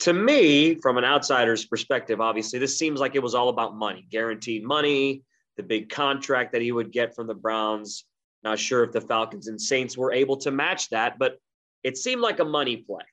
To 0.00 0.12
me, 0.12 0.74
from 0.76 0.98
an 0.98 1.04
outsider's 1.04 1.64
perspective, 1.64 2.20
obviously, 2.20 2.58
this 2.58 2.78
seems 2.78 3.00
like 3.00 3.14
it 3.14 3.22
was 3.22 3.34
all 3.34 3.48
about 3.48 3.74
money, 3.74 4.06
guaranteed 4.10 4.62
money, 4.62 5.22
the 5.56 5.62
big 5.62 5.88
contract 5.88 6.52
that 6.52 6.60
he 6.60 6.72
would 6.72 6.92
get 6.92 7.14
from 7.14 7.26
the 7.26 7.34
Browns. 7.34 8.04
Not 8.42 8.58
sure 8.58 8.84
if 8.84 8.92
the 8.92 9.00
Falcons 9.00 9.48
and 9.48 9.60
Saints 9.60 9.96
were 9.96 10.12
able 10.12 10.36
to 10.38 10.50
match 10.50 10.90
that, 10.90 11.18
but 11.18 11.38
it 11.82 11.96
seemed 11.96 12.20
like 12.20 12.40
a 12.40 12.44
money 12.44 12.76
play. 12.76 13.04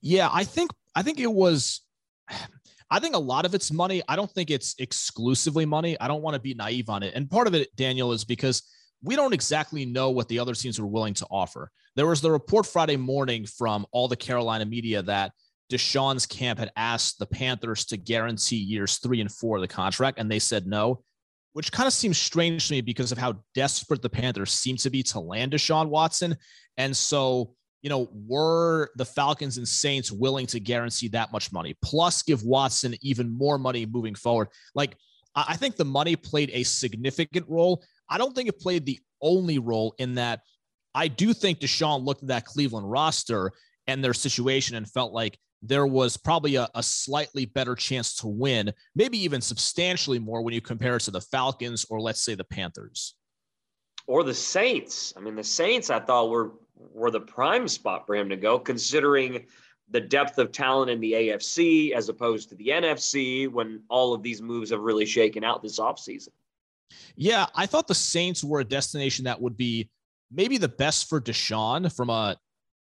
Yeah, 0.00 0.28
I 0.32 0.44
think 0.44 0.70
I 0.94 1.02
think 1.02 1.18
it 1.18 1.32
was 1.32 1.80
I 2.90 2.98
think 2.98 3.14
a 3.14 3.18
lot 3.18 3.46
of 3.46 3.54
it's 3.54 3.72
money. 3.72 4.02
I 4.06 4.16
don't 4.16 4.30
think 4.30 4.50
it's 4.50 4.74
exclusively 4.78 5.64
money. 5.64 5.98
I 5.98 6.08
don't 6.08 6.22
want 6.22 6.34
to 6.34 6.40
be 6.40 6.54
naive 6.54 6.90
on 6.90 7.02
it. 7.02 7.14
And 7.14 7.30
part 7.30 7.46
of 7.46 7.54
it, 7.54 7.74
Daniel, 7.74 8.12
is 8.12 8.24
because 8.24 8.62
we 9.02 9.16
don't 9.16 9.32
exactly 9.32 9.84
know 9.84 10.10
what 10.10 10.28
the 10.28 10.38
other 10.38 10.54
teams 10.54 10.80
were 10.80 10.86
willing 10.86 11.14
to 11.14 11.26
offer. 11.30 11.70
There 11.96 12.06
was 12.06 12.20
the 12.20 12.30
report 12.30 12.66
Friday 12.66 12.96
morning 12.96 13.46
from 13.46 13.86
all 13.92 14.08
the 14.08 14.16
Carolina 14.16 14.64
media 14.64 15.02
that 15.02 15.32
Deshaun's 15.70 16.26
camp 16.26 16.58
had 16.58 16.70
asked 16.76 17.18
the 17.18 17.26
Panthers 17.26 17.86
to 17.86 17.96
guarantee 17.96 18.56
years 18.56 18.98
three 18.98 19.20
and 19.20 19.32
four 19.32 19.56
of 19.56 19.62
the 19.62 19.68
contract, 19.68 20.18
and 20.18 20.30
they 20.30 20.38
said 20.38 20.66
no, 20.66 21.02
which 21.54 21.72
kind 21.72 21.86
of 21.86 21.92
seems 21.92 22.18
strange 22.18 22.68
to 22.68 22.74
me 22.74 22.80
because 22.80 23.10
of 23.10 23.18
how 23.18 23.36
desperate 23.54 24.02
the 24.02 24.10
Panthers 24.10 24.52
seem 24.52 24.76
to 24.76 24.90
be 24.90 25.02
to 25.04 25.20
land 25.20 25.52
Deshaun 25.52 25.88
Watson. 25.88 26.36
And 26.76 26.94
so, 26.94 27.54
you 27.82 27.90
know, 27.90 28.08
were 28.12 28.90
the 28.96 29.04
Falcons 29.04 29.58
and 29.58 29.66
Saints 29.66 30.10
willing 30.10 30.46
to 30.46 30.60
guarantee 30.60 31.08
that 31.08 31.32
much 31.32 31.52
money, 31.52 31.76
plus 31.82 32.22
give 32.22 32.44
Watson 32.44 32.94
even 33.02 33.28
more 33.28 33.58
money 33.58 33.84
moving 33.86 34.14
forward? 34.14 34.48
Like, 34.74 34.96
I 35.34 35.56
think 35.56 35.76
the 35.76 35.84
money 35.84 36.14
played 36.14 36.50
a 36.52 36.62
significant 36.62 37.46
role. 37.48 37.82
I 38.08 38.18
don't 38.18 38.34
think 38.34 38.48
it 38.48 38.60
played 38.60 38.86
the 38.86 39.00
only 39.20 39.58
role 39.58 39.94
in 39.98 40.14
that 40.16 40.40
I 40.94 41.08
do 41.08 41.32
think 41.32 41.58
Deshaun 41.58 42.04
looked 42.04 42.22
at 42.22 42.28
that 42.28 42.44
Cleveland 42.44 42.90
roster 42.90 43.52
and 43.86 44.04
their 44.04 44.14
situation 44.14 44.76
and 44.76 44.88
felt 44.88 45.12
like 45.12 45.38
there 45.62 45.86
was 45.86 46.16
probably 46.16 46.56
a, 46.56 46.68
a, 46.74 46.82
slightly 46.82 47.46
better 47.46 47.74
chance 47.74 48.16
to 48.16 48.26
win, 48.26 48.72
maybe 48.94 49.16
even 49.22 49.40
substantially 49.40 50.18
more 50.18 50.42
when 50.42 50.52
you 50.52 50.60
compare 50.60 50.96
it 50.96 51.00
to 51.00 51.10
the 51.10 51.20
Falcons 51.20 51.86
or 51.88 52.00
let's 52.00 52.22
say 52.22 52.34
the 52.34 52.44
Panthers. 52.44 53.14
Or 54.08 54.24
the 54.24 54.34
Saints. 54.34 55.14
I 55.16 55.20
mean, 55.20 55.36
the 55.36 55.44
Saints 55.44 55.88
I 55.88 56.00
thought 56.00 56.30
were 56.30 56.52
were 56.92 57.10
the 57.10 57.20
prime 57.20 57.68
spot 57.68 58.06
for 58.06 58.14
him 58.14 58.28
to 58.28 58.36
go, 58.36 58.58
considering 58.58 59.46
the 59.90 60.00
depth 60.00 60.38
of 60.38 60.52
talent 60.52 60.90
in 60.90 61.00
the 61.00 61.12
AFC 61.12 61.92
as 61.92 62.08
opposed 62.08 62.48
to 62.48 62.54
the 62.54 62.68
NFC 62.68 63.48
when 63.50 63.82
all 63.88 64.14
of 64.14 64.22
these 64.22 64.40
moves 64.40 64.70
have 64.70 64.80
really 64.80 65.06
shaken 65.06 65.44
out 65.44 65.62
this 65.62 65.78
offseason. 65.78 66.30
Yeah, 67.16 67.46
I 67.54 67.66
thought 67.66 67.88
the 67.88 67.94
Saints 67.94 68.42
were 68.42 68.60
a 68.60 68.64
destination 68.64 69.24
that 69.24 69.40
would 69.40 69.56
be 69.56 69.90
maybe 70.30 70.58
the 70.58 70.68
best 70.68 71.08
for 71.08 71.20
Deshaun 71.20 71.94
from 71.94 72.10
a 72.10 72.36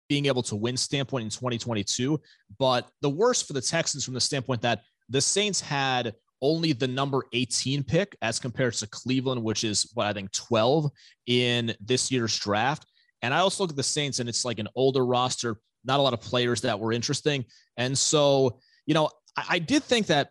being 0.08 0.26
able 0.26 0.42
to 0.42 0.56
win 0.56 0.76
standpoint 0.76 1.24
in 1.24 1.30
2022, 1.30 2.20
but 2.58 2.88
the 3.02 3.10
worst 3.10 3.46
for 3.46 3.52
the 3.52 3.60
Texans 3.60 4.04
from 4.04 4.14
the 4.14 4.20
standpoint 4.20 4.62
that 4.62 4.82
the 5.08 5.20
Saints 5.20 5.60
had 5.60 6.14
only 6.40 6.72
the 6.72 6.88
number 6.88 7.24
18 7.32 7.82
pick 7.82 8.16
as 8.22 8.38
compared 8.38 8.74
to 8.74 8.86
Cleveland, 8.86 9.42
which 9.42 9.64
is 9.64 9.90
what 9.94 10.06
I 10.06 10.12
think 10.12 10.32
12 10.32 10.90
in 11.26 11.74
this 11.80 12.10
year's 12.10 12.38
draft. 12.38 12.86
And 13.22 13.34
I 13.34 13.38
also 13.38 13.62
look 13.62 13.70
at 13.70 13.76
the 13.76 13.82
Saints 13.82 14.20
and 14.20 14.28
it's 14.28 14.44
like 14.44 14.58
an 14.58 14.68
older 14.74 15.04
roster, 15.04 15.58
not 15.84 16.00
a 16.00 16.02
lot 16.02 16.12
of 16.12 16.20
players 16.20 16.60
that 16.62 16.78
were 16.78 16.92
interesting. 16.92 17.44
And 17.76 17.96
so, 17.96 18.60
you 18.86 18.94
know, 18.94 19.10
I, 19.36 19.44
I 19.50 19.58
did 19.58 19.82
think 19.82 20.06
that 20.06 20.30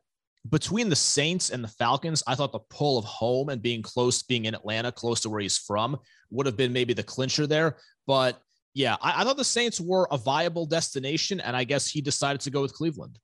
between 0.49 0.89
the 0.89 0.95
Saints 0.95 1.49
and 1.49 1.63
the 1.63 1.67
Falcons, 1.67 2.23
I 2.27 2.35
thought 2.35 2.51
the 2.51 2.59
pull 2.69 2.97
of 2.97 3.05
home 3.05 3.49
and 3.49 3.61
being 3.61 3.81
close, 3.81 4.23
being 4.23 4.45
in 4.45 4.55
Atlanta, 4.55 4.91
close 4.91 5.19
to 5.21 5.29
where 5.29 5.41
he's 5.41 5.57
from, 5.57 5.97
would 6.29 6.45
have 6.45 6.57
been 6.57 6.73
maybe 6.73 6.93
the 6.93 7.03
clincher 7.03 7.47
there. 7.47 7.77
But 8.05 8.39
yeah, 8.73 8.95
I, 9.01 9.21
I 9.21 9.23
thought 9.23 9.37
the 9.37 9.43
Saints 9.43 9.81
were 9.81 10.07
a 10.11 10.17
viable 10.17 10.65
destination, 10.65 11.39
and 11.39 11.55
I 11.55 11.63
guess 11.63 11.89
he 11.89 12.01
decided 12.01 12.41
to 12.41 12.51
go 12.51 12.61
with 12.61 12.73
Cleveland. 12.73 13.19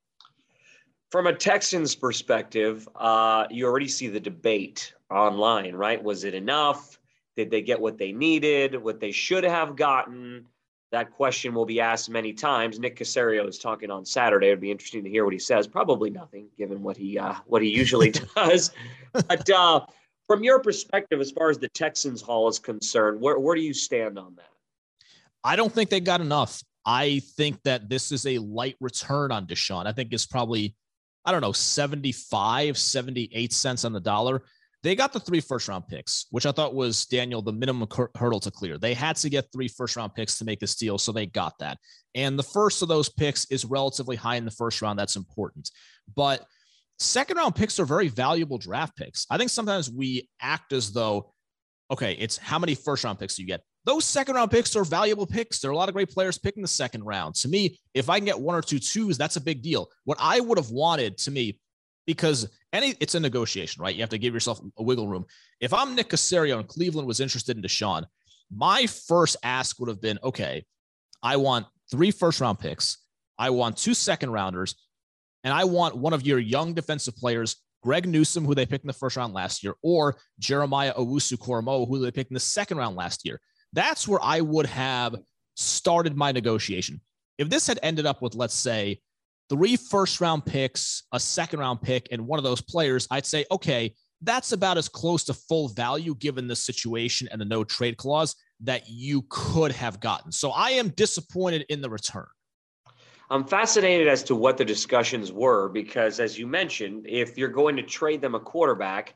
From 1.10 1.28
a 1.28 1.32
Texans 1.32 1.94
perspective, 1.94 2.88
uh, 2.96 3.46
you 3.50 3.66
already 3.66 3.88
see 3.88 4.08
the 4.08 4.18
debate 4.18 4.92
online, 5.10 5.74
right? 5.74 6.02
Was 6.02 6.24
it 6.24 6.34
enough? 6.34 6.98
Did 7.36 7.50
they 7.50 7.62
get 7.62 7.80
what 7.80 7.98
they 7.98 8.12
needed, 8.12 8.80
what 8.80 9.00
they 9.00 9.12
should 9.12 9.44
have 9.44 9.76
gotten? 9.76 10.46
That 10.92 11.10
question 11.10 11.54
will 11.54 11.66
be 11.66 11.80
asked 11.80 12.08
many 12.08 12.32
times. 12.32 12.78
Nick 12.78 12.96
Caserio 12.96 13.48
is 13.48 13.58
talking 13.58 13.90
on 13.90 14.04
Saturday. 14.04 14.48
It'd 14.48 14.60
be 14.60 14.70
interesting 14.70 15.02
to 15.02 15.10
hear 15.10 15.24
what 15.24 15.32
he 15.32 15.40
says. 15.40 15.66
Probably 15.66 16.10
nothing, 16.10 16.46
given 16.56 16.82
what 16.82 16.96
he 16.96 17.18
uh, 17.18 17.34
what 17.46 17.62
he 17.62 17.68
usually 17.68 18.10
does. 18.36 18.70
But 19.12 19.50
uh, 19.50 19.80
from 20.28 20.44
your 20.44 20.60
perspective, 20.60 21.20
as 21.20 21.32
far 21.32 21.50
as 21.50 21.58
the 21.58 21.68
Texans 21.70 22.22
haul 22.22 22.46
is 22.48 22.60
concerned, 22.60 23.20
where 23.20 23.38
where 23.38 23.56
do 23.56 23.62
you 23.62 23.74
stand 23.74 24.18
on 24.18 24.36
that? 24.36 24.50
I 25.42 25.56
don't 25.56 25.72
think 25.72 25.90
they 25.90 26.00
got 26.00 26.20
enough. 26.20 26.62
I 26.86 27.20
think 27.36 27.62
that 27.64 27.88
this 27.88 28.12
is 28.12 28.26
a 28.26 28.38
light 28.38 28.76
return 28.80 29.32
on 29.32 29.46
Deshaun. 29.46 29.86
I 29.86 29.92
think 29.92 30.12
it's 30.12 30.26
probably, 30.26 30.74
I 31.24 31.32
don't 31.32 31.40
know, 31.40 31.52
75, 31.52 32.78
78 32.78 33.52
cents 33.52 33.84
on 33.84 33.92
the 33.92 34.00
dollar. 34.00 34.42
They 34.84 34.94
got 34.94 35.14
the 35.14 35.18
three 35.20 35.40
first 35.40 35.66
round 35.66 35.88
picks, 35.88 36.26
which 36.30 36.44
I 36.44 36.52
thought 36.52 36.74
was 36.74 37.06
Daniel 37.06 37.40
the 37.40 37.54
minimum 37.54 37.88
hurdle 38.16 38.38
to 38.40 38.50
clear. 38.50 38.76
They 38.76 38.92
had 38.92 39.16
to 39.16 39.30
get 39.30 39.50
three 39.50 39.66
first 39.66 39.96
round 39.96 40.14
picks 40.14 40.38
to 40.38 40.44
make 40.44 40.60
this 40.60 40.74
deal, 40.74 40.98
so 40.98 41.10
they 41.10 41.24
got 41.24 41.58
that. 41.60 41.78
And 42.14 42.38
the 42.38 42.42
first 42.42 42.82
of 42.82 42.88
those 42.88 43.08
picks 43.08 43.46
is 43.50 43.64
relatively 43.64 44.14
high 44.14 44.36
in 44.36 44.44
the 44.44 44.50
first 44.50 44.82
round. 44.82 44.98
That's 44.98 45.16
important. 45.16 45.70
But 46.14 46.44
second 46.98 47.38
round 47.38 47.54
picks 47.54 47.80
are 47.80 47.86
very 47.86 48.08
valuable 48.08 48.58
draft 48.58 48.94
picks. 48.94 49.26
I 49.30 49.38
think 49.38 49.48
sometimes 49.48 49.90
we 49.90 50.28
act 50.42 50.74
as 50.74 50.92
though, 50.92 51.32
okay, 51.90 52.12
it's 52.20 52.36
how 52.36 52.58
many 52.58 52.74
first 52.74 53.04
round 53.04 53.18
picks 53.18 53.36
do 53.36 53.42
you 53.42 53.48
get? 53.48 53.62
Those 53.86 54.04
second 54.04 54.34
round 54.34 54.50
picks 54.50 54.76
are 54.76 54.84
valuable 54.84 55.26
picks. 55.26 55.60
There 55.60 55.70
are 55.70 55.74
a 55.74 55.76
lot 55.78 55.88
of 55.88 55.94
great 55.94 56.10
players 56.10 56.36
picking 56.36 56.62
the 56.62 56.68
second 56.68 57.04
round. 57.04 57.36
To 57.36 57.48
me, 57.48 57.78
if 57.94 58.10
I 58.10 58.18
can 58.18 58.26
get 58.26 58.38
one 58.38 58.54
or 58.54 58.62
two 58.62 58.78
twos, 58.78 59.16
that's 59.16 59.36
a 59.36 59.40
big 59.40 59.62
deal. 59.62 59.88
What 60.04 60.18
I 60.20 60.40
would 60.40 60.58
have 60.58 60.70
wanted 60.70 61.16
to 61.18 61.30
me 61.30 61.58
because 62.06 62.48
any 62.72 62.94
it's 63.00 63.14
a 63.14 63.20
negotiation, 63.20 63.82
right? 63.82 63.94
You 63.94 64.02
have 64.02 64.10
to 64.10 64.18
give 64.18 64.34
yourself 64.34 64.60
a 64.78 64.82
wiggle 64.82 65.08
room. 65.08 65.24
If 65.60 65.72
I'm 65.72 65.94
Nick 65.94 66.10
Caserio 66.10 66.58
and 66.58 66.68
Cleveland 66.68 67.06
was 67.06 67.20
interested 67.20 67.56
in 67.56 67.62
Deshaun, 67.62 68.04
my 68.50 68.86
first 68.86 69.36
ask 69.42 69.78
would 69.80 69.88
have 69.88 70.00
been, 70.00 70.18
okay, 70.22 70.64
I 71.22 71.36
want 71.36 71.66
three 71.90 72.10
first 72.10 72.40
round 72.40 72.58
picks, 72.58 72.98
I 73.38 73.50
want 73.50 73.76
two 73.76 73.94
second 73.94 74.30
rounders, 74.30 74.74
and 75.42 75.52
I 75.52 75.64
want 75.64 75.96
one 75.96 76.12
of 76.12 76.26
your 76.26 76.38
young 76.38 76.74
defensive 76.74 77.16
players, 77.16 77.56
Greg 77.82 78.08
Newsome, 78.08 78.44
who 78.44 78.54
they 78.54 78.66
picked 78.66 78.84
in 78.84 78.88
the 78.88 78.92
first 78.92 79.16
round 79.16 79.34
last 79.34 79.62
year, 79.62 79.74
or 79.82 80.16
Jeremiah 80.38 80.94
Owusu 80.94 81.36
Koramoah, 81.36 81.88
who 81.88 81.98
they 81.98 82.10
picked 82.10 82.30
in 82.30 82.34
the 82.34 82.40
second 82.40 82.78
round 82.78 82.96
last 82.96 83.24
year. 83.24 83.40
That's 83.72 84.06
where 84.08 84.20
I 84.22 84.40
would 84.40 84.66
have 84.66 85.16
started 85.56 86.16
my 86.16 86.32
negotiation. 86.32 87.00
If 87.38 87.50
this 87.50 87.66
had 87.66 87.78
ended 87.82 88.06
up 88.06 88.22
with, 88.22 88.34
let's 88.34 88.54
say, 88.54 89.00
three 89.48 89.76
first 89.76 90.20
round 90.20 90.44
picks, 90.44 91.04
a 91.12 91.20
second 91.20 91.60
round 91.60 91.82
pick, 91.82 92.08
and 92.10 92.26
one 92.26 92.38
of 92.38 92.44
those 92.44 92.60
players, 92.60 93.06
I'd 93.10 93.26
say, 93.26 93.44
okay, 93.50 93.94
that's 94.22 94.52
about 94.52 94.78
as 94.78 94.88
close 94.88 95.24
to 95.24 95.34
full 95.34 95.68
value 95.68 96.14
given 96.14 96.48
the 96.48 96.56
situation 96.56 97.28
and 97.30 97.40
the 97.40 97.44
no 97.44 97.64
trade 97.64 97.96
clause 97.96 98.34
that 98.60 98.88
you 98.88 99.24
could 99.28 99.72
have 99.72 100.00
gotten. 100.00 100.32
So 100.32 100.50
I 100.50 100.70
am 100.70 100.88
disappointed 100.90 101.66
in 101.68 101.80
the 101.80 101.90
return. 101.90 102.26
I'm 103.30 103.44
fascinated 103.44 104.06
as 104.06 104.22
to 104.24 104.34
what 104.34 104.56
the 104.56 104.64
discussions 104.64 105.32
were 105.32 105.68
because, 105.68 106.20
as 106.20 106.38
you 106.38 106.46
mentioned, 106.46 107.06
if 107.08 107.36
you're 107.38 107.48
going 107.48 107.76
to 107.76 107.82
trade 107.82 108.20
them 108.20 108.34
a 108.34 108.40
quarterback, 108.40 109.14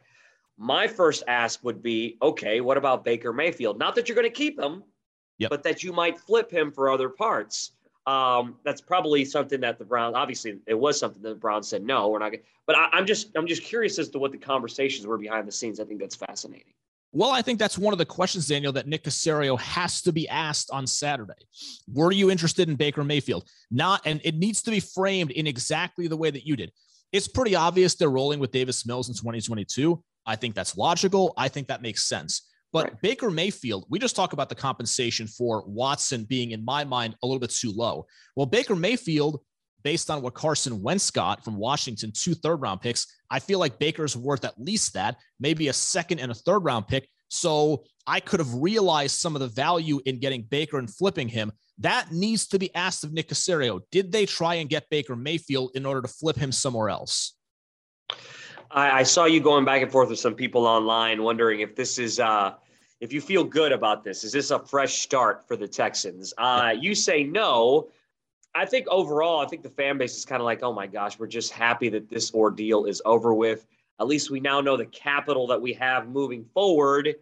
my 0.56 0.86
first 0.88 1.22
ask 1.28 1.62
would 1.62 1.82
be 1.82 2.16
okay, 2.20 2.60
what 2.60 2.76
about 2.76 3.04
Baker 3.04 3.32
Mayfield? 3.32 3.78
Not 3.78 3.94
that 3.94 4.08
you're 4.08 4.16
going 4.16 4.26
to 4.26 4.34
keep 4.34 4.58
him, 4.58 4.82
yep. 5.38 5.50
but 5.50 5.62
that 5.62 5.82
you 5.84 5.92
might 5.92 6.18
flip 6.18 6.50
him 6.50 6.72
for 6.72 6.90
other 6.90 7.08
parts. 7.08 7.72
Um, 8.08 8.56
that's 8.64 8.80
probably 8.80 9.22
something 9.26 9.60
that 9.60 9.78
the 9.78 9.84
Browns. 9.84 10.16
Obviously, 10.16 10.58
it 10.66 10.72
was 10.72 10.98
something 10.98 11.20
that 11.20 11.28
the 11.28 11.34
Browns 11.34 11.68
said 11.68 11.82
no, 11.82 12.08
we're 12.08 12.18
not. 12.18 12.32
But 12.66 12.76
I, 12.76 12.88
I'm 12.92 13.04
just, 13.04 13.36
I'm 13.36 13.46
just 13.46 13.62
curious 13.62 13.98
as 13.98 14.08
to 14.10 14.18
what 14.18 14.32
the 14.32 14.38
conversations 14.38 15.06
were 15.06 15.18
behind 15.18 15.46
the 15.46 15.52
scenes. 15.52 15.78
I 15.78 15.84
think 15.84 16.00
that's 16.00 16.16
fascinating. 16.16 16.72
Well, 17.12 17.30
I 17.30 17.42
think 17.42 17.58
that's 17.58 17.76
one 17.76 17.92
of 17.92 17.98
the 17.98 18.06
questions, 18.06 18.46
Daniel, 18.46 18.72
that 18.72 18.86
Nick 18.86 19.04
Caserio 19.04 19.58
has 19.60 20.00
to 20.02 20.12
be 20.12 20.26
asked 20.28 20.70
on 20.70 20.86
Saturday. 20.86 21.34
Were 21.92 22.10
you 22.10 22.30
interested 22.30 22.70
in 22.70 22.76
Baker 22.76 23.04
Mayfield? 23.04 23.46
Not, 23.70 24.00
and 24.06 24.22
it 24.24 24.36
needs 24.36 24.62
to 24.62 24.70
be 24.70 24.80
framed 24.80 25.30
in 25.32 25.46
exactly 25.46 26.08
the 26.08 26.16
way 26.16 26.30
that 26.30 26.46
you 26.46 26.56
did. 26.56 26.72
It's 27.12 27.28
pretty 27.28 27.54
obvious 27.54 27.94
they're 27.94 28.08
rolling 28.08 28.40
with 28.40 28.52
Davis 28.52 28.86
Mills 28.86 29.08
in 29.08 29.14
2022. 29.14 30.02
I 30.24 30.36
think 30.36 30.54
that's 30.54 30.78
logical. 30.78 31.34
I 31.36 31.48
think 31.48 31.68
that 31.68 31.82
makes 31.82 32.04
sense. 32.04 32.47
But 32.72 32.84
right. 32.84 33.00
Baker 33.02 33.30
Mayfield, 33.30 33.86
we 33.88 33.98
just 33.98 34.16
talk 34.16 34.32
about 34.32 34.48
the 34.48 34.54
compensation 34.54 35.26
for 35.26 35.64
Watson 35.66 36.24
being, 36.24 36.50
in 36.50 36.64
my 36.64 36.84
mind, 36.84 37.16
a 37.22 37.26
little 37.26 37.40
bit 37.40 37.50
too 37.50 37.72
low. 37.72 38.06
Well, 38.36 38.46
Baker 38.46 38.76
Mayfield, 38.76 39.40
based 39.82 40.10
on 40.10 40.22
what 40.22 40.34
Carson 40.34 40.82
Wentz 40.82 41.10
got 41.10 41.44
from 41.44 41.56
Washington, 41.56 42.12
two 42.14 42.34
third 42.34 42.56
round 42.56 42.80
picks, 42.80 43.06
I 43.30 43.38
feel 43.38 43.58
like 43.58 43.78
Baker's 43.78 44.16
worth 44.16 44.44
at 44.44 44.60
least 44.60 44.94
that, 44.94 45.16
maybe 45.40 45.68
a 45.68 45.72
second 45.72 46.18
and 46.20 46.30
a 46.30 46.34
third 46.34 46.60
round 46.60 46.88
pick. 46.88 47.08
So 47.30 47.84
I 48.06 48.20
could 48.20 48.40
have 48.40 48.54
realized 48.54 49.16
some 49.16 49.36
of 49.36 49.40
the 49.40 49.48
value 49.48 50.00
in 50.06 50.18
getting 50.18 50.42
Baker 50.42 50.78
and 50.78 50.92
flipping 50.92 51.28
him. 51.28 51.52
That 51.78 52.10
needs 52.10 52.48
to 52.48 52.58
be 52.58 52.74
asked 52.74 53.04
of 53.04 53.12
Nick 53.12 53.28
Caserio. 53.28 53.80
Did 53.90 54.10
they 54.10 54.26
try 54.26 54.54
and 54.56 54.68
get 54.68 54.90
Baker 54.90 55.14
Mayfield 55.14 55.72
in 55.74 55.86
order 55.86 56.02
to 56.02 56.08
flip 56.08 56.36
him 56.36 56.50
somewhere 56.50 56.88
else? 56.88 57.37
I, 58.70 59.00
I, 59.00 59.02
saw 59.02 59.24
you 59.24 59.40
going 59.40 59.64
back 59.64 59.82
and 59.82 59.90
forth 59.90 60.10
with 60.10 60.18
some 60.18 60.34
people 60.34 60.66
online, 60.66 61.22
wondering 61.22 61.60
if 61.60 61.74
this 61.74 61.98
is, 61.98 62.20
uh, 62.20 62.54
if 63.00 63.12
you 63.12 63.20
feel 63.20 63.44
good 63.44 63.72
about 63.72 64.04
this. 64.04 64.24
Is 64.24 64.32
this 64.32 64.50
a 64.50 64.58
fresh 64.58 65.00
start 65.00 65.46
for 65.46 65.56
the 65.56 65.68
Texans? 65.68 66.34
Uh, 66.36 66.74
you 66.78 66.94
say 66.94 67.24
no. 67.24 67.88
I 68.54 68.66
think 68.66 68.88
overall, 68.88 69.40
I 69.40 69.46
think 69.46 69.62
the 69.62 69.70
fan 69.70 69.98
base 69.98 70.16
is 70.16 70.24
kind 70.24 70.40
of 70.40 70.46
like, 70.46 70.62
oh 70.62 70.72
my 70.72 70.86
gosh, 70.86 71.18
we're 71.18 71.26
just 71.26 71.52
happy 71.52 71.88
that 71.90 72.08
this 72.08 72.32
ordeal 72.34 72.86
is 72.86 73.00
over 73.04 73.32
with. 73.34 73.66
At 74.00 74.06
least 74.06 74.30
we 74.30 74.40
now 74.40 74.60
know 74.60 74.76
the 74.76 74.86
capital 74.86 75.46
that 75.48 75.60
we 75.60 75.72
have 75.74 76.08
moving 76.08 76.44
forward, 76.54 77.14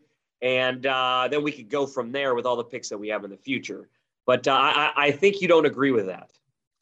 and 0.42 0.84
uh, 0.86 1.28
then 1.30 1.42
we 1.42 1.52
could 1.52 1.68
go 1.68 1.86
from 1.86 2.12
there 2.12 2.34
with 2.34 2.46
all 2.46 2.56
the 2.56 2.64
picks 2.64 2.88
that 2.90 2.98
we 2.98 3.08
have 3.08 3.24
in 3.24 3.30
the 3.30 3.36
future. 3.36 3.88
But 4.26 4.46
uh, 4.46 4.54
I, 4.54 4.92
I 4.96 5.10
think 5.10 5.40
you 5.40 5.48
don't 5.48 5.66
agree 5.66 5.90
with 5.90 6.06
that. 6.06 6.30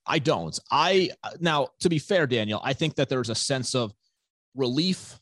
I 0.06 0.18
don't. 0.18 0.58
I 0.70 1.10
now, 1.40 1.68
to 1.80 1.88
be 1.88 1.98
fair, 1.98 2.26
Daniel, 2.26 2.60
I 2.62 2.72
think 2.72 2.96
that 2.96 3.08
there's 3.08 3.30
a 3.30 3.34
sense 3.34 3.74
of 3.74 3.94
relief. 4.54 5.18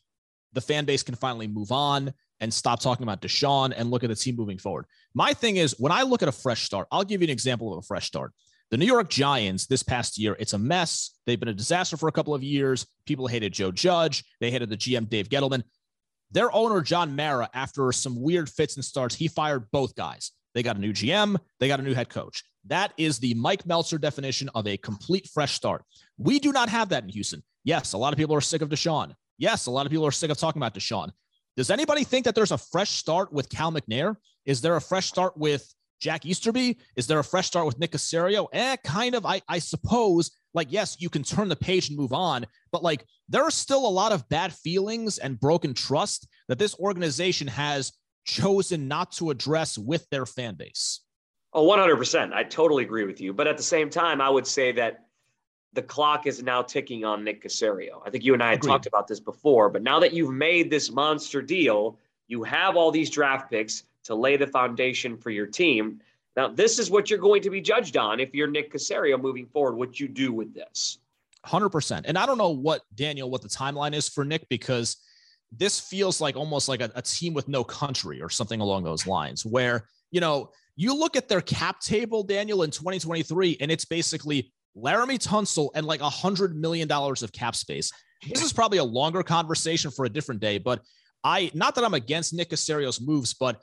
The 0.53 0.61
fan 0.61 0.85
base 0.85 1.03
can 1.03 1.15
finally 1.15 1.47
move 1.47 1.73
on. 1.73 2.13
and 2.41 2.53
stop 2.53 2.81
talking 2.81 3.05
about 3.05 3.23
Deshaun 3.23 3.73
and 3.77 3.89
look 3.89 4.03
at 4.03 4.11
the 4.11 4.17
team 4.17 4.35
moving 4.35 4.59
forward. 4.59 4.87
My 5.15 5.33
thing 5.33 5.59
is, 5.59 5.77
when 5.79 5.93
I 5.93 6.03
look 6.03 6.23
at 6.23 6.29
a 6.29 6.33
fresh 6.33 6.65
start, 6.65 6.89
I'll 6.91 7.05
give 7.05 7.21
you 7.23 7.27
an 7.27 7.31
example 7.31 7.73
of 7.73 7.79
a 7.79 7.87
fresh 7.87 8.07
start. 8.09 8.33
The 8.73 8.79
New 8.79 8.87
York 8.87 9.09
Giants 9.09 9.67
this 9.69 9.85
past 9.85 10.19
year, 10.19 10.35
it's 10.41 10.53
a 10.53 10.59
mess. 10.59 11.11
They've 11.25 11.39
been 11.39 11.51
a 11.51 11.55
disaster 11.55 11.97
for 11.97 12.09
a 12.09 12.13
couple 12.13 12.35
of 12.35 12.43
years. 12.43 12.85
People 13.07 13.29
hated 13.29 13.53
Joe 13.53 13.71
Judge. 13.71 14.25
They 14.41 14.51
hated 14.51 14.71
the 14.71 14.77
GM, 14.77 15.09
Dave 15.09 15.29
Gettleman. 15.29 15.63
Their 16.33 16.51
owner, 16.53 16.81
John 16.81 17.15
Mara, 17.15 17.49
after 17.55 17.93
some 17.93 18.21
weird 18.21 18.49
fits 18.49 18.75
and 18.75 18.85
starts, 18.85 19.15
he 19.15 19.29
fired 19.29 19.71
both 19.71 19.95
guys. 19.95 20.33
They 20.55 20.65
got 20.65 20.77
a 20.77 20.81
new 20.81 20.93
GM, 20.93 21.39
they 21.61 21.69
got 21.69 21.79
a 21.79 21.85
new 21.85 21.95
head 21.95 22.09
coach. 22.09 22.43
That 22.67 22.93
is 22.97 23.19
the 23.19 23.35
Mike 23.35 23.65
Meltser 23.65 24.01
definition 24.01 24.49
of 24.55 24.67
a 24.67 24.77
complete 24.77 25.29
fresh 25.33 25.53
start. 25.53 25.85
We 26.19 26.39
do 26.39 26.53
not 26.53 26.69
have 26.69 26.89
that 26.89 27.05
in 27.05 27.09
Houston. 27.11 27.43
Yes, 27.65 27.93
a 27.93 27.99
lot 27.99 28.13
of 28.13 28.19
people 28.19 28.35
are 28.35 28.41
sick 28.41 28.63
of 28.63 28.69
Deshaun. 28.69 29.15
Yes, 29.43 29.67
a 29.67 29.73
lot 29.73 29.87
of 29.87 29.91
people 29.91 30.07
are 30.07 30.13
sick 30.13 30.31
of 30.31 30.39
talking 30.39 30.61
about 30.63 30.73
Deshaun. 30.73 31.11
Does 31.57 31.69
anybody 31.69 32.05
think 32.05 32.27
that 32.27 32.37
there's 32.37 32.53
a 32.53 32.59
fresh 32.59 32.91
start 32.91 33.33
with 33.33 33.49
Cal 33.49 33.73
McNair? 33.73 34.15
Is 34.47 34.61
there 34.61 34.77
a 34.77 34.81
fresh 34.81 35.07
start 35.07 35.37
with 35.37 35.67
Jack 36.01 36.25
Easterby? 36.25 36.79
Is 36.95 37.09
there 37.09 37.19
a 37.19 37.25
fresh 37.25 37.49
start 37.49 37.67
with 37.67 37.77
Nick 37.77 37.91
Caserio? 37.91 38.47
Eh, 38.53 38.77
kind 38.85 39.17
of. 39.17 39.27
I, 39.27 39.43
I 39.49 39.59
suppose, 39.59 40.31
like, 40.55 40.69
yes, 40.71 40.97
you 41.01 41.11
can 41.11 41.25
turn 41.25 41.49
the 41.49 41.57
page 41.57 41.89
and 41.89 41.99
move 41.99 42.13
on, 42.13 42.47
but 42.71 42.85
like, 42.85 43.05
there 43.29 43.43
are 43.43 43.51
still 43.51 43.85
a 43.85 43.91
lot 43.91 44.13
of 44.13 44.29
bad 44.29 44.53
feelings 44.53 45.19
and 45.19 45.41
broken 45.41 45.75
trust 45.75 46.29
that 46.47 46.61
this 46.61 46.79
organization 46.79 47.49
has 47.49 47.91
chosen 48.25 48.87
not 48.87 49.11
to 49.15 49.31
address 49.31 49.77
with 49.77 50.09
their 50.11 50.25
fan 50.25 50.55
base. 50.55 51.01
Oh, 51.53 51.67
100%. 51.67 52.33
I 52.33 52.45
totally 52.45 52.85
agree 52.85 53.07
with 53.07 53.21
you. 53.21 53.33
But 53.33 53.49
at 53.49 53.57
the 53.57 53.65
same 53.65 53.91
time, 53.91 54.21
I 54.21 54.31
would 54.31 54.47
say 54.47 54.71
that 54.71 55.01
the 55.73 55.83
clock 55.83 56.27
is 56.27 56.43
now 56.43 56.63
ticking 56.63 57.05
on 57.05 57.25
Nick 57.25 57.43
Caserio. 57.43 58.03
I 58.05 58.11
think 58.11 58.25
you 58.25 58.35
and 58.35 58.43
I 58.43 58.51
had 58.51 58.59
Agreed. 58.59 58.71
talked 58.71 58.87
about 58.87 59.09
this 59.09 59.21
before, 59.21 59.71
but 59.71 59.83
now 59.83 59.99
that 60.01 60.13
you've 60.13 60.33
made 60.33 60.71
this 60.71 60.91
monster 60.91 61.41
deal, 61.41 61.99
you 62.29 62.43
have 62.43 62.77
all 62.77 62.91
these 62.91 63.11
draft 63.11 63.51
picks 63.51 63.85
to 64.05 64.15
lay 64.15 64.37
the 64.37 64.47
foundation 64.47 65.17
for 65.17 65.31
your 65.31 65.47
team. 65.47 66.01
Now, 66.37 66.49
this 66.49 66.79
is 66.79 66.91
what 66.91 67.11
you're 67.11 67.19
going 67.19 67.43
to 67.43 67.51
be 67.51 67.61
judged 67.61 67.97
on 67.97 68.21
if 68.21 68.35
you're 68.35 68.49
Nick 68.49 68.73
Caserio 68.73 69.21
moving 69.21 69.47
forward, 69.47 69.77
what 69.77 70.01
you 70.01 70.09
do 70.09 70.33
with 70.33 70.55
this. 70.55 70.99
100%. 71.47 72.03
And 72.05 72.17
I 72.17 72.27
don't 72.27 72.39
know 72.39 72.51
what, 72.51 72.83
Daniel, 72.95 73.31
what 73.31 73.43
the 73.43 73.49
timeline 73.49 73.95
is 73.95 74.09
for 74.09 74.25
Nick 74.25 74.49
because 74.49 74.97
this 75.51 75.81
feels 75.81 76.21
like 76.21 76.37
almost 76.37 76.69
like 76.69 76.81
a, 76.81 76.91
a 76.95 77.03
team 77.03 77.35
with 77.35 77.49
no 77.49 77.65
country 77.65 78.23
or 78.23 78.31
something 78.31 78.61
along 78.61 78.85
those 78.85 79.07
lines, 79.07 79.45
where, 79.45 79.89
you 80.11 80.21
know, 80.21 80.51
you 80.77 80.95
look 80.95 81.17
at 81.17 81.29
their 81.29 81.43
cap 81.43 81.81
table, 81.81 82.23
Daniel, 82.23 82.63
in 82.63 82.71
2023, 82.71 83.59
and 83.61 83.71
it's 83.71 83.85
basically 83.85 84.53
Laremy 84.77 85.19
Tunsil 85.19 85.71
and 85.75 85.87
like 85.87 86.01
a 86.01 86.09
$100 86.09 86.55
million 86.55 86.91
of 86.91 87.33
cap 87.33 87.55
space. 87.57 87.93
This 88.29 88.43
is 88.43 88.53
probably 88.53 88.79
a 88.79 88.85
longer 88.85 89.23
conversation 89.23 89.91
for 89.91 90.05
a 90.05 90.09
different 90.09 90.41
day, 90.41 90.59
but 90.59 90.81
I, 91.25 91.51
not 91.55 91.75
that 91.75 91.85
I'm 91.85 91.95
against 91.95 92.35
Nick 92.35 92.51
Caserio's 92.51 93.01
moves, 93.01 93.35
but 93.35 93.61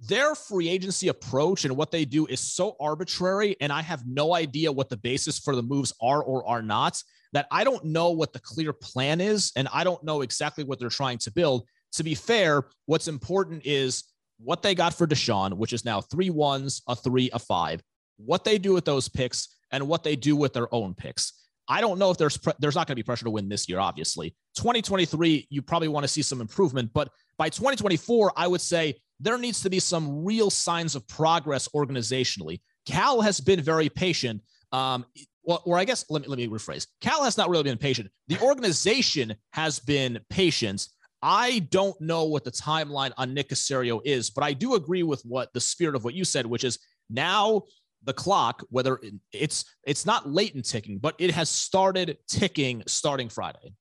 their 0.00 0.34
free 0.34 0.68
agency 0.68 1.08
approach 1.08 1.64
and 1.64 1.76
what 1.76 1.90
they 1.90 2.04
do 2.04 2.26
is 2.26 2.40
so 2.40 2.74
arbitrary 2.80 3.54
and 3.60 3.70
i 3.70 3.82
have 3.82 4.02
no 4.06 4.34
idea 4.34 4.72
what 4.72 4.88
the 4.88 4.96
basis 4.96 5.38
for 5.38 5.54
the 5.54 5.62
moves 5.62 5.92
are 6.00 6.22
or 6.22 6.46
are 6.48 6.62
not 6.62 7.02
that 7.32 7.46
i 7.50 7.62
don't 7.62 7.84
know 7.84 8.10
what 8.10 8.32
the 8.32 8.38
clear 8.40 8.72
plan 8.72 9.20
is 9.20 9.52
and 9.56 9.68
i 9.74 9.84
don't 9.84 10.02
know 10.02 10.22
exactly 10.22 10.64
what 10.64 10.78
they're 10.78 10.88
trying 10.88 11.18
to 11.18 11.30
build 11.30 11.66
to 11.92 12.02
be 12.02 12.14
fair 12.14 12.64
what's 12.86 13.08
important 13.08 13.60
is 13.66 14.04
what 14.38 14.62
they 14.62 14.74
got 14.74 14.94
for 14.94 15.06
deshaun 15.06 15.52
which 15.52 15.74
is 15.74 15.84
now 15.84 16.00
three 16.00 16.30
ones 16.30 16.80
a 16.88 16.96
three 16.96 17.28
a 17.34 17.38
five 17.38 17.82
what 18.16 18.42
they 18.42 18.56
do 18.56 18.72
with 18.72 18.86
those 18.86 19.06
picks 19.06 19.59
and 19.72 19.86
what 19.86 20.02
they 20.02 20.16
do 20.16 20.36
with 20.36 20.52
their 20.52 20.72
own 20.74 20.94
picks 20.94 21.32
I 21.70 21.80
don't 21.80 22.00
know 22.00 22.10
if 22.10 22.18
there's 22.18 22.36
pre- 22.36 22.52
there's 22.58 22.74
not 22.74 22.88
going 22.88 22.96
to 22.96 22.96
be 22.96 23.04
pressure 23.04 23.24
to 23.24 23.30
win 23.30 23.48
this 23.48 23.68
year. 23.68 23.78
Obviously, 23.78 24.34
2023 24.56 25.46
you 25.50 25.62
probably 25.62 25.86
want 25.86 26.02
to 26.02 26.08
see 26.08 26.20
some 26.20 26.40
improvement, 26.40 26.90
but 26.92 27.10
by 27.38 27.48
2024 27.48 28.32
I 28.36 28.48
would 28.48 28.60
say 28.60 28.96
there 29.20 29.38
needs 29.38 29.62
to 29.62 29.70
be 29.70 29.78
some 29.78 30.24
real 30.24 30.50
signs 30.50 30.96
of 30.96 31.06
progress 31.06 31.68
organizationally. 31.68 32.60
Cal 32.86 33.20
has 33.20 33.40
been 33.40 33.60
very 33.60 33.88
patient. 33.88 34.42
Um, 34.72 35.06
well, 35.44 35.62
or 35.64 35.78
I 35.78 35.84
guess 35.84 36.04
let 36.10 36.22
me 36.22 36.28
let 36.28 36.38
me 36.38 36.48
rephrase. 36.48 36.88
Cal 37.00 37.22
has 37.22 37.38
not 37.38 37.48
really 37.48 37.62
been 37.62 37.78
patient. 37.78 38.10
The 38.26 38.40
organization 38.40 39.36
has 39.52 39.78
been 39.78 40.18
patient. 40.28 40.88
I 41.22 41.60
don't 41.70 41.98
know 42.00 42.24
what 42.24 42.44
the 42.44 42.50
timeline 42.50 43.12
on 43.16 43.32
Nick 43.32 43.50
Caserio 43.50 44.00
is, 44.04 44.30
but 44.30 44.42
I 44.42 44.54
do 44.54 44.74
agree 44.74 45.04
with 45.04 45.22
what 45.22 45.52
the 45.52 45.60
spirit 45.60 45.94
of 45.94 46.02
what 46.02 46.14
you 46.14 46.24
said, 46.24 46.46
which 46.46 46.64
is 46.64 46.78
now 47.10 47.62
the 48.04 48.12
clock, 48.12 48.64
whether 48.70 48.98
it's 49.32 49.64
it's 49.84 50.06
not 50.06 50.28
latent 50.28 50.64
ticking, 50.64 50.98
but 50.98 51.14
it 51.18 51.30
has 51.30 51.48
started 51.48 52.18
ticking 52.26 52.82
starting 52.86 53.28
Friday. 53.28 53.74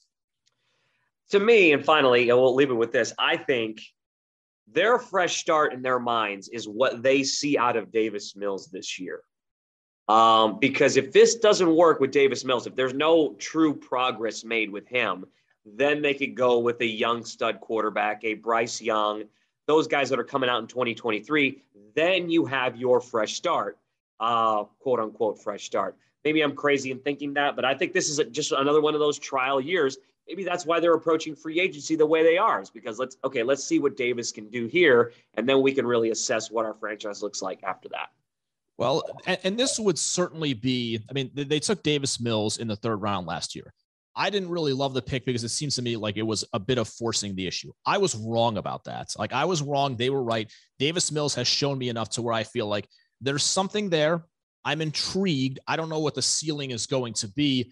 To 1.31 1.39
me, 1.39 1.73
and 1.73 1.85
finally, 1.85 2.29
and 2.29 2.39
we'll 2.39 2.55
leave 2.55 2.71
it 2.71 2.75
with 2.75 2.91
this. 2.91 3.13
I 3.19 3.37
think 3.37 3.81
their 4.67 4.99
fresh 4.99 5.37
start 5.37 5.73
in 5.73 5.81
their 5.81 5.99
minds 5.99 6.47
is 6.49 6.67
what 6.67 7.01
they 7.01 7.23
see 7.23 7.57
out 7.57 7.75
of 7.75 7.91
Davis 7.91 8.35
Mills 8.35 8.67
this 8.67 8.99
year. 8.99 9.21
Um, 10.07 10.59
because 10.59 10.97
if 10.97 11.11
this 11.11 11.35
doesn't 11.35 11.75
work 11.75 11.99
with 11.99 12.11
Davis 12.11 12.43
Mills, 12.43 12.65
if 12.65 12.75
there's 12.75 12.95
no 12.95 13.35
true 13.35 13.75
progress 13.75 14.43
made 14.43 14.71
with 14.71 14.87
him, 14.87 15.25
then 15.65 16.01
they 16.01 16.15
could 16.15 16.35
go 16.35 16.59
with 16.59 16.81
a 16.81 16.85
young 16.85 17.23
stud 17.23 17.59
quarterback, 17.61 18.23
a 18.23 18.33
Bryce 18.33 18.81
Young, 18.81 19.23
those 19.67 19.87
guys 19.87 20.09
that 20.09 20.19
are 20.19 20.23
coming 20.23 20.49
out 20.49 20.61
in 20.61 20.67
2023. 20.67 21.61
Then 21.95 22.29
you 22.29 22.45
have 22.45 22.75
your 22.75 22.99
fresh 22.99 23.35
start 23.35 23.77
uh, 24.19 24.63
quote 24.79 24.99
unquote 24.99 25.41
fresh 25.41 25.65
start. 25.65 25.97
Maybe 26.25 26.41
I'm 26.41 26.55
crazy 26.55 26.91
in 26.91 26.99
thinking 26.99 27.33
that, 27.35 27.55
but 27.55 27.65
I 27.65 27.73
think 27.73 27.93
this 27.93 28.09
is 28.09 28.19
just 28.31 28.51
another 28.51 28.81
one 28.81 28.93
of 28.93 28.99
those 28.99 29.17
trial 29.17 29.61
years. 29.61 29.97
Maybe 30.27 30.43
that's 30.43 30.65
why 30.65 30.79
they're 30.79 30.93
approaching 30.93 31.35
free 31.35 31.59
agency 31.59 31.95
the 31.95 32.05
way 32.05 32.23
they 32.23 32.37
are, 32.37 32.61
is 32.61 32.69
because 32.69 32.99
let's 32.99 33.17
okay, 33.23 33.41
let's 33.41 33.63
see 33.63 33.79
what 33.79 33.97
Davis 33.97 34.31
can 34.31 34.49
do 34.49 34.67
here, 34.67 35.13
and 35.35 35.47
then 35.47 35.61
we 35.61 35.71
can 35.71 35.87
really 35.87 36.11
assess 36.11 36.51
what 36.51 36.65
our 36.65 36.75
franchise 36.75 37.23
looks 37.23 37.41
like 37.41 37.63
after 37.63 37.89
that. 37.89 38.09
Well, 38.77 39.03
and, 39.25 39.37
and 39.43 39.59
this 39.59 39.79
would 39.79 39.97
certainly 39.97 40.53
be. 40.53 40.99
I 41.09 41.13
mean, 41.13 41.31
they 41.33 41.59
took 41.59 41.83
Davis 41.83 42.19
Mills 42.19 42.57
in 42.57 42.67
the 42.67 42.75
third 42.75 42.97
round 42.97 43.25
last 43.25 43.55
year. 43.55 43.73
I 44.15 44.29
didn't 44.29 44.49
really 44.49 44.73
love 44.73 44.93
the 44.93 45.01
pick 45.01 45.25
because 45.25 45.43
it 45.43 45.49
seems 45.49 45.75
to 45.75 45.81
me 45.81 45.95
like 45.95 46.17
it 46.17 46.23
was 46.23 46.43
a 46.53 46.59
bit 46.59 46.77
of 46.77 46.87
forcing 46.87 47.35
the 47.35 47.47
issue. 47.47 47.71
I 47.85 47.97
was 47.97 48.15
wrong 48.15 48.57
about 48.57 48.83
that. 48.83 49.13
Like 49.17 49.33
I 49.33 49.45
was 49.45 49.61
wrong. 49.61 49.95
They 49.95 50.09
were 50.09 50.23
right. 50.23 50.51
Davis 50.77 51.11
Mills 51.11 51.35
has 51.35 51.47
shown 51.47 51.77
me 51.77 51.89
enough 51.89 52.09
to 52.11 52.21
where 52.21 52.33
I 52.33 52.43
feel 52.43 52.67
like 52.67 52.87
there's 53.21 53.43
something 53.43 53.89
there. 53.89 54.23
I'm 54.65 54.81
intrigued. 54.81 55.59
I 55.67 55.75
don't 55.75 55.89
know 55.89 55.99
what 55.99 56.15
the 56.15 56.21
ceiling 56.21 56.71
is 56.71 56.85
going 56.85 57.13
to 57.13 57.27
be. 57.27 57.71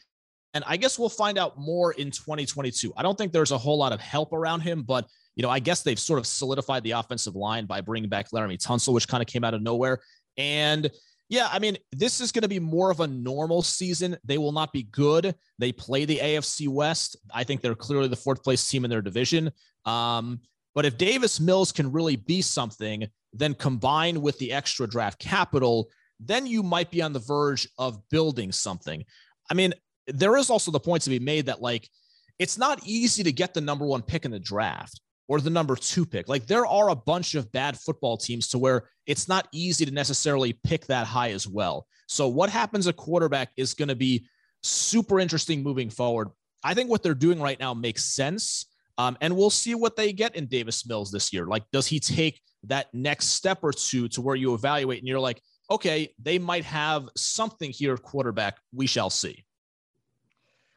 And 0.54 0.64
I 0.66 0.78
guess 0.78 0.98
we'll 0.98 1.10
find 1.10 1.38
out 1.38 1.58
more 1.58 1.92
in 1.92 2.10
2022. 2.10 2.94
I 2.98 3.04
don't 3.04 3.18
think 3.18 3.32
there's 3.32 3.52
a 3.52 3.58
whole 3.58 3.78
lot 3.78 3.92
of 3.94 4.00
help 4.00 4.34
around 4.34 4.62
him, 4.62 4.84
but 4.84 5.06
you 5.36 5.44
know, 5.44 5.50
I 5.50 5.60
guess 5.60 5.84
they've 5.84 6.00
sort 6.00 6.18
of 6.18 6.26
solidified 6.26 6.84
the 6.84 6.92
offensive 6.92 7.36
line 7.36 7.66
by 7.66 7.82
bringing 7.82 8.10
back 8.10 8.32
Laremy 8.32 8.58
Tunsil, 8.58 8.94
which 8.94 9.08
kind 9.08 9.22
of 9.22 9.28
came 9.28 9.44
out 9.44 9.54
of 9.54 9.62
nowhere. 9.62 10.00
And 10.36 10.90
yeah, 11.30 11.50
I 11.52 11.60
mean, 11.60 11.78
this 11.92 12.22
is 12.22 12.32
going 12.32 12.44
to 12.44 12.48
be 12.48 12.60
more 12.60 12.90
of 12.90 13.02
a 13.02 13.08
normal 13.08 13.62
season. 13.62 14.18
They 14.24 14.38
will 14.38 14.54
not 14.54 14.72
be 14.72 14.84
good. 14.84 15.36
They 15.60 15.72
play 15.72 16.06
the 16.06 16.18
AFC 16.18 16.68
West. 16.70 17.18
I 17.34 17.44
think 17.44 17.62
they're 17.62 17.76
clearly 17.76 18.08
the 18.08 18.16
fourth 18.16 18.44
place 18.44 18.68
team 18.68 18.86
in 18.86 18.90
their 18.90 19.02
division. 19.02 19.52
Um, 19.86 20.40
but 20.78 20.86
if 20.86 20.96
Davis 20.96 21.40
Mills 21.40 21.72
can 21.72 21.92
really 21.92 22.18
be 22.18 22.40
something, 22.40 23.08
then 23.34 23.56
combined 23.56 24.16
with 24.16 24.38
the 24.38 24.54
extra 24.54 24.86
draft 24.86 25.18
capital, 25.18 25.90
then 26.20 26.46
you 26.46 26.62
might 26.62 26.92
be 26.92 27.02
on 27.02 27.14
the 27.14 27.20
verge 27.20 27.68
of 27.80 28.08
building 28.10 28.52
something. 28.52 29.04
I 29.50 29.56
mean, 29.56 29.74
there 30.06 30.38
is 30.38 30.52
also 30.52 30.70
the 30.70 30.80
point 30.80 31.02
to 31.02 31.10
be 31.10 31.18
made 31.18 31.48
that 31.48 31.64
like 31.64 31.90
it's 32.38 32.60
not 32.60 32.80
easy 32.86 33.24
to 33.24 33.32
get 33.32 33.56
the 33.56 33.60
number 33.60 33.88
one 33.88 34.04
pick 34.04 34.24
in 34.24 34.30
the 34.30 34.38
draft 34.38 35.02
or 35.28 35.42
the 35.42 35.50
number 35.50 35.76
two 35.76 36.06
pick. 36.06 36.30
Like 36.30 36.46
there 36.46 36.68
are 36.68 36.90
a 36.90 36.96
bunch 36.96 37.34
of 37.34 37.52
bad 37.52 37.80
football 37.80 38.16
teams 38.16 38.48
to 38.50 38.60
where 38.60 38.88
it's 39.08 39.28
not 39.28 39.48
easy 39.52 39.84
to 39.84 39.92
necessarily 39.92 40.54
pick 40.64 40.86
that 40.86 41.08
high 41.08 41.32
as 41.32 41.48
well. 41.48 41.88
So 42.06 42.28
what 42.28 42.52
happens 42.52 42.86
at 42.86 42.98
quarterback 42.98 43.50
is 43.58 43.74
going 43.74 43.90
to 43.90 43.96
be 43.96 44.28
super 44.62 45.20
interesting 45.20 45.64
moving 45.64 45.90
forward. 45.90 46.28
I 46.64 46.76
think 46.76 46.88
what 46.88 47.02
they're 47.02 47.16
doing 47.16 47.42
right 47.42 47.60
now 47.60 47.74
makes 47.74 48.06
sense. 48.06 48.68
Um, 48.98 49.18
and 49.22 49.36
we'll 49.36 49.50
see 49.50 49.76
what 49.76 49.96
they 49.96 50.12
get 50.12 50.36
in 50.36 50.48
Davis 50.48 50.88
Mills 50.88 51.12
this 51.12 51.32
year. 51.32 51.46
Like, 51.46 51.64
does 51.72 51.86
he 51.86 52.00
take 52.00 52.42
that 52.64 52.94
next 52.94 53.28
step 53.28 53.60
or 53.62 53.72
two 53.72 54.08
to 54.10 54.22
where 54.22 54.36
you 54.36 54.54
evaluate 54.54 55.00
and 55.00 55.08
you're 55.08 55.20
like, 55.20 55.42
okay, 55.70 56.14
they 56.22 56.40
might 56.40 56.64
have 56.64 57.10
something 57.16 57.72
here 57.72 57.94
at 57.94 58.02
quarterback. 58.02 58.58
We 58.74 58.88
shall 58.88 59.10
see. 59.10 59.46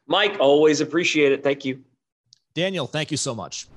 Mike, 0.07 0.37
always 0.39 0.81
appreciate 0.81 1.31
it. 1.31 1.43
Thank 1.43 1.63
you. 1.65 1.83
Daniel, 2.53 2.87
thank 2.87 3.11
you 3.11 3.17
so 3.17 3.33
much. 3.33 3.67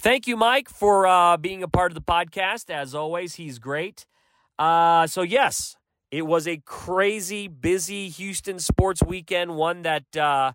Thank 0.00 0.28
you, 0.28 0.36
Mike, 0.36 0.68
for 0.68 1.08
uh, 1.08 1.36
being 1.36 1.62
a 1.62 1.68
part 1.68 1.90
of 1.90 1.96
the 1.96 2.00
podcast. 2.00 2.70
As 2.70 2.94
always, 2.94 3.34
he's 3.34 3.58
great. 3.58 4.06
Uh, 4.58 5.08
so, 5.08 5.22
yes, 5.22 5.76
it 6.12 6.22
was 6.22 6.46
a 6.46 6.58
crazy, 6.58 7.48
busy 7.48 8.08
Houston 8.08 8.60
sports 8.60 9.02
weekend, 9.02 9.56
one 9.56 9.82
that 9.82 10.16
uh, 10.16 10.52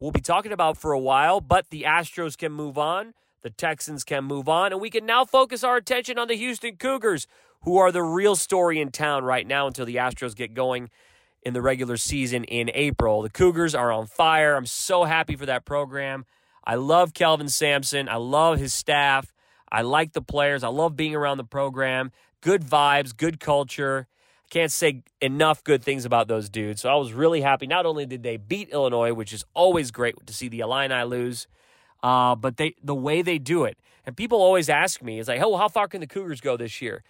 we'll 0.00 0.10
be 0.10 0.20
talking 0.20 0.52
about 0.52 0.76
for 0.76 0.92
a 0.92 0.98
while, 0.98 1.40
but 1.40 1.70
the 1.70 1.82
Astros 1.82 2.36
can 2.36 2.52
move 2.52 2.78
on. 2.78 3.14
The 3.42 3.50
Texans 3.50 4.02
can 4.02 4.24
move 4.24 4.48
on, 4.48 4.72
and 4.72 4.80
we 4.80 4.90
can 4.90 5.06
now 5.06 5.24
focus 5.24 5.62
our 5.62 5.76
attention 5.76 6.18
on 6.18 6.28
the 6.28 6.36
Houston 6.36 6.76
Cougars, 6.76 7.26
who 7.62 7.76
are 7.76 7.92
the 7.92 8.02
real 8.02 8.34
story 8.34 8.80
in 8.80 8.90
town 8.90 9.24
right 9.24 9.46
now 9.46 9.66
until 9.66 9.86
the 9.86 9.96
Astros 9.96 10.34
get 10.34 10.54
going 10.54 10.90
in 11.42 11.54
the 11.54 11.62
regular 11.62 11.96
season 11.96 12.42
in 12.44 12.70
April. 12.74 13.22
The 13.22 13.30
Cougars 13.30 13.74
are 13.74 13.92
on 13.92 14.06
fire. 14.06 14.56
I'm 14.56 14.66
so 14.66 15.04
happy 15.04 15.36
for 15.36 15.46
that 15.46 15.64
program. 15.64 16.26
I 16.64 16.74
love 16.74 17.14
Kelvin 17.14 17.48
Sampson. 17.48 18.08
I 18.08 18.16
love 18.16 18.58
his 18.58 18.74
staff. 18.74 19.32
I 19.70 19.82
like 19.82 20.12
the 20.12 20.22
players. 20.22 20.64
I 20.64 20.68
love 20.68 20.96
being 20.96 21.14
around 21.14 21.36
the 21.36 21.44
program. 21.44 22.10
Good 22.40 22.64
vibes, 22.64 23.16
good 23.16 23.38
culture. 23.38 24.08
Can't 24.50 24.70
say 24.70 25.02
enough 25.20 25.64
good 25.64 25.82
things 25.82 26.04
about 26.04 26.28
those 26.28 26.48
dudes. 26.48 26.80
So 26.80 26.88
I 26.88 26.94
was 26.96 27.12
really 27.12 27.40
happy. 27.40 27.66
Not 27.66 27.84
only 27.84 28.06
did 28.06 28.22
they 28.22 28.36
beat 28.36 28.68
Illinois, 28.70 29.12
which 29.12 29.32
is 29.32 29.44
always 29.54 29.90
great 29.90 30.14
to 30.26 30.32
see 30.32 30.48
the 30.48 30.60
Illini 30.60 31.02
lose, 31.04 31.48
uh, 32.02 32.36
but 32.36 32.56
they 32.56 32.74
the 32.82 32.94
way 32.94 33.22
they 33.22 33.38
do 33.38 33.64
it. 33.64 33.76
And 34.04 34.16
people 34.16 34.38
always 34.38 34.68
ask 34.68 35.02
me, 35.02 35.18
"Is 35.18 35.26
like, 35.26 35.40
oh, 35.42 35.56
how 35.56 35.68
far 35.68 35.88
can 35.88 36.00
the 36.00 36.06
Cougars 36.06 36.40
go 36.40 36.56
this 36.56 36.80
year? 36.80 37.02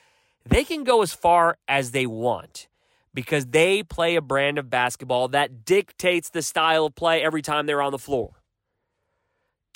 They 0.47 0.65
can 0.65 0.83
go 0.85 1.03
as 1.03 1.13
far 1.13 1.59
as 1.69 1.91
they 1.91 2.07
want 2.07 2.69
because 3.13 3.47
they 3.47 3.83
play 3.83 4.17
a 4.17 4.23
brand 4.23 4.59
of 4.59 4.71
basketball 4.71 5.29
that 5.29 5.65
dictates 5.65 6.31
the 6.31 6.43
style 6.43 6.87
of 6.87 6.95
play 6.95 7.23
every 7.23 7.43
time 7.43 7.67
they're 7.67 7.83
on 7.83 7.93
the 7.93 7.99
floor 7.99 8.37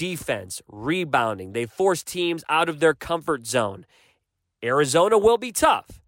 defense, 0.01 0.63
rebounding. 0.67 1.53
They 1.53 1.67
force 1.67 2.03
teams 2.03 2.43
out 2.49 2.71
of 2.71 2.81
their 2.81 2.95
comfort 2.95 3.47
zone. 3.47 3.85
Arizona 4.65 5.19
will 5.19 5.37
be 5.37 5.53
tough. 5.53 6.00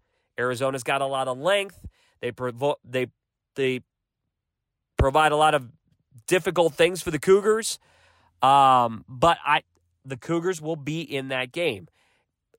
Arizona's 0.43 0.83
got 0.83 1.01
a 1.01 1.05
lot 1.05 1.27
of 1.27 1.37
length. 1.37 1.79
They 2.21 2.31
provo- 2.31 2.79
they 2.83 3.07
they 3.55 3.81
provide 4.97 5.31
a 5.31 5.35
lot 5.35 5.55
of 5.55 5.69
difficult 6.27 6.73
things 6.73 7.01
for 7.01 7.11
the 7.11 7.19
Cougars. 7.19 7.79
Um, 8.41 9.05
but 9.07 9.37
I 9.45 9.63
the 10.05 10.17
Cougars 10.17 10.61
will 10.61 10.75
be 10.75 11.01
in 11.01 11.29
that 11.29 11.51
game. 11.51 11.87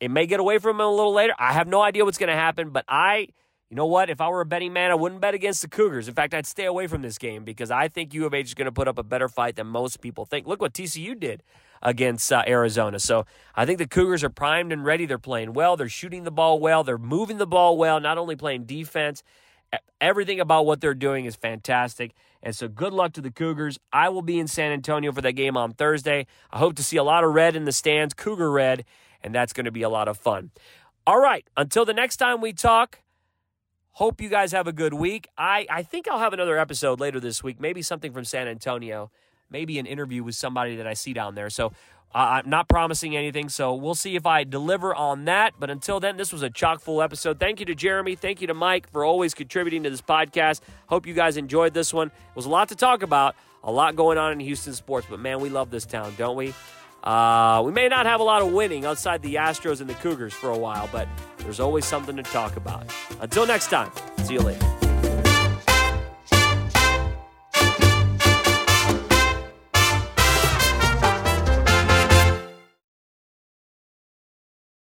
It 0.01 0.11
may 0.11 0.26
get 0.26 0.41
away 0.41 0.59
from 0.59 0.78
them 0.78 0.87
a 0.87 0.91
little 0.91 1.12
later. 1.12 1.35
I 1.39 1.53
have 1.53 1.68
no 1.68 1.80
idea 1.80 2.05
what's 2.05 2.18
going 2.18 2.28
to 2.28 2.37
happen, 2.37 2.70
but 2.70 2.85
I 2.89 3.28
you 3.70 3.76
know 3.76 3.87
what? 3.87 4.11
If 4.11 4.20
I 4.20 4.28
were 4.28 4.41
a 4.41 4.47
betting 4.47 4.72
man, 4.72 4.91
I 4.91 4.95
wouldn't 4.95 5.20
bet 5.20 5.35
against 5.35 5.62
the 5.62 5.68
Cougars. 5.68 6.07
In 6.07 6.14
fact, 6.14 6.35
I'd 6.35 6.47
stay 6.47 6.64
away 6.66 6.87
from 6.87 7.03
this 7.03 7.18
game 7.18 7.45
because 7.45 7.70
I 7.70 7.89
think 7.89 8.14
U 8.14 8.26
of 8.26 8.35
H 8.35 8.49
is 8.49 8.55
going 8.55 8.66
to 8.66 8.72
put 8.72 8.89
up 8.89 8.99
a 8.99 9.03
better 9.03 9.28
fight 9.28 9.57
than 9.57 9.66
most 9.66 10.01
people 10.01 10.24
think. 10.26 10.47
Look 10.47 10.61
what 10.61 10.74
TCU 10.74 11.18
did 11.18 11.43
against 11.85 12.32
uh, 12.32 12.43
Arizona. 12.47 12.99
So 12.99 13.26
I 13.55 13.66
think 13.66 13.78
the 13.78 13.87
Cougars 13.87 14.24
are 14.24 14.30
primed 14.30 14.72
and 14.72 14.85
ready. 14.85 15.07
They're 15.07 15.18
playing 15.18 15.53
well. 15.53 15.76
They're 15.76 15.89
shooting 15.89 16.24
the 16.24 16.30
ball 16.30 16.59
well. 16.59 16.82
They're 16.82 16.99
moving 16.99 17.39
the 17.39 17.47
ball 17.47 17.76
well, 17.76 18.01
not 18.01 18.18
only 18.18 18.37
playing 18.37 18.64
defense. 18.64 19.22
Everything 20.01 20.41
about 20.41 20.66
what 20.66 20.80
they're 20.80 20.95
doing 20.95 21.24
is 21.24 21.37
fantastic. 21.37 22.12
And 22.43 22.55
so 22.55 22.68
good 22.68 22.93
luck 22.93 23.12
to 23.14 23.20
the 23.20 23.30
Cougars. 23.30 23.78
I 23.93 24.09
will 24.09 24.22
be 24.22 24.39
in 24.39 24.47
San 24.47 24.72
Antonio 24.72 25.12
for 25.12 25.20
that 25.20 25.32
game 25.32 25.57
on 25.57 25.72
Thursday. 25.72 26.26
I 26.51 26.59
hope 26.59 26.74
to 26.76 26.85
see 26.85 26.97
a 26.97 27.05
lot 27.05 27.24
of 27.24 27.35
red 27.35 27.57
in 27.57 27.64
the 27.64 27.72
stands, 27.72 28.14
Cougar 28.14 28.51
red, 28.51 28.85
and 29.22 29.35
that's 29.35 29.53
going 29.53 29.64
to 29.64 29.72
be 29.72 29.82
a 29.82 29.89
lot 29.89 30.09
of 30.09 30.16
fun. 30.16 30.51
All 31.07 31.20
right, 31.20 31.47
until 31.57 31.85
the 31.85 31.93
next 31.93 32.16
time 32.16 32.41
we 32.41 32.53
talk, 32.53 33.01
Hope 33.99 34.20
you 34.20 34.28
guys 34.28 34.51
have 34.51 34.66
a 34.66 34.72
good 34.72 34.93
week. 34.93 35.28
I, 35.39 35.68
I 35.70 35.85
think 35.85 36.09
I'll 36.09 36.18
have 36.18 36.32
another 36.32 36.59
episode 36.59 36.99
later 36.99 37.20
this 37.20 37.45
week, 37.45 37.61
maybe 37.61 37.80
something 37.80 38.12
from 38.12 38.24
San 38.24 38.49
Antonio, 38.49 39.12
maybe 39.55 39.79
an 39.79 39.87
interview 39.87 40.25
with 40.25 40.35
somebody 40.35 40.75
that 40.77 40.87
I 40.87 40.95
see 40.95 41.13
down 41.13 41.37
there. 41.37 41.49
So 41.49 41.73
I'm 42.13 42.51
not 42.51 42.69
promising 42.69 43.17
anything, 43.17 43.49
so 43.49 43.75
we'll 43.75 43.95
see 43.95 44.17
if 44.17 44.27
I 44.27 44.43
deliver 44.43 44.93
on 44.95 45.27
that. 45.27 45.55
But 45.59 45.71
until 45.71 46.01
then, 46.01 46.17
this 46.17 46.33
was 46.33 46.43
a 46.43 46.51
chock 46.51 46.81
full 46.81 47.01
episode. 47.01 47.39
Thank 47.39 47.61
you 47.61 47.67
to 47.67 47.75
Jeremy. 47.75 48.17
Thank 48.17 48.41
you 48.41 48.49
to 48.49 48.55
Mike 48.55 48.91
for 48.91 49.05
always 49.05 49.33
contributing 49.33 49.85
to 49.85 49.91
this 49.91 50.03
podcast. 50.03 50.61
Hope 50.89 51.07
you 51.07 51.15
guys 51.15 51.37
enjoyed 51.37 51.73
this 51.73 51.95
one. 51.95 52.09
It 52.09 52.37
was 52.37 52.47
a 52.47 52.51
lot 52.51 52.69
to 52.71 52.75
talk 52.75 53.03
about, 53.03 53.37
a 53.63 53.71
lot 53.71 53.95
going 53.95 54.19
on 54.19 54.33
in 54.33 54.41
Houston 54.41 54.75
sports, 54.75 55.07
but 55.09 55.21
man, 55.21 55.41
we 55.41 55.49
love 55.49 55.71
this 55.71 55.87
town, 55.87 56.15
don't 56.19 56.37
we? 56.37 56.53
Uh, 57.05 57.63
we 57.65 57.71
may 57.71 57.87
not 57.87 58.07
have 58.07 58.21
a 58.21 58.25
lot 58.25 58.43
of 58.43 58.53
winning 58.53 58.85
outside 58.85 59.23
the 59.23 59.35
Astros 59.35 59.81
and 59.81 59.89
the 59.89 59.95
Cougars 59.95 60.33
for 60.33 60.51
a 60.51 60.59
while, 60.59 60.89
but 60.91 61.07
there's 61.39 61.61
always 61.61 61.85
something 61.85 62.17
to 62.17 62.23
talk 62.23 62.57
about. 62.57 62.91
Until 63.21 63.47
next 63.47 63.69
time, 63.69 63.91
see 64.25 64.35
you 64.35 64.41
later. 64.41 64.84